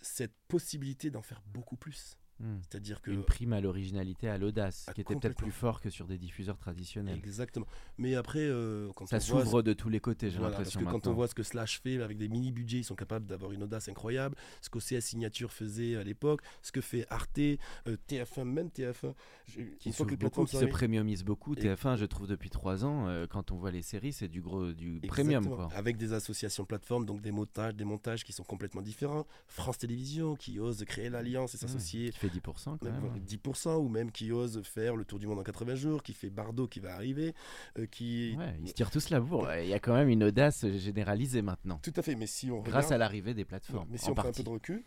cette 0.00 0.34
possibilité 0.48 1.10
d'en 1.10 1.22
faire 1.22 1.42
beaucoup 1.46 1.76
plus. 1.76 2.18
Hmm. 2.40 2.56
C'est-à-dire 2.62 3.00
que 3.00 3.12
Une 3.12 3.22
prime 3.22 3.52
à 3.52 3.60
l'originalité, 3.60 4.28
à 4.28 4.38
l'audace, 4.38 4.86
Ah, 4.88 4.92
qui 4.92 5.02
était 5.02 5.14
peut-être 5.14 5.36
plus 5.36 5.52
fort 5.52 5.80
que 5.80 5.88
sur 5.88 6.06
des 6.06 6.18
diffuseurs 6.18 6.58
traditionnels. 6.58 7.16
exactement. 7.16 7.66
Mais 7.96 8.16
après, 8.16 8.40
euh, 8.42 8.90
quand 8.96 9.06
Ça 9.06 9.20
s'ouvre 9.20 9.62
de 9.62 9.72
tous 9.72 9.88
les 9.88 10.00
côtés, 10.00 10.30
j'ai 10.30 10.38
Voilà, 10.38 10.56
parce 10.56 10.74
l'impression 10.74 10.80
que 10.80 10.90
quand 11.04 11.06
on 11.10 11.14
voit 11.14 11.28
ce 11.28 11.34
que 11.34 11.44
Slash 11.44 11.80
fait 11.80 12.02
avec 12.02 12.18
des 12.18 12.28
mini 12.28 12.50
budgets, 12.50 12.78
ils 12.78 12.84
sont 12.84 12.96
capables 12.96 13.26
d'avoir 13.26 13.52
une 13.52 13.62
audace 13.62 13.88
incroyable. 13.88 14.34
Ce 14.62 14.68
qu'OCS 14.68 15.00
Signature 15.00 15.52
faisait 15.52 15.94
à 15.96 16.02
l'époque, 16.02 16.40
ce 16.62 16.72
que 16.72 16.80
fait 16.80 17.06
Arte, 17.08 17.38
euh, 17.38 17.96
TF1, 18.08 18.44
même 18.44 18.68
TF1. 18.70 19.14
je- 19.46 19.60
qui 19.78 19.88
une 19.88 19.92
fois 19.94 20.06
que 20.06 20.10
les 20.10 20.16
beaucoup, 20.16 20.44
qui 20.44 20.56
se 20.56 20.64
premiumise 20.64 21.22
beaucoup. 21.22 21.54
Et- 21.54 21.60
TF1, 21.60 21.96
je 21.96 22.04
trouve 22.06 22.26
depuis 22.26 22.50
trois 22.50 22.84
ans, 22.84 23.06
euh, 23.08 23.26
quand 23.28 23.52
on 23.52 23.56
voit 23.56 23.70
les 23.70 23.82
séries, 23.82 24.12
c'est 24.12 24.28
du 24.28 24.40
gros, 24.42 24.72
du 24.72 25.00
premium 25.06 25.46
quoi. 25.46 25.68
Avec 25.74 25.96
des 25.98 26.12
associations 26.12 26.64
plateformes, 26.64 27.06
donc 27.06 27.20
des 27.20 27.30
montages, 27.30 27.74
des 27.74 27.84
montages 27.84 28.24
qui 28.24 28.32
sont 28.32 28.42
complètement 28.44 28.82
différents. 28.82 29.26
France 29.46 29.78
Télévisions 29.78 30.34
qui 30.34 30.58
ose 30.58 30.82
créer 30.84 31.10
l'alliance 31.10 31.54
et 31.54 31.58
s'associer. 31.58 32.10
Qui 32.10 32.23
fait 32.28 32.38
10% 32.38 32.64
quand 32.64 32.82
même, 32.82 32.92
même. 32.92 33.00
voilà, 33.00 33.18
10% 33.18 33.76
ou 33.76 33.88
même 33.88 34.10
qui 34.10 34.32
ose 34.32 34.62
faire 34.62 34.96
le 34.96 35.04
tour 35.04 35.18
du 35.18 35.26
monde 35.26 35.38
en 35.38 35.42
80 35.42 35.74
jours, 35.74 36.02
qui 36.02 36.12
fait 36.12 36.30
Bardot 36.30 36.66
qui 36.66 36.80
va 36.80 36.94
arriver, 36.94 37.34
euh, 37.78 37.86
qui 37.86 38.34
Ouais, 38.38 38.56
ils 38.62 38.68
se 38.68 38.74
tirent 38.74 38.90
tous 38.90 39.10
la 39.10 39.20
bourre. 39.20 39.52
Il 39.54 39.68
y 39.68 39.74
a 39.74 39.80
quand 39.80 39.94
même 39.94 40.08
une 40.08 40.24
audace 40.24 40.66
généralisée 40.76 41.42
maintenant, 41.42 41.78
tout 41.82 41.92
à 41.96 42.02
fait. 42.02 42.14
Mais 42.14 42.26
si 42.26 42.50
on 42.50 42.60
grâce 42.60 42.90
à 42.90 42.98
l'arrivée 42.98 43.34
des 43.34 43.44
plateformes. 43.44 43.88
mais 43.90 43.98
si 43.98 44.08
en 44.08 44.12
on 44.12 44.14
prend 44.14 44.28
un 44.28 44.32
peu 44.32 44.42
de 44.42 44.48
recul, 44.48 44.84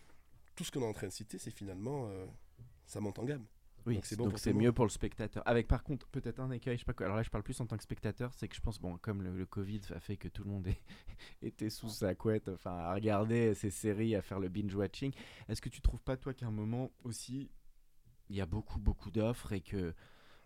tout 0.56 0.64
ce 0.64 0.70
qu'on 0.70 0.82
est 0.82 0.86
en 0.86 0.92
train 0.92 1.08
de 1.08 1.12
citer, 1.12 1.38
c'est 1.38 1.50
finalement 1.50 2.08
euh, 2.08 2.26
ça 2.86 3.00
monte 3.00 3.18
en 3.18 3.24
gamme. 3.24 3.44
Oui, 3.88 3.94
Donc 4.24 4.38
c'est 4.38 4.52
bon 4.52 4.60
mieux 4.60 4.72
pour 4.72 4.84
le 4.84 4.90
spectateur. 4.90 5.42
Avec 5.46 5.66
par 5.66 5.82
contre 5.82 6.06
peut-être 6.08 6.40
un 6.40 6.50
écueil, 6.50 6.76
je 6.76 6.80
sais 6.80 6.84
pas 6.84 6.92
quoi. 6.92 7.06
Alors 7.06 7.16
là 7.16 7.22
je 7.22 7.30
parle 7.30 7.42
plus 7.42 7.60
en 7.60 7.66
tant 7.66 7.76
que 7.76 7.82
spectateur, 7.82 8.32
c'est 8.34 8.48
que 8.48 8.54
je 8.56 8.60
pense 8.60 8.78
bon 8.80 8.96
comme 8.98 9.22
le, 9.22 9.36
le 9.36 9.46
Covid 9.46 9.80
a 9.94 10.00
fait 10.00 10.16
que 10.16 10.28
tout 10.28 10.44
le 10.44 10.50
monde 10.50 10.66
est- 10.66 10.80
était 11.42 11.70
sous 11.70 11.88
sa 11.88 12.14
couette, 12.14 12.48
enfin 12.48 12.70
à 12.76 12.94
regarder 12.94 13.54
ces 13.54 13.70
séries, 13.70 14.14
à 14.14 14.22
faire 14.22 14.40
le 14.40 14.48
binge 14.48 14.74
watching. 14.74 15.12
Est-ce 15.48 15.60
que 15.62 15.68
tu 15.68 15.80
trouves 15.80 16.02
pas 16.02 16.16
toi 16.16 16.34
qu'à 16.34 16.46
un 16.46 16.50
moment 16.50 16.90
aussi 17.04 17.50
il 18.30 18.36
y 18.36 18.40
a 18.42 18.46
beaucoup 18.46 18.78
beaucoup 18.78 19.10
d'offres 19.10 19.52
et 19.52 19.60
que 19.62 19.94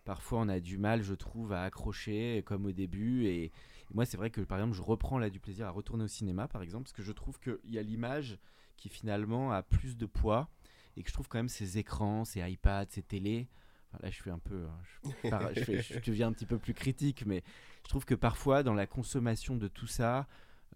parfois 0.05 0.41
on 0.41 0.49
a 0.49 0.61
du 0.61 0.79
mal, 0.79 1.03
je 1.03 1.15
trouve, 1.15 1.53
à 1.53 1.65
accrocher 1.65 2.43
comme 2.47 2.67
au 2.67 2.73
début 2.73 3.25
et, 3.27 3.45
et 3.47 3.53
moi 3.95 4.05
c'est 4.07 4.17
vrai 4.17 4.31
que 4.31 4.41
par 4.41 4.59
exemple 4.59 4.77
je 4.77 4.83
reprends 4.83 5.19
là 5.19 5.31
du 5.31 5.41
plaisir 5.41 5.67
à 5.67 5.71
retourner 5.71 6.05
au 6.05 6.09
cinéma 6.09 6.49
par 6.49 6.63
exemple 6.63 6.85
parce 6.85 6.93
que 6.93 7.03
je 7.03 7.13
trouve 7.13 7.39
qu'il 7.41 7.59
y 7.73 7.79
a 7.79 7.83
l'image 7.83 8.39
qui 8.77 8.89
finalement 8.89 9.53
a 9.53 9.63
plus 9.63 9.97
de 9.97 10.07
poids 10.07 10.49
et 10.97 11.03
que 11.03 11.09
je 11.09 11.15
trouve 11.15 11.29
quand 11.29 11.39
même 11.39 11.49
ces 11.49 11.79
écrans, 11.79 12.25
ces 12.25 12.41
iPads, 12.41 12.87
ces 12.91 13.03
télés. 13.03 13.49
enfin, 13.93 13.99
là, 14.03 14.11
je 14.11 14.23
fais 14.23 14.31
un 14.31 14.39
peu, 14.39 14.67
hein, 14.67 14.79
je, 15.25 15.29
par- 15.31 15.55
je, 15.55 15.65
fais- 15.65 15.83
je 15.83 15.99
deviens 16.07 16.29
un 16.29 16.33
petit 16.33 16.47
peu 16.47 16.59
plus 16.59 16.75
critique, 16.75 17.25
mais 17.27 17.43
je 17.85 17.89
trouve 17.89 18.05
que 18.05 18.15
parfois 18.15 18.63
dans 18.63 18.75
la 18.75 18.87
consommation 18.87 19.57
de 19.57 19.69
tout 19.69 19.87
ça, 19.87 20.27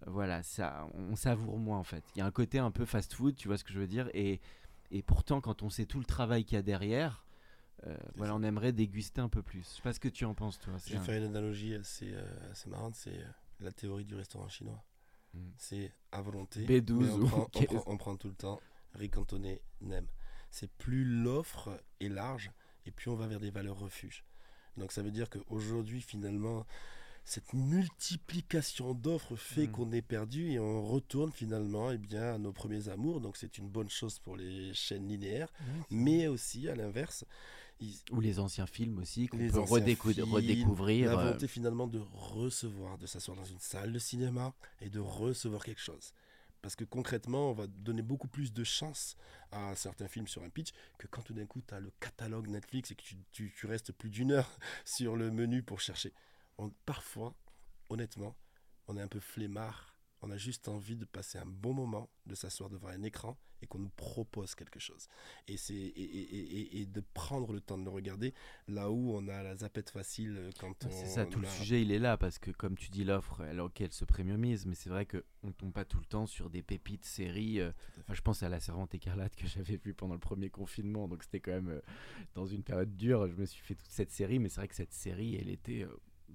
euh, 0.05 0.09
voilà, 0.11 0.43
ça, 0.43 0.87
on 0.93 1.15
savoure 1.15 1.57
moins 1.57 1.77
en 1.79 1.83
fait. 1.83 2.03
Il 2.15 2.19
y 2.19 2.21
a 2.21 2.25
un 2.25 2.31
côté 2.31 2.59
un 2.59 2.71
peu 2.71 2.85
fast-food, 2.85 3.35
tu 3.35 3.47
vois 3.47 3.57
ce 3.57 3.63
que 3.63 3.71
je 3.73 3.79
veux 3.79 3.87
dire, 3.87 4.09
et, 4.13 4.39
et 4.91 5.01
pourtant 5.01 5.41
quand 5.41 5.63
on 5.63 5.69
sait 5.69 5.85
tout 5.85 5.99
le 5.99 6.05
travail 6.05 6.45
qu'il 6.45 6.55
y 6.55 6.59
a 6.59 6.63
derrière, 6.63 7.23
euh, 7.85 7.95
voilà, 8.15 8.33
ça. 8.33 8.37
on 8.39 8.43
aimerait 8.43 8.71
déguster 8.73 9.21
un 9.21 9.29
peu 9.29 9.43
plus. 9.43 9.61
Je 9.61 9.75
sais 9.75 9.81
pas 9.83 9.93
ce 9.93 9.99
que 9.99 10.09
tu 10.09 10.25
en 10.25 10.33
penses 10.33 10.59
toi. 10.59 10.73
Je 10.85 10.93
vais 10.93 10.97
un- 10.99 11.03
faire 11.03 11.17
une 11.17 11.27
analogie 11.27 11.75
assez, 11.75 12.11
euh, 12.11 12.51
assez 12.51 12.69
marrante, 12.69 12.95
c'est 12.95 13.17
euh, 13.19 13.27
la 13.59 13.71
théorie 13.71 14.03
du 14.05 14.15
restaurant 14.15 14.47
chinois. 14.49 14.83
Mm. 15.35 15.39
C'est 15.57 15.91
à 16.11 16.21
volonté. 16.21 16.65
B12 16.65 16.93
mais 16.99 17.09
on, 17.11 17.15
ou 17.21 17.27
prend, 17.27 17.41
on, 17.43 17.45
qu'est-ce- 17.45 17.65
prend, 17.75 17.83
on 17.85 17.97
prend 17.97 18.15
tout 18.15 18.29
le 18.29 18.33
temps. 18.35 18.59
Riz 18.97 19.09
cantonné, 19.09 19.61
nem. 19.81 20.05
C'est 20.51 20.71
plus 20.71 21.05
l'offre 21.05 21.79
est 21.99 22.09
large 22.09 22.51
et 22.85 22.91
plus 22.91 23.09
on 23.11 23.15
va 23.15 23.27
vers 23.27 23.39
des 23.39 23.51
valeurs 23.51 23.77
refuges. 23.79 24.23
Donc 24.77 24.91
ça 24.91 25.01
veut 25.01 25.11
dire 25.11 25.29
qu'aujourd'hui, 25.29 26.01
finalement, 26.01 26.65
cette 27.25 27.51
multiplication 27.53 28.93
d'offres 28.93 29.35
fait 29.35 29.67
Mm. 29.67 29.71
qu'on 29.71 29.91
est 29.91 30.01
perdu 30.01 30.51
et 30.51 30.59
on 30.59 30.81
retourne 30.83 31.31
finalement 31.31 31.91
eh 31.91 31.97
bien, 31.97 32.35
à 32.35 32.37
nos 32.37 32.53
premiers 32.53 32.89
amours. 32.89 33.19
Donc 33.21 33.37
c'est 33.37 33.57
une 33.57 33.67
bonne 33.69 33.89
chose 33.89 34.19
pour 34.19 34.37
les 34.37 34.73
chaînes 34.73 35.07
linéaires, 35.07 35.51
mais 35.89 36.27
aussi 36.27 36.67
à 36.69 36.75
l'inverse. 36.75 37.25
ils- 37.79 37.99
Ou 38.11 38.21
les 38.21 38.39
anciens 38.39 38.65
films 38.65 38.97
aussi 38.97 39.27
qu'on 39.27 39.37
peut 39.37 39.59
anciens 39.59 39.61
redécou- 39.77 40.11
films, 40.11 40.33
redécouvrir. 40.33 41.11
La 41.11 41.19
euh, 41.19 41.23
volonté 41.25 41.47
finalement 41.47 41.85
de 41.85 41.99
recevoir, 42.13 42.97
de 42.97 43.05
s'asseoir 43.05 43.37
dans 43.37 43.45
une 43.45 43.59
salle 43.59 43.93
de 43.93 43.99
cinéma 43.99 44.51
et 44.81 44.89
de 44.89 44.99
recevoir 44.99 45.63
quelque 45.63 45.79
chose. 45.81 46.11
Parce 46.61 46.75
que 46.75 46.83
concrètement, 46.83 47.51
on 47.51 47.53
va 47.53 47.67
donner 47.67 48.01
beaucoup 48.01 48.27
plus 48.27 48.53
de 48.53 48.63
chance 48.63 49.15
à 49.51 49.75
certains 49.75 50.07
films 50.07 50.27
sur 50.27 50.43
un 50.43 50.49
pitch 50.49 50.71
que 50.97 51.07
quand 51.07 51.21
tout 51.21 51.33
d'un 51.33 51.45
coup 51.45 51.61
tu 51.61 51.73
as 51.73 51.79
le 51.79 51.91
catalogue 51.99 52.47
Netflix 52.47 52.91
et 52.91 52.95
que 52.95 53.03
tu, 53.31 53.53
restes 53.65 53.91
plus 53.91 54.09
d'une 54.09 54.31
heure 54.31 54.57
sur 54.85 55.15
le 55.15 55.31
menu 55.31 55.63
pour 55.63 55.79
chercher. 55.79 56.13
Parfois, 56.85 57.35
honnêtement, 57.89 58.35
on 58.87 58.97
est 58.97 59.01
un 59.01 59.07
peu 59.07 59.19
flemmard. 59.19 59.95
On 60.21 60.31
a 60.31 60.37
juste 60.37 60.67
envie 60.67 60.95
de 60.95 61.05
passer 61.05 61.37
un 61.37 61.45
bon 61.45 61.73
moment, 61.73 62.09
de 62.25 62.33
s'asseoir 62.33 62.69
devant 62.69 62.87
un 62.87 63.03
écran 63.03 63.37
et 63.61 63.67
qu'on 63.67 63.79
nous 63.79 63.91
propose 63.95 64.55
quelque 64.55 64.79
chose. 64.79 65.07
Et, 65.47 65.57
c'est, 65.57 65.73
et, 65.73 66.81
et- 66.81 66.85
de 66.85 67.03
prendre 67.13 67.51
le 67.53 67.59
temps 67.59 67.77
de 67.77 67.83
le 67.83 67.89
regarder 67.89 68.33
là 68.67 68.89
où 68.91 69.11
on 69.13 69.27
a 69.27 69.43
la 69.43 69.55
zapette 69.57 69.89
facile 69.89 70.35
euh, 70.37 70.49
quand 70.59 70.85
on. 70.85 70.89
C'est 70.89 71.07
ça, 71.07 71.25
tout 71.25 71.39
le 71.39 71.47
sujet 71.47 71.81
il 71.81 71.91
est 71.91 71.99
là 71.99 72.17
parce 72.17 72.39
que 72.39 72.51
comme 72.51 72.77
tu 72.77 72.89
dis 72.89 73.03
l'offre, 73.03 73.41
elle, 73.41 73.59
ok, 73.59 73.81
elle 73.81 73.91
se 73.91 74.05
premiumise, 74.05 74.65
mais 74.65 74.75
c'est 74.75 74.89
vrai 74.89 75.05
qu'on 75.05 75.47
ne 75.47 75.51
tombe 75.51 75.73
pas 75.73 75.85
tout 75.85 75.99
le 75.99 76.05
temps 76.05 76.25
sur 76.27 76.49
des 76.49 76.61
pépites 76.61 77.05
séries. 77.05 77.59
euh, 77.59 77.71
je 78.11 78.21
pense 78.21 78.43
à 78.43 78.49
La 78.49 78.59
Servante 78.59 78.93
écarlate 78.95 79.35
que 79.35 79.47
j'avais 79.47 79.77
vue 79.77 79.93
pendant 79.93 80.13
le 80.13 80.19
premier 80.19 80.49
confinement, 80.49 81.07
donc 81.07 81.23
c'était 81.23 81.39
quand 81.41 81.51
même 81.51 81.69
euh, 81.69 81.81
dans 82.35 82.45
une 82.45 82.63
période 82.63 82.95
dure. 82.95 83.27
Je 83.27 83.35
me 83.35 83.45
suis 83.45 83.61
fait 83.63 83.75
toute 83.75 83.89
cette 83.91 84.11
série, 84.11 84.39
mais 84.39 84.49
c'est 84.49 84.61
vrai 84.61 84.67
que 84.67 84.75
cette 84.75 84.93
série, 84.93 85.35
elle 85.35 85.49
était 85.49 85.85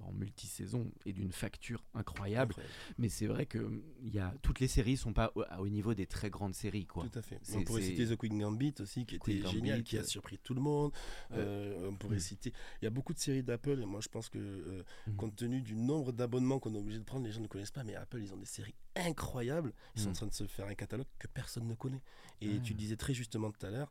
en 0.04 0.12
multi-saison 0.12 0.90
et 1.06 1.12
d'une 1.12 1.32
facture 1.32 1.84
incroyable. 1.94 2.52
Incroyable. 2.52 2.74
Mais 2.98 3.08
c'est 3.08 3.26
vrai 3.26 3.46
que 3.46 3.58
hum, 3.58 3.82
y 4.02 4.18
a, 4.18 4.34
toutes 4.42 4.60
les 4.60 4.68
séries 4.68 4.96
sont 4.96 5.12
pas 5.12 5.32
au, 5.34 5.44
au 5.58 5.68
niveau 5.68 5.94
des 5.94 6.06
très 6.06 6.30
grandes 6.30 6.54
séries, 6.54 6.86
quoi. 6.86 7.08
Tout 7.08 7.18
à 7.18 7.22
fait. 7.22 7.40
On 7.54 7.62
pourrait 7.64 7.82
citer 7.82 8.06
The 8.06 8.16
Queen 8.16 8.38
Gambit 8.38 8.74
aussi, 8.80 9.06
qui 9.06 9.16
était 9.16 9.42
génial, 9.46 9.82
qui 9.82 9.96
a 9.96 10.00
euh, 10.00 10.04
surpris 10.04 10.38
tout 10.38 10.54
le 10.54 10.60
monde. 10.60 10.92
Euh, 11.32 11.88
on 11.88 11.96
pourrait 11.96 12.16
Mm. 12.16 12.20
citer. 12.20 12.52
Il 12.80 12.84
y 12.84 12.88
a 12.88 12.90
beaucoup 12.90 13.12
de 13.14 13.18
séries 13.18 13.42
d'Apple, 13.42 13.80
et 13.80 13.86
moi 13.86 14.00
je 14.00 14.08
pense 14.08 14.28
que, 14.28 14.38
euh, 14.38 14.82
Mm. 15.06 15.16
compte 15.16 15.36
tenu 15.36 15.60
du 15.62 15.74
nombre 15.76 16.12
d'abonnements 16.12 16.58
qu'on 16.58 16.74
est 16.74 16.78
obligé 16.78 16.98
de 16.98 17.04
prendre, 17.04 17.24
les 17.26 17.32
gens 17.32 17.40
ne 17.40 17.46
connaissent 17.48 17.70
pas, 17.70 17.84
mais 17.84 17.94
Apple, 17.94 18.20
ils 18.22 18.32
ont 18.34 18.38
des 18.38 18.46
séries 18.46 18.74
incroyables. 18.96 19.72
Ils 19.96 20.02
sont 20.02 20.10
en 20.10 20.12
train 20.14 20.26
de 20.26 20.34
se 20.34 20.46
faire 20.46 20.66
un 20.66 20.74
catalogue 20.74 21.06
que 21.18 21.26
personne 21.28 21.66
ne 21.66 21.74
connaît. 21.74 22.02
Et 22.40 22.60
tu 22.60 22.74
disais 22.74 22.96
très 22.96 23.14
justement 23.14 23.50
tout 23.50 23.64
à 23.64 23.70
l'heure, 23.70 23.90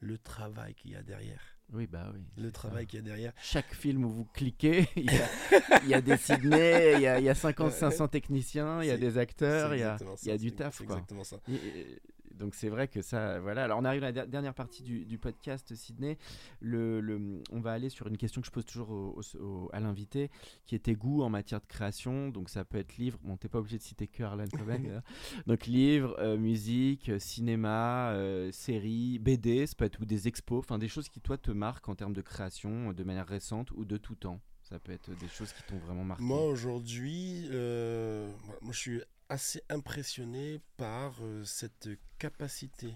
le 0.00 0.18
travail 0.18 0.74
qu'il 0.74 0.90
y 0.90 0.96
a 0.96 1.02
derrière. 1.02 1.55
Oui, 1.72 1.86
bah 1.86 2.10
oui. 2.14 2.20
Le 2.36 2.52
travail 2.52 2.86
qu'il 2.86 3.00
y 3.00 3.02
a 3.02 3.04
derrière. 3.04 3.32
Chaque 3.42 3.74
film 3.74 4.04
où 4.04 4.10
vous 4.10 4.24
cliquez, 4.24 4.88
il 4.96 5.04
y 5.12 5.18
a, 5.18 5.28
il 5.82 5.88
y 5.88 5.94
a 5.94 6.00
des 6.00 6.16
Sydney, 6.16 6.94
il 6.96 7.00
y 7.02 7.06
a, 7.06 7.18
il 7.18 7.24
y 7.24 7.28
a 7.28 7.34
50, 7.34 7.72
500 7.72 8.08
techniciens, 8.08 8.82
il 8.82 8.86
y 8.88 8.90
a 8.90 8.96
des 8.96 9.18
acteurs, 9.18 9.74
il 9.74 9.80
y 9.80 9.82
a, 9.82 9.94
exactement 9.94 10.16
il 10.22 10.28
y 10.28 10.30
a 10.30 10.34
ça, 10.34 10.38
du 10.38 10.52
taf, 10.52 10.78
C'est 10.78 10.84
exactement 10.84 11.24
ça. 11.24 11.36
Et- 11.48 12.00
donc 12.38 12.54
c'est 12.54 12.68
vrai 12.68 12.88
que 12.88 13.02
ça, 13.02 13.40
voilà. 13.40 13.64
Alors 13.64 13.78
on 13.78 13.84
arrive 13.84 14.02
à 14.04 14.06
la 14.06 14.12
der- 14.12 14.26
dernière 14.28 14.54
partie 14.54 14.82
du, 14.82 15.04
du 15.04 15.18
podcast, 15.18 15.74
Sydney. 15.74 16.18
Le, 16.60 17.00
le- 17.00 17.42
on 17.50 17.60
va 17.60 17.72
aller 17.72 17.88
sur 17.88 18.06
une 18.06 18.16
question 18.16 18.40
que 18.40 18.46
je 18.46 18.52
pose 18.52 18.64
toujours 18.64 18.90
au- 18.90 19.20
au- 19.20 19.38
au- 19.42 19.70
à 19.72 19.80
l'invité, 19.80 20.30
qui 20.66 20.74
était 20.74 20.94
goût 20.94 21.22
en 21.22 21.28
matière 21.30 21.60
de 21.60 21.66
création. 21.66 22.28
Donc 22.28 22.48
ça 22.50 22.64
peut 22.64 22.78
être 22.78 22.96
livre. 22.96 23.18
Bon, 23.22 23.36
t'es 23.36 23.48
pas 23.48 23.58
obligé 23.58 23.78
de 23.78 23.82
citer 23.82 24.06
que 24.06 24.22
Harlan 24.22 24.44
Coben. 24.50 25.02
donc 25.46 25.66
livre, 25.66 26.16
euh, 26.18 26.36
musique, 26.36 27.08
euh, 27.08 27.18
cinéma, 27.18 28.10
euh, 28.12 28.50
série, 28.52 29.18
BD, 29.18 29.66
ça 29.66 29.74
peut 29.76 29.84
être 29.84 30.00
ou 30.00 30.04
des 30.04 30.28
expos, 30.28 30.58
enfin 30.60 30.78
des 30.78 30.88
choses 30.88 31.08
qui 31.08 31.20
toi 31.20 31.38
te 31.38 31.50
marquent 31.50 31.88
en 31.88 31.94
termes 31.94 32.12
de 32.14 32.22
création, 32.22 32.92
de 32.92 33.04
manière 33.04 33.26
récente 33.26 33.70
ou 33.72 33.84
de 33.84 33.96
tout 33.96 34.14
temps. 34.14 34.40
Ça 34.62 34.80
peut 34.80 34.90
être 34.92 35.10
des 35.16 35.28
choses 35.28 35.52
qui 35.52 35.62
t'ont 35.62 35.78
vraiment 35.78 36.02
marqué. 36.04 36.24
Moi 36.24 36.42
aujourd'hui, 36.44 37.46
euh, 37.52 38.28
moi 38.62 38.72
je 38.72 38.78
suis 38.78 39.00
assez 39.28 39.62
impressionné 39.68 40.60
par 40.76 41.14
euh, 41.22 41.44
cette 41.44 41.88
capacité 42.18 42.94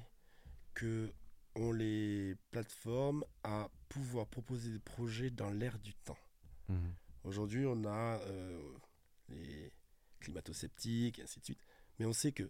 que 0.75 1.13
ont 1.57 1.73
les 1.73 2.37
plateformes 2.51 3.25
à 3.43 3.69
pouvoir 3.89 4.27
proposer 4.27 4.71
des 4.71 4.79
projets 4.79 5.31
dans 5.31 5.51
l'air 5.51 5.79
du 5.81 5.95
temps. 5.95 6.19
Mhm. 6.69 6.95
Aujourd'hui, 7.25 7.67
on 7.67 7.85
a 7.85 8.21
euh, 8.21 8.73
les 9.29 9.73
climato-sceptiques, 10.21 11.19
et 11.19 11.23
ainsi 11.23 11.41
de 11.41 11.45
suite. 11.45 11.67
Mais 11.99 12.07
on 12.07 12.13
sait 12.13 12.33
que 12.33 12.49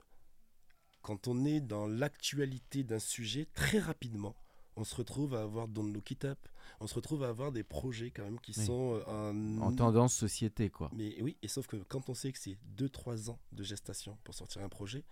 quand 1.02 1.28
on 1.28 1.44
est 1.44 1.60
dans 1.60 1.86
l'actualité 1.86 2.84
d'un 2.84 2.98
sujet, 2.98 3.46
très 3.54 3.78
rapidement, 3.78 4.36
on 4.80 4.84
se 4.84 4.94
retrouve 4.96 5.34
à 5.34 5.42
avoir 5.42 5.68
Don't 5.68 5.92
Look 5.92 6.10
It 6.10 6.24
Up, 6.24 6.38
on 6.80 6.86
se 6.86 6.94
retrouve 6.94 7.22
à 7.22 7.28
avoir 7.28 7.52
des 7.52 7.62
projets 7.62 8.10
quand 8.10 8.24
même 8.24 8.40
qui 8.40 8.54
Oui. 8.56 8.64
sont 8.66 8.94
euh, 9.06 9.58
en, 9.58 9.60
En 9.62 9.72
tendance 9.72 10.14
société, 10.14 10.70
quoi. 10.70 10.90
mais 10.94 11.20
oui, 11.20 11.36
et 11.42 11.48
sauf 11.48 11.66
que 11.66 11.76
quand 11.76 12.08
on 12.08 12.14
sait 12.14 12.32
que 12.32 12.38
c'est 12.38 12.56
2-3 12.76 13.28
ans 13.30 13.38
de 13.52 13.62
gestation 13.62 14.16
pour 14.24 14.34
sortir 14.34 14.62
un 14.62 14.68
projet, 14.70 15.04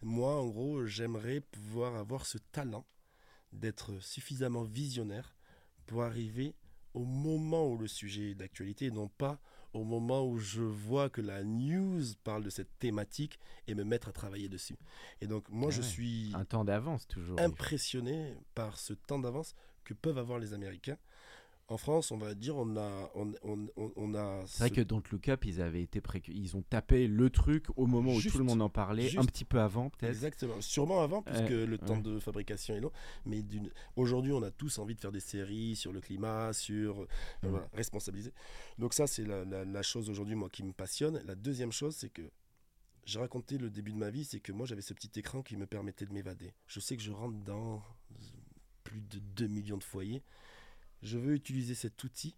moi, 0.00 0.40
en 0.40 0.48
gros, 0.48 0.86
j'aimerais 0.86 1.40
pouvoir 1.40 1.94
avoir 1.96 2.24
ce 2.26 2.38
talent 2.38 2.86
d'être 3.52 4.02
suffisamment 4.02 4.64
visionnaire 4.64 5.36
pour 5.86 6.02
arriver 6.02 6.54
au 6.94 7.04
moment 7.04 7.68
où 7.68 7.76
le 7.76 7.88
sujet 7.88 8.30
est 8.30 8.34
d'actualité 8.34 8.86
et 8.86 8.90
non 8.90 9.08
pas 9.08 9.40
au 9.74 9.84
moment 9.84 10.26
où 10.26 10.38
je 10.38 10.62
vois 10.62 11.08
que 11.08 11.20
la 11.20 11.42
news 11.44 12.02
parle 12.24 12.42
de 12.44 12.50
cette 12.50 12.78
thématique 12.78 13.38
et 13.66 13.74
me 13.74 13.84
mettre 13.84 14.08
à 14.08 14.12
travailler 14.12 14.48
dessus. 14.48 14.76
Et 15.20 15.26
donc 15.26 15.48
moi, 15.48 15.70
Ah 15.72 15.76
je 15.76 15.82
suis 15.82 16.30
Un 16.34 16.44
temps 16.44 16.64
d'avance 16.64 17.06
toujours. 17.08 17.38
impressionné 17.40 18.34
par 18.54 18.78
ce 18.78 18.92
temps 18.92 19.18
d'avance 19.18 19.54
que 19.84 19.94
peuvent 19.94 20.18
avoir 20.18 20.38
les 20.38 20.52
Américains. 20.52 20.98
En 21.72 21.78
France, 21.78 22.10
on 22.10 22.18
va 22.18 22.34
dire, 22.34 22.54
on 22.58 22.76
a, 22.76 23.10
on, 23.14 23.32
on- 23.42 23.66
on- 23.76 23.92
on 23.96 24.14
a 24.14 24.42
C'est 24.46 24.58
vrai 24.58 24.70
que 24.70 24.82
Don't 24.82 25.02
Look 25.10 25.30
Up, 25.30 25.44
ils 25.46 25.62
avaient 25.62 25.80
été 25.82 26.00
précu- 26.00 26.32
ils 26.34 26.54
ont 26.54 26.60
tapé 26.60 27.08
le 27.08 27.30
truc 27.30 27.66
au 27.76 27.86
moment 27.86 28.12
où 28.12 28.20
tout 28.20 28.36
le 28.36 28.44
monde 28.44 28.60
en 28.60 28.68
parlait, 28.68 29.04
juste. 29.04 29.18
un 29.18 29.24
petit 29.24 29.46
peu 29.46 29.58
avant 29.58 29.88
peut-être. 29.88 30.10
Exactement. 30.10 30.60
Sûrement 30.60 31.00
avant, 31.00 31.22
puisque 31.22 31.48
le 31.48 31.78
temps 31.78 31.96
ouais. 31.96 32.02
de 32.02 32.18
fabrication 32.20 32.74
est 32.76 32.80
long. 32.80 32.92
Mais 33.24 33.42
aujourd'hui, 33.96 34.32
on 34.32 34.42
a 34.42 34.50
tous 34.50 34.78
envie 34.78 34.94
de 34.94 35.00
faire 35.00 35.12
des 35.12 35.20
séries 35.20 35.74
sur 35.74 35.94
le 35.94 36.02
climat, 36.02 36.52
sur 36.52 37.00
euh, 37.00 37.06
voilà, 37.42 37.66
responsabiliser. 37.72 38.32
Donc 38.78 38.92
ça, 38.92 39.06
c'est 39.06 39.24
la, 39.24 39.44
la- 39.46 39.64
la 39.64 39.82
chose 39.82 40.10
aujourd'hui, 40.10 40.34
moi, 40.34 40.50
qui 40.50 40.64
me 40.64 40.72
passionne. 40.74 41.22
La 41.24 41.34
deuxième 41.34 41.72
chose, 41.72 41.96
c'est 41.96 42.10
que 42.10 42.30
j'ai 43.06 43.18
raconté 43.18 43.56
le 43.56 43.70
début 43.70 43.92
de 43.92 43.98
ma 43.98 44.10
vie, 44.10 44.24
c'est 44.24 44.40
que 44.40 44.52
moi, 44.52 44.66
j'avais 44.66 44.82
ce 44.82 44.92
petit 44.92 45.18
écran 45.18 45.40
qui 45.42 45.56
me 45.56 45.64
permettait 45.66 46.04
de 46.04 46.12
m'évader. 46.12 46.52
Je 46.66 46.80
sais 46.80 46.98
que 46.98 47.02
je 47.02 47.12
rentre 47.12 47.38
dans 47.44 47.82
plus 48.84 49.00
de 49.00 49.20
2 49.20 49.46
millions 49.46 49.78
de 49.78 49.84
foyers. 49.84 50.22
Je 51.02 51.18
veux 51.18 51.34
utiliser 51.34 51.74
cet 51.74 52.02
outil 52.04 52.36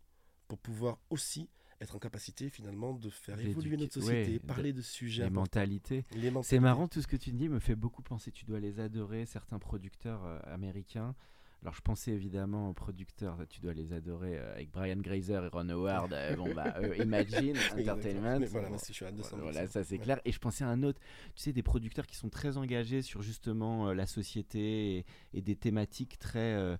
pour 0.48 0.58
pouvoir 0.58 0.98
aussi 1.10 1.48
être 1.80 1.96
en 1.96 1.98
capacité 1.98 2.48
finalement 2.50 2.94
de 2.94 3.10
faire 3.10 3.38
évoluer 3.38 3.76
notre 3.76 3.94
société, 3.94 4.32
ouais, 4.32 4.38
parler 4.38 4.72
de 4.72 4.80
sujets 4.80 5.24
Les 5.24 5.30
mentalités. 5.30 6.04
Les 6.12 6.32
C'est 6.42 6.60
marrant, 6.60 6.88
tout 6.88 7.02
ce 7.02 7.06
que 7.06 7.16
tu 7.16 7.30
dis 7.32 7.48
me 7.48 7.58
fait 7.58 7.74
beaucoup 7.74 8.02
penser. 8.02 8.30
Tu 8.32 8.44
dois 8.44 8.60
les 8.60 8.80
adorer, 8.80 9.26
certains 9.26 9.58
producteurs 9.58 10.24
euh, 10.24 10.38
américains. 10.46 11.14
Alors, 11.62 11.74
je 11.74 11.80
pensais 11.80 12.12
évidemment 12.12 12.68
aux 12.68 12.74
producteurs, 12.74 13.38
tu 13.48 13.60
dois 13.60 13.72
les 13.72 13.92
adorer 13.94 14.36
euh, 14.38 14.52
avec 14.54 14.70
Brian 14.70 14.98
Grazer 14.98 15.44
et 15.44 15.48
Ron 15.48 15.68
Howard. 15.70 16.12
euh, 16.12 16.36
bon, 16.36 16.54
bah, 16.54 16.74
Imagine 16.98 17.56
Entertainment. 17.72 18.38
Mais 18.38 18.46
voilà, 18.46 18.68
je 18.86 18.92
suis 18.92 19.04
à 19.04 19.10
200%. 19.12 19.38
Voilà, 19.40 19.66
ça 19.66 19.82
c'est 19.82 19.96
Ouais. 19.98 20.04
clair. 20.04 20.20
Et 20.24 20.32
je 20.32 20.38
pensais 20.38 20.62
à 20.64 20.68
un 20.68 20.82
autre, 20.82 21.00
tu 21.34 21.42
sais, 21.42 21.52
des 21.52 21.62
producteurs 21.62 22.06
qui 22.06 22.16
sont 22.16 22.28
très 22.28 22.56
engagés 22.58 23.02
sur 23.02 23.22
justement 23.22 23.92
la 23.92 24.06
société 24.06 24.98
et, 24.98 25.06
et 25.32 25.42
des 25.42 25.56
thématiques 25.56 26.18
très. 26.18 26.76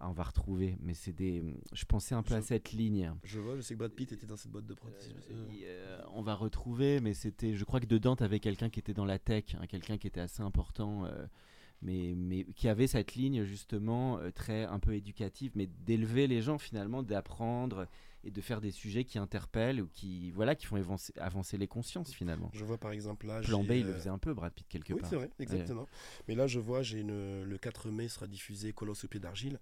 Ah, 0.00 0.08
on 0.10 0.12
va 0.12 0.24
retrouver, 0.24 0.76
mais 0.80 0.94
c'est 0.94 1.12
des. 1.12 1.42
Je 1.72 1.84
pensais 1.84 2.14
un 2.14 2.22
peu 2.22 2.34
à 2.34 2.42
cette 2.42 2.72
ligne. 2.72 3.12
Je 3.22 3.40
vois, 3.40 3.56
je 3.56 3.60
sais 3.60 3.74
que 3.74 3.78
Brad 3.78 3.92
Pitt 3.92 4.12
était 4.12 4.26
dans 4.26 4.36
cette 4.36 4.50
boîte 4.50 4.66
de 4.66 4.74
prod. 4.74 4.92
Euh, 4.92 5.34
euh, 5.64 6.02
on 6.12 6.22
va 6.22 6.34
retrouver, 6.34 7.00
mais 7.00 7.14
c'était. 7.14 7.54
Je 7.54 7.64
crois 7.64 7.80
que 7.80 7.86
dedans, 7.86 8.16
tu 8.16 8.24
avais 8.24 8.40
quelqu'un 8.40 8.70
qui 8.70 8.80
était 8.80 8.94
dans 8.94 9.04
la 9.04 9.18
tech, 9.18 9.54
hein, 9.54 9.66
quelqu'un 9.66 9.96
qui 9.96 10.06
était 10.06 10.20
assez 10.20 10.42
important. 10.42 11.06
euh, 11.06 11.26
mais, 11.84 12.14
mais 12.16 12.44
qui 12.44 12.68
avait 12.68 12.86
cette 12.86 13.14
ligne 13.14 13.44
justement 13.44 14.18
euh, 14.18 14.30
très 14.30 14.64
un 14.64 14.78
peu 14.78 14.94
éducative, 14.94 15.52
mais 15.54 15.66
d'élever 15.66 16.26
les 16.26 16.40
gens 16.40 16.58
finalement, 16.58 17.02
d'apprendre 17.02 17.86
et 18.24 18.30
de 18.30 18.40
faire 18.40 18.60
des 18.60 18.70
sujets 18.70 19.04
qui 19.04 19.18
interpellent 19.18 19.80
ou 19.80 19.88
qui 19.92 20.30
voilà 20.32 20.54
qui 20.54 20.66
font 20.66 20.76
avancer, 20.76 21.12
avancer 21.18 21.56
les 21.58 21.68
consciences 21.68 22.12
finalement. 22.12 22.50
Je 22.54 22.64
vois 22.64 22.78
par 22.78 22.92
exemple 22.92 23.26
là. 23.26 23.40
Plan 23.40 23.62
B, 23.62 23.72
il 23.72 23.84
le 23.84 23.90
euh, 23.90 23.94
faisait 23.94 24.10
un 24.10 24.18
peu, 24.18 24.34
Brad 24.34 24.52
Pitt, 24.52 24.66
quelque 24.68 24.92
Oui, 24.92 25.00
part. 25.00 25.10
c'est 25.10 25.16
vrai, 25.16 25.30
exactement. 25.38 25.86
Mais 26.28 26.34
là, 26.34 26.46
je 26.46 26.58
vois, 26.58 26.82
j'ai 26.82 27.00
une, 27.00 27.44
le 27.44 27.58
4 27.58 27.90
mai 27.90 28.08
sera 28.08 28.26
diffusé 28.26 28.72
Colosse 28.72 29.04
au 29.04 29.08
pied 29.08 29.20
d'argile. 29.20 29.58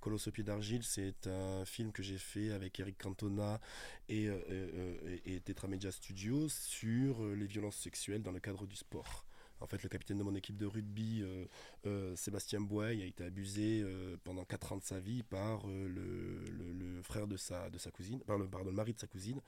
Colosse 0.00 0.28
au 0.28 0.30
pied 0.30 0.44
d'argile, 0.44 0.82
c'est 0.82 1.26
un 1.26 1.64
film 1.64 1.92
que 1.92 2.02
j'ai 2.02 2.18
fait 2.18 2.50
avec 2.50 2.78
Eric 2.80 2.98
Cantona 2.98 3.60
et, 4.08 4.28
euh, 4.28 4.38
euh, 4.50 5.18
et, 5.24 5.34
et 5.36 5.40
Tetra 5.40 5.68
Media 5.68 5.90
Studios 5.90 6.48
sur 6.48 7.22
euh, 7.22 7.34
les 7.34 7.46
violences 7.46 7.76
sexuelles 7.76 8.22
dans 8.22 8.32
le 8.32 8.40
cadre 8.40 8.66
du 8.66 8.76
sport. 8.76 9.24
En 9.60 9.66
fait, 9.66 9.82
le 9.82 9.88
capitaine 9.88 10.18
de 10.18 10.22
mon 10.22 10.34
équipe 10.34 10.56
de 10.56 10.66
rugby, 10.66 11.22
euh, 11.22 11.46
euh, 11.86 12.14
Sébastien 12.16 12.60
Boy, 12.60 13.02
a 13.02 13.06
été 13.06 13.24
abusé 13.24 13.80
euh, 13.82 14.16
pendant 14.22 14.44
4 14.44 14.72
ans 14.72 14.76
de 14.76 14.82
sa 14.84 15.00
vie 15.00 15.22
par 15.22 15.66
le, 15.66 16.44
le- 16.44 16.72
le 16.72 17.02
frère 17.02 17.26
de 17.26 17.36
sa, 17.36 17.70
de 17.70 17.78
sa 17.78 17.90
cousine, 17.90 18.20
par 18.20 18.36
le, 18.38 18.46
pardon, 18.48 18.70
le 18.70 18.76
mari 18.76 18.92
de 18.92 19.00
sa 19.00 19.06
cousine. 19.06 19.40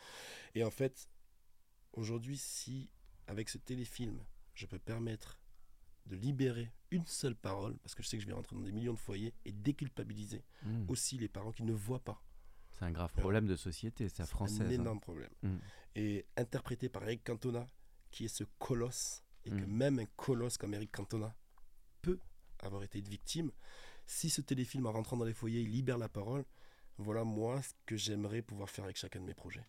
Et 0.54 0.64
en 0.64 0.70
fait, 0.70 1.08
aujourd'hui, 1.92 2.38
si 2.38 2.88
avec 3.26 3.48
ce 3.50 3.58
téléfilm, 3.58 4.24
je 4.54 4.64
peux 4.66 4.78
permettre 4.78 5.38
de 6.06 6.16
libérer 6.16 6.72
une 6.90 7.04
seule 7.06 7.36
parole, 7.36 7.76
parce 7.78 7.94
que 7.94 8.02
je 8.02 8.08
sais 8.08 8.16
que 8.16 8.22
je 8.22 8.26
vais 8.26 8.32
rentrer 8.32 8.56
dans 8.56 8.62
des 8.62 8.72
millions 8.72 8.94
de 8.94 8.98
foyers, 8.98 9.34
et 9.44 9.52
déculpabiliser 9.52 10.42
Mm. 10.64 10.86
aussi 10.88 11.18
les 11.18 11.28
parents 11.28 11.52
qui 11.52 11.62
ne 11.64 11.72
voient 11.74 12.02
pas. 12.02 12.22
C'est 12.72 12.84
un 12.86 12.92
grave 12.92 13.12
problème 13.12 13.46
de 13.46 13.56
société, 13.56 14.08
c'est 14.08 14.16
C'est 14.24 14.26
française. 14.26 14.62
un 14.62 14.66
hein. 14.68 14.70
énorme 14.70 15.00
problème. 15.00 15.30
Mm. 15.42 15.56
Et 15.96 16.24
interprété 16.38 16.88
par 16.88 17.02
Eric 17.04 17.24
Cantona, 17.24 17.66
qui 18.10 18.24
est 18.24 18.28
ce 18.28 18.44
colosse, 18.58 19.22
et 19.44 19.50
que 19.50 19.64
Mm. 19.64 19.66
même 19.72 19.98
un 19.98 20.06
colosse 20.16 20.56
comme 20.58 20.74
Eric 20.74 20.92
Cantona 20.92 21.34
peut 22.02 22.18
avoir 22.60 22.82
été 22.82 22.98
une 22.98 23.08
victime, 23.08 23.50
si 24.06 24.30
ce 24.30 24.40
téléfilm 24.40 24.86
en 24.86 24.92
rentrant 24.92 25.16
dans 25.16 25.24
les 25.24 25.32
foyers, 25.34 25.60
il 25.60 25.70
libère 25.70 25.98
la 25.98 26.08
parole, 26.08 26.44
voilà 26.96 27.24
moi 27.24 27.60
ce 27.62 27.72
que 27.86 27.96
j'aimerais 27.96 28.42
pouvoir 28.42 28.68
faire 28.70 28.84
avec 28.84 28.96
chacun 28.96 29.20
de 29.20 29.24
mes 29.26 29.34
projets. 29.34 29.66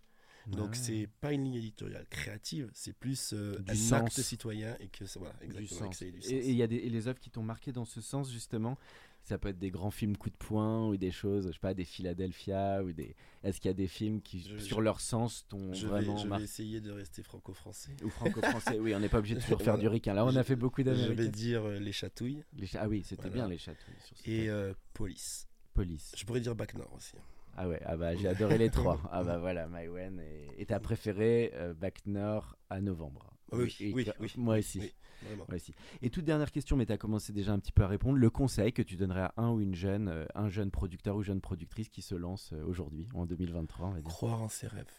Donc 0.48 0.70
Ouais. 0.70 0.76
c'est 0.78 1.10
pas 1.22 1.34
une 1.34 1.44
ligne 1.44 1.56
éditoriale 1.56 2.08
créative, 2.10 2.72
c'est 2.74 2.94
plus 2.94 3.34
euh, 3.34 3.60
Du 3.60 3.72
un 3.74 3.76
sens. 3.76 3.92
acte 3.94 4.22
citoyen 4.22 4.76
et 4.80 4.88
que 4.88 5.04
voilà 5.20 5.34
du 5.42 5.46
exactement 5.46 5.86
et 5.86 5.90
que 5.90 5.96
sens. 5.96 6.02
ait 6.02 6.12
du 6.12 6.18
Et 6.20 6.22
sens. 6.22 6.32
et 6.32 6.50
il 6.50 6.56
y 6.56 6.64
a 6.64 6.68
des, 6.68 6.78
et 6.78 6.90
les 6.90 7.08
œuvres 7.08 7.20
qui 7.20 7.30
t'ont 7.30 7.44
marqué 7.44 7.72
dans 7.72 7.86
ce 7.86 8.02
sens 8.02 8.32
justement. 8.32 8.78
Ça 9.24 9.38
peut 9.38 9.50
être 9.50 9.60
des 9.60 9.70
grands 9.70 9.92
films 9.92 10.18
coup 10.18 10.30
de 10.32 10.36
poing 10.36 10.88
ou 10.88 10.98
des 10.98 11.12
choses, 11.12 11.48
je 11.48 11.52
sais 11.54 11.60
pas, 11.60 11.74
des 11.76 11.84
Philadelphia 11.86 12.82
ou 12.84 12.92
des. 12.94 13.16
Est-ce 13.44 13.60
qu'il 13.62 13.70
y 13.70 13.72
a 13.72 13.76
des 13.76 13.88
films 13.88 14.22
qui, 14.22 14.40
Je- 14.42 14.58
sur 14.58 14.78
je- 14.78 14.82
leur 14.82 15.02
sens, 15.02 15.46
t'ont 15.48 15.72
Je 15.74 15.84
vais, 15.84 15.88
vraiment 15.90 16.18
je 16.18 16.24
vais 16.24 16.30
marqué 16.30 16.44
essayer 16.46 16.82
de 16.82 16.90
rester 16.92 17.22
franco-français. 17.22 17.92
Ou 18.04 18.10
franco-français 18.10 18.80
Oui, 18.80 18.96
on 18.96 19.00
n'est 19.00 19.10
pas 19.10 19.20
obligé 19.20 19.36
de 19.36 19.40
toujours 19.58 19.62
faire 19.62 19.78
du 19.78 19.88
ricain. 19.88 20.14
Là, 20.14 20.26
on 20.26 20.32
Je- 20.32 20.40
a 20.40 20.44
fait 20.44 20.56
beaucoup 20.56 20.82
Je 20.82 20.90
vais 20.90 20.96
d'américains. 20.96 21.30
dire 21.32 21.64
euh, 21.68 21.78
les 21.80 21.92
chatouilles 21.92 22.44
Les 22.58 22.66
cha- 22.66 22.80
Ah 22.84 22.88
oui, 22.88 23.04
c'était 23.04 23.22
Voilà. 23.24 23.36
bien 23.36 23.48
les 23.48 23.58
chatouilles 23.60 23.94
sur 24.04 24.16
et 24.26 24.50
euh, 24.50 24.74
police. 24.94 25.48
Police. 25.76 26.14
Je 26.18 26.26
pourrais 26.26 26.42
dire 26.42 26.56
Bac 26.56 26.74
Nord 26.74 26.92
aussi. 26.96 27.14
Ah 27.56 27.68
ouais, 27.68 27.82
ah 27.86 27.98
bah, 27.98 28.16
j'ai 28.16 28.28
adoré 28.28 28.58
les 28.58 28.70
trois. 28.70 29.00
Ah 29.12 29.24
bah 29.24 29.38
voilà, 29.40 29.68
Maïwen. 29.68 30.20
Et, 30.22 30.48
et 30.62 30.66
ta 30.66 30.80
préférée, 30.80 31.52
euh, 31.56 31.74
Back 31.74 32.06
Nord 32.06 32.58
à 32.70 32.82
novembre. 32.82 33.34
Oui, 33.52 33.76
Et 33.80 33.94
oui, 33.94 34.06
que- 34.06 34.12
oui. 34.20 34.32
Moi 34.38 34.58
aussi. 34.60 34.80
Oui. 34.80 34.94
Moi 35.36 35.48
aussi. 35.56 35.74
Et 36.02 36.10
toute 36.10 36.24
dernière 36.26 36.52
question, 36.52 36.78
mais 36.78 36.86
tu 36.86 36.92
as 36.94 36.98
commencé 36.98 37.34
déjà 37.34 37.52
un 37.52 37.60
petit 37.60 37.72
peu 37.72 37.84
à 37.84 37.88
répondre. 37.88 38.18
Le 38.18 38.30
conseil 38.30 38.72
que 38.74 38.82
tu 38.82 38.96
donnerais 38.96 39.22
à 39.22 39.34
un 39.38 39.52
ou 39.52 39.60
une 39.62 39.76
jeune, 39.76 40.08
euh, 40.08 40.26
un 40.36 40.48
jeune 40.50 40.72
producteur 40.72 41.16
ou 41.16 41.24
jeune 41.24 41.42
productrice 41.42 41.90
qui 41.90 42.02
se 42.02 42.16
lance 42.16 42.54
euh, 42.54 42.64
aujourd'hui, 42.64 43.08
en 43.14 43.26
2023, 43.26 43.88
on 43.88 43.92
va 43.92 44.02
dire? 44.02 44.10
Croire 44.10 44.42
en 44.42 44.48
ses 44.50 44.68
rêves. 44.68 44.92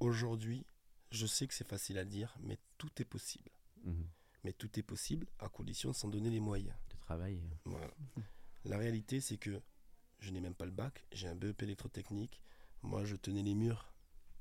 Aujourd'hui, 0.00 0.66
je 1.10 1.26
sais 1.26 1.46
que 1.46 1.54
c'est 1.54 1.66
facile 1.68 1.98
à 1.98 2.04
dire, 2.04 2.34
mais 2.42 2.58
tout 2.78 2.90
est 3.00 3.04
possible. 3.04 3.50
Mhm. 3.84 4.06
Mais 4.44 4.52
tout 4.52 4.76
est 4.78 4.82
possible 4.82 5.28
à 5.38 5.48
condition 5.48 5.90
de 5.90 5.94
s'en 5.94 6.08
donner 6.08 6.30
les 6.30 6.40
moyens. 6.40 6.74
De 6.90 6.96
travail. 6.96 7.40
Voilà. 7.64 7.88
La 8.64 8.78
réalité, 8.78 9.20
c'est 9.20 9.36
que 9.36 9.60
je 10.18 10.30
n'ai 10.32 10.40
même 10.40 10.54
pas 10.54 10.64
le 10.64 10.70
bac, 10.72 11.04
j'ai 11.12 11.28
un 11.28 11.34
BEP 11.36 11.62
électrotechnique. 11.62 12.40
Moi, 12.82 13.04
je 13.04 13.14
tenais 13.14 13.42
les 13.42 13.54
murs 13.54 13.92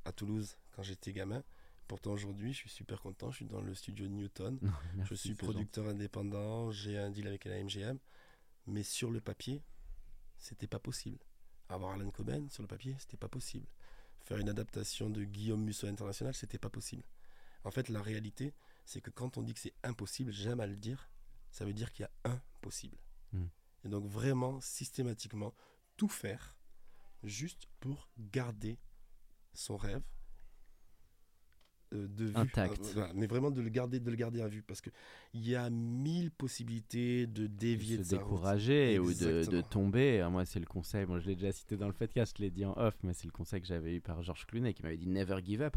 à 0.05 0.11
Toulouse 0.11 0.57
quand 0.71 0.81
j'étais 0.81 1.13
gamin. 1.13 1.43
Pourtant, 1.91 2.13
aujourd'hui, 2.13 2.53
je 2.53 2.59
suis 2.59 2.69
super 2.69 3.01
content. 3.01 3.31
Je 3.31 3.35
suis 3.35 3.45
dans 3.45 3.59
le 3.59 3.75
studio 3.75 4.07
de 4.07 4.13
Newton. 4.13 4.57
Non, 4.95 5.03
je 5.03 5.13
suis 5.13 5.35
producteur 5.35 5.89
indépendant. 5.89 6.71
J'ai 6.71 6.97
un 6.97 7.09
deal 7.09 7.27
avec 7.27 7.43
la 7.43 7.61
MGM. 7.61 7.99
Mais 8.67 8.81
sur 8.81 9.11
le 9.11 9.19
papier, 9.19 9.61
c'était 10.37 10.67
pas 10.67 10.79
possible. 10.79 11.19
Avoir 11.67 11.91
Alan 11.91 12.09
Coben 12.09 12.49
sur 12.49 12.63
le 12.63 12.67
papier, 12.69 12.95
c'était 12.97 13.17
pas 13.17 13.27
possible. 13.27 13.67
Faire 14.21 14.37
une 14.37 14.47
adaptation 14.47 15.09
de 15.09 15.25
Guillaume 15.25 15.65
Musso 15.65 15.85
International, 15.85 16.33
c'était 16.33 16.57
pas 16.57 16.69
possible. 16.69 17.03
En 17.65 17.71
fait, 17.71 17.89
la 17.89 18.01
réalité, 18.01 18.53
c'est 18.85 19.01
que 19.01 19.09
quand 19.09 19.37
on 19.37 19.41
dit 19.41 19.53
que 19.53 19.59
c'est 19.59 19.75
impossible, 19.83 20.31
j'aime 20.31 20.61
à 20.61 20.67
le 20.67 20.77
dire, 20.77 21.09
ça 21.51 21.65
veut 21.65 21.73
dire 21.73 21.91
qu'il 21.91 22.03
y 22.03 22.05
a 22.05 22.31
un 22.31 22.41
possible. 22.61 22.95
Hmm. 23.33 23.47
Et 23.83 23.89
donc 23.89 24.05
vraiment, 24.05 24.61
systématiquement, 24.61 25.53
tout 25.97 26.07
faire 26.07 26.55
juste 27.21 27.67
pour 27.81 28.07
garder 28.17 28.79
son 29.53 29.75
rêve 29.75 30.03
de 31.91 32.25
vue. 32.25 32.35
Intact. 32.35 32.81
Euh, 32.81 32.91
voilà. 32.93 33.13
mais 33.13 33.27
vraiment 33.27 33.51
de 33.51 33.61
le 33.61 33.69
garder, 33.69 33.99
de 33.99 34.09
le 34.09 34.15
garder 34.15 34.41
à 34.41 34.47
vue, 34.47 34.61
parce 34.61 34.81
que 34.81 34.89
il 35.33 35.47
y 35.47 35.55
a 35.55 35.69
mille 35.69 36.31
possibilités 36.31 37.27
de 37.27 37.47
dévier 37.47 37.97
de 37.97 38.03
de 38.03 38.07
se 38.07 38.15
route. 38.15 38.23
décourager 38.23 38.99
ou 38.99 39.13
de, 39.13 39.61
tomber. 39.61 40.27
Moi, 40.29 40.45
c'est 40.45 40.59
le 40.59 40.65
conseil. 40.65 41.05
Moi, 41.05 41.19
je 41.19 41.27
l'ai 41.27 41.35
déjà 41.35 41.51
cité 41.51 41.77
dans 41.77 41.87
le 41.87 41.93
podcast, 41.93 42.35
je 42.37 42.43
l'ai 42.43 42.49
dit 42.49 42.65
en 42.65 42.73
off, 42.77 42.95
mais 43.03 43.13
c'est 43.13 43.25
le 43.25 43.31
conseil 43.31 43.61
que 43.61 43.67
j'avais 43.67 43.95
eu 43.95 44.01
par 44.01 44.21
Georges 44.23 44.45
Clooney 44.45 44.73
qui 44.73 44.83
m'avait 44.83 44.97
dit 44.97 45.07
Never 45.07 45.39
give 45.43 45.61
up. 45.61 45.75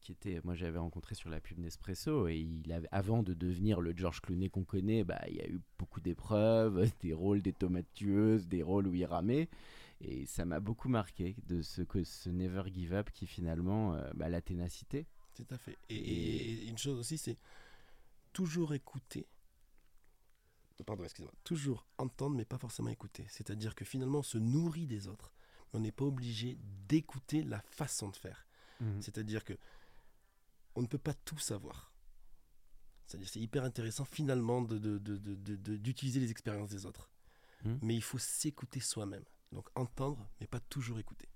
Qui 0.00 0.12
était, 0.12 0.38
moi, 0.44 0.54
j'avais 0.54 0.78
rencontré 0.78 1.14
sur 1.14 1.30
la 1.30 1.40
pub 1.40 1.58
Nespresso 1.58 2.28
et 2.28 2.36
il 2.36 2.70
avait, 2.72 2.88
avant 2.92 3.22
de 3.22 3.32
devenir 3.32 3.80
le 3.80 3.94
Georges 3.96 4.20
Clooney 4.20 4.50
qu'on 4.50 4.64
connaît, 4.64 5.02
bah, 5.02 5.18
il 5.28 5.36
y 5.36 5.40
a 5.40 5.48
eu 5.48 5.60
beaucoup 5.78 6.02
d'épreuves, 6.02 6.90
des 7.00 7.14
rôles 7.14 7.40
des 7.40 7.54
tomates 7.54 7.90
tueuses, 7.94 8.46
des 8.46 8.62
rôles 8.62 8.86
où 8.86 8.94
il 8.94 9.06
ramait. 9.06 9.48
Et 10.02 10.26
ça 10.26 10.44
m'a 10.44 10.60
beaucoup 10.60 10.90
marqué 10.90 11.36
de 11.46 11.62
ce 11.62 11.80
que 11.80 12.04
ce 12.04 12.28
Never 12.28 12.64
give 12.70 12.92
up 12.92 13.10
qui 13.10 13.26
finalement, 13.26 13.94
euh, 13.94 14.10
bah, 14.14 14.28
la 14.28 14.42
ténacité. 14.42 15.06
Tout 15.34 15.46
à 15.50 15.58
fait. 15.58 15.76
Et, 15.88 16.66
une 16.66 16.78
chose 16.78 16.98
aussi, 16.98 17.18
c'est 17.18 17.38
toujours 18.32 18.74
écouter. 18.74 19.26
Pardon, 20.86 21.04
excusez-moi. 21.04 21.32
Toujours 21.44 21.86
entendre, 21.98 22.36
mais 22.36 22.44
pas 22.44 22.58
forcément 22.58 22.90
écouter. 22.90 23.24
C'est-à-dire 23.28 23.74
que 23.74 23.84
finalement, 23.84 24.18
on 24.18 24.22
se 24.24 24.38
nourrit 24.38 24.86
des 24.86 25.06
autres. 25.08 25.32
Mais 25.72 25.78
on 25.78 25.82
n'est 25.82 25.92
pas 25.92 26.04
obligé 26.04 26.58
d'écouter 26.88 27.42
la 27.42 27.60
façon 27.60 28.08
de 28.08 28.16
faire. 28.16 28.46
C'est-à-dire 29.00 29.44
que 29.44 29.54
on 30.74 30.82
ne 30.82 30.86
peut 30.88 30.98
pas 30.98 31.14
tout 31.14 31.38
savoir. 31.38 31.92
C'est-à-dire 33.06 33.28
c'est 33.28 33.40
hyper 33.40 33.64
intéressant 33.64 34.04
finalement 34.04 34.60
de- 34.62 34.78
de- 34.78 34.98
de- 34.98 35.16
de- 35.16 35.36
de- 35.36 35.56
de- 35.56 35.76
d'utiliser 35.76 36.20
les 36.20 36.30
expériences 36.30 36.70
des 36.70 36.84
autres. 36.84 37.08
Mhm. 37.64 37.78
Mais 37.82 37.94
il 37.94 38.02
faut 38.02 38.18
s'écouter 38.18 38.80
soi-même. 38.80 39.24
Donc 39.52 39.68
entendre, 39.76 40.28
mais 40.40 40.46
pas 40.46 40.60
toujours 40.60 40.98
écouter. 40.98 41.28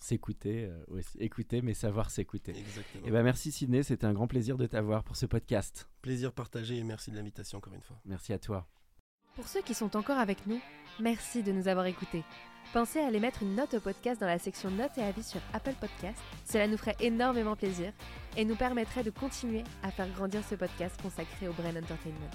S'écouter 0.00 0.64
euh, 0.64 0.84
aussi. 0.88 1.18
Écouter, 1.18 1.62
mais 1.62 1.74
savoir 1.74 2.10
s'écouter. 2.10 2.52
Exactement. 2.56 3.06
Et 3.06 3.10
ben 3.10 3.22
merci 3.22 3.52
Sidney, 3.52 3.82
c'était 3.82 4.06
un 4.06 4.12
grand 4.12 4.26
plaisir 4.26 4.56
de 4.56 4.66
t'avoir 4.66 5.04
pour 5.04 5.16
ce 5.16 5.26
podcast. 5.26 5.88
Plaisir 6.02 6.32
partagé 6.32 6.76
et 6.76 6.84
merci 6.84 7.10
de 7.10 7.16
l'invitation 7.16 7.58
encore 7.58 7.74
une 7.74 7.82
fois. 7.82 8.00
Merci 8.04 8.32
à 8.32 8.38
toi. 8.38 8.66
Pour 9.34 9.46
ceux 9.46 9.62
qui 9.62 9.74
sont 9.74 9.96
encore 9.96 10.18
avec 10.18 10.46
nous, 10.46 10.60
merci 10.98 11.42
de 11.42 11.52
nous 11.52 11.68
avoir 11.68 11.86
écoutés. 11.86 12.24
Pensez 12.72 12.98
à 12.98 13.06
aller 13.06 13.20
mettre 13.20 13.42
une 13.42 13.54
note 13.54 13.74
au 13.74 13.80
podcast 13.80 14.20
dans 14.20 14.26
la 14.26 14.38
section 14.38 14.70
notes 14.70 14.98
et 14.98 15.02
avis 15.02 15.22
sur 15.22 15.40
Apple 15.54 15.74
Podcast. 15.80 16.18
Cela 16.44 16.66
nous 16.66 16.76
ferait 16.76 16.96
énormément 17.00 17.56
plaisir 17.56 17.92
et 18.36 18.44
nous 18.44 18.56
permettrait 18.56 19.04
de 19.04 19.10
continuer 19.10 19.64
à 19.82 19.90
faire 19.90 20.10
grandir 20.10 20.42
ce 20.44 20.54
podcast 20.54 21.00
consacré 21.00 21.48
au 21.48 21.52
Brain 21.52 21.76
Entertainment. 21.76 22.30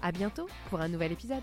À 0.00 0.10
bientôt 0.10 0.48
pour 0.70 0.80
un 0.80 0.88
nouvel 0.88 1.12
épisode. 1.12 1.42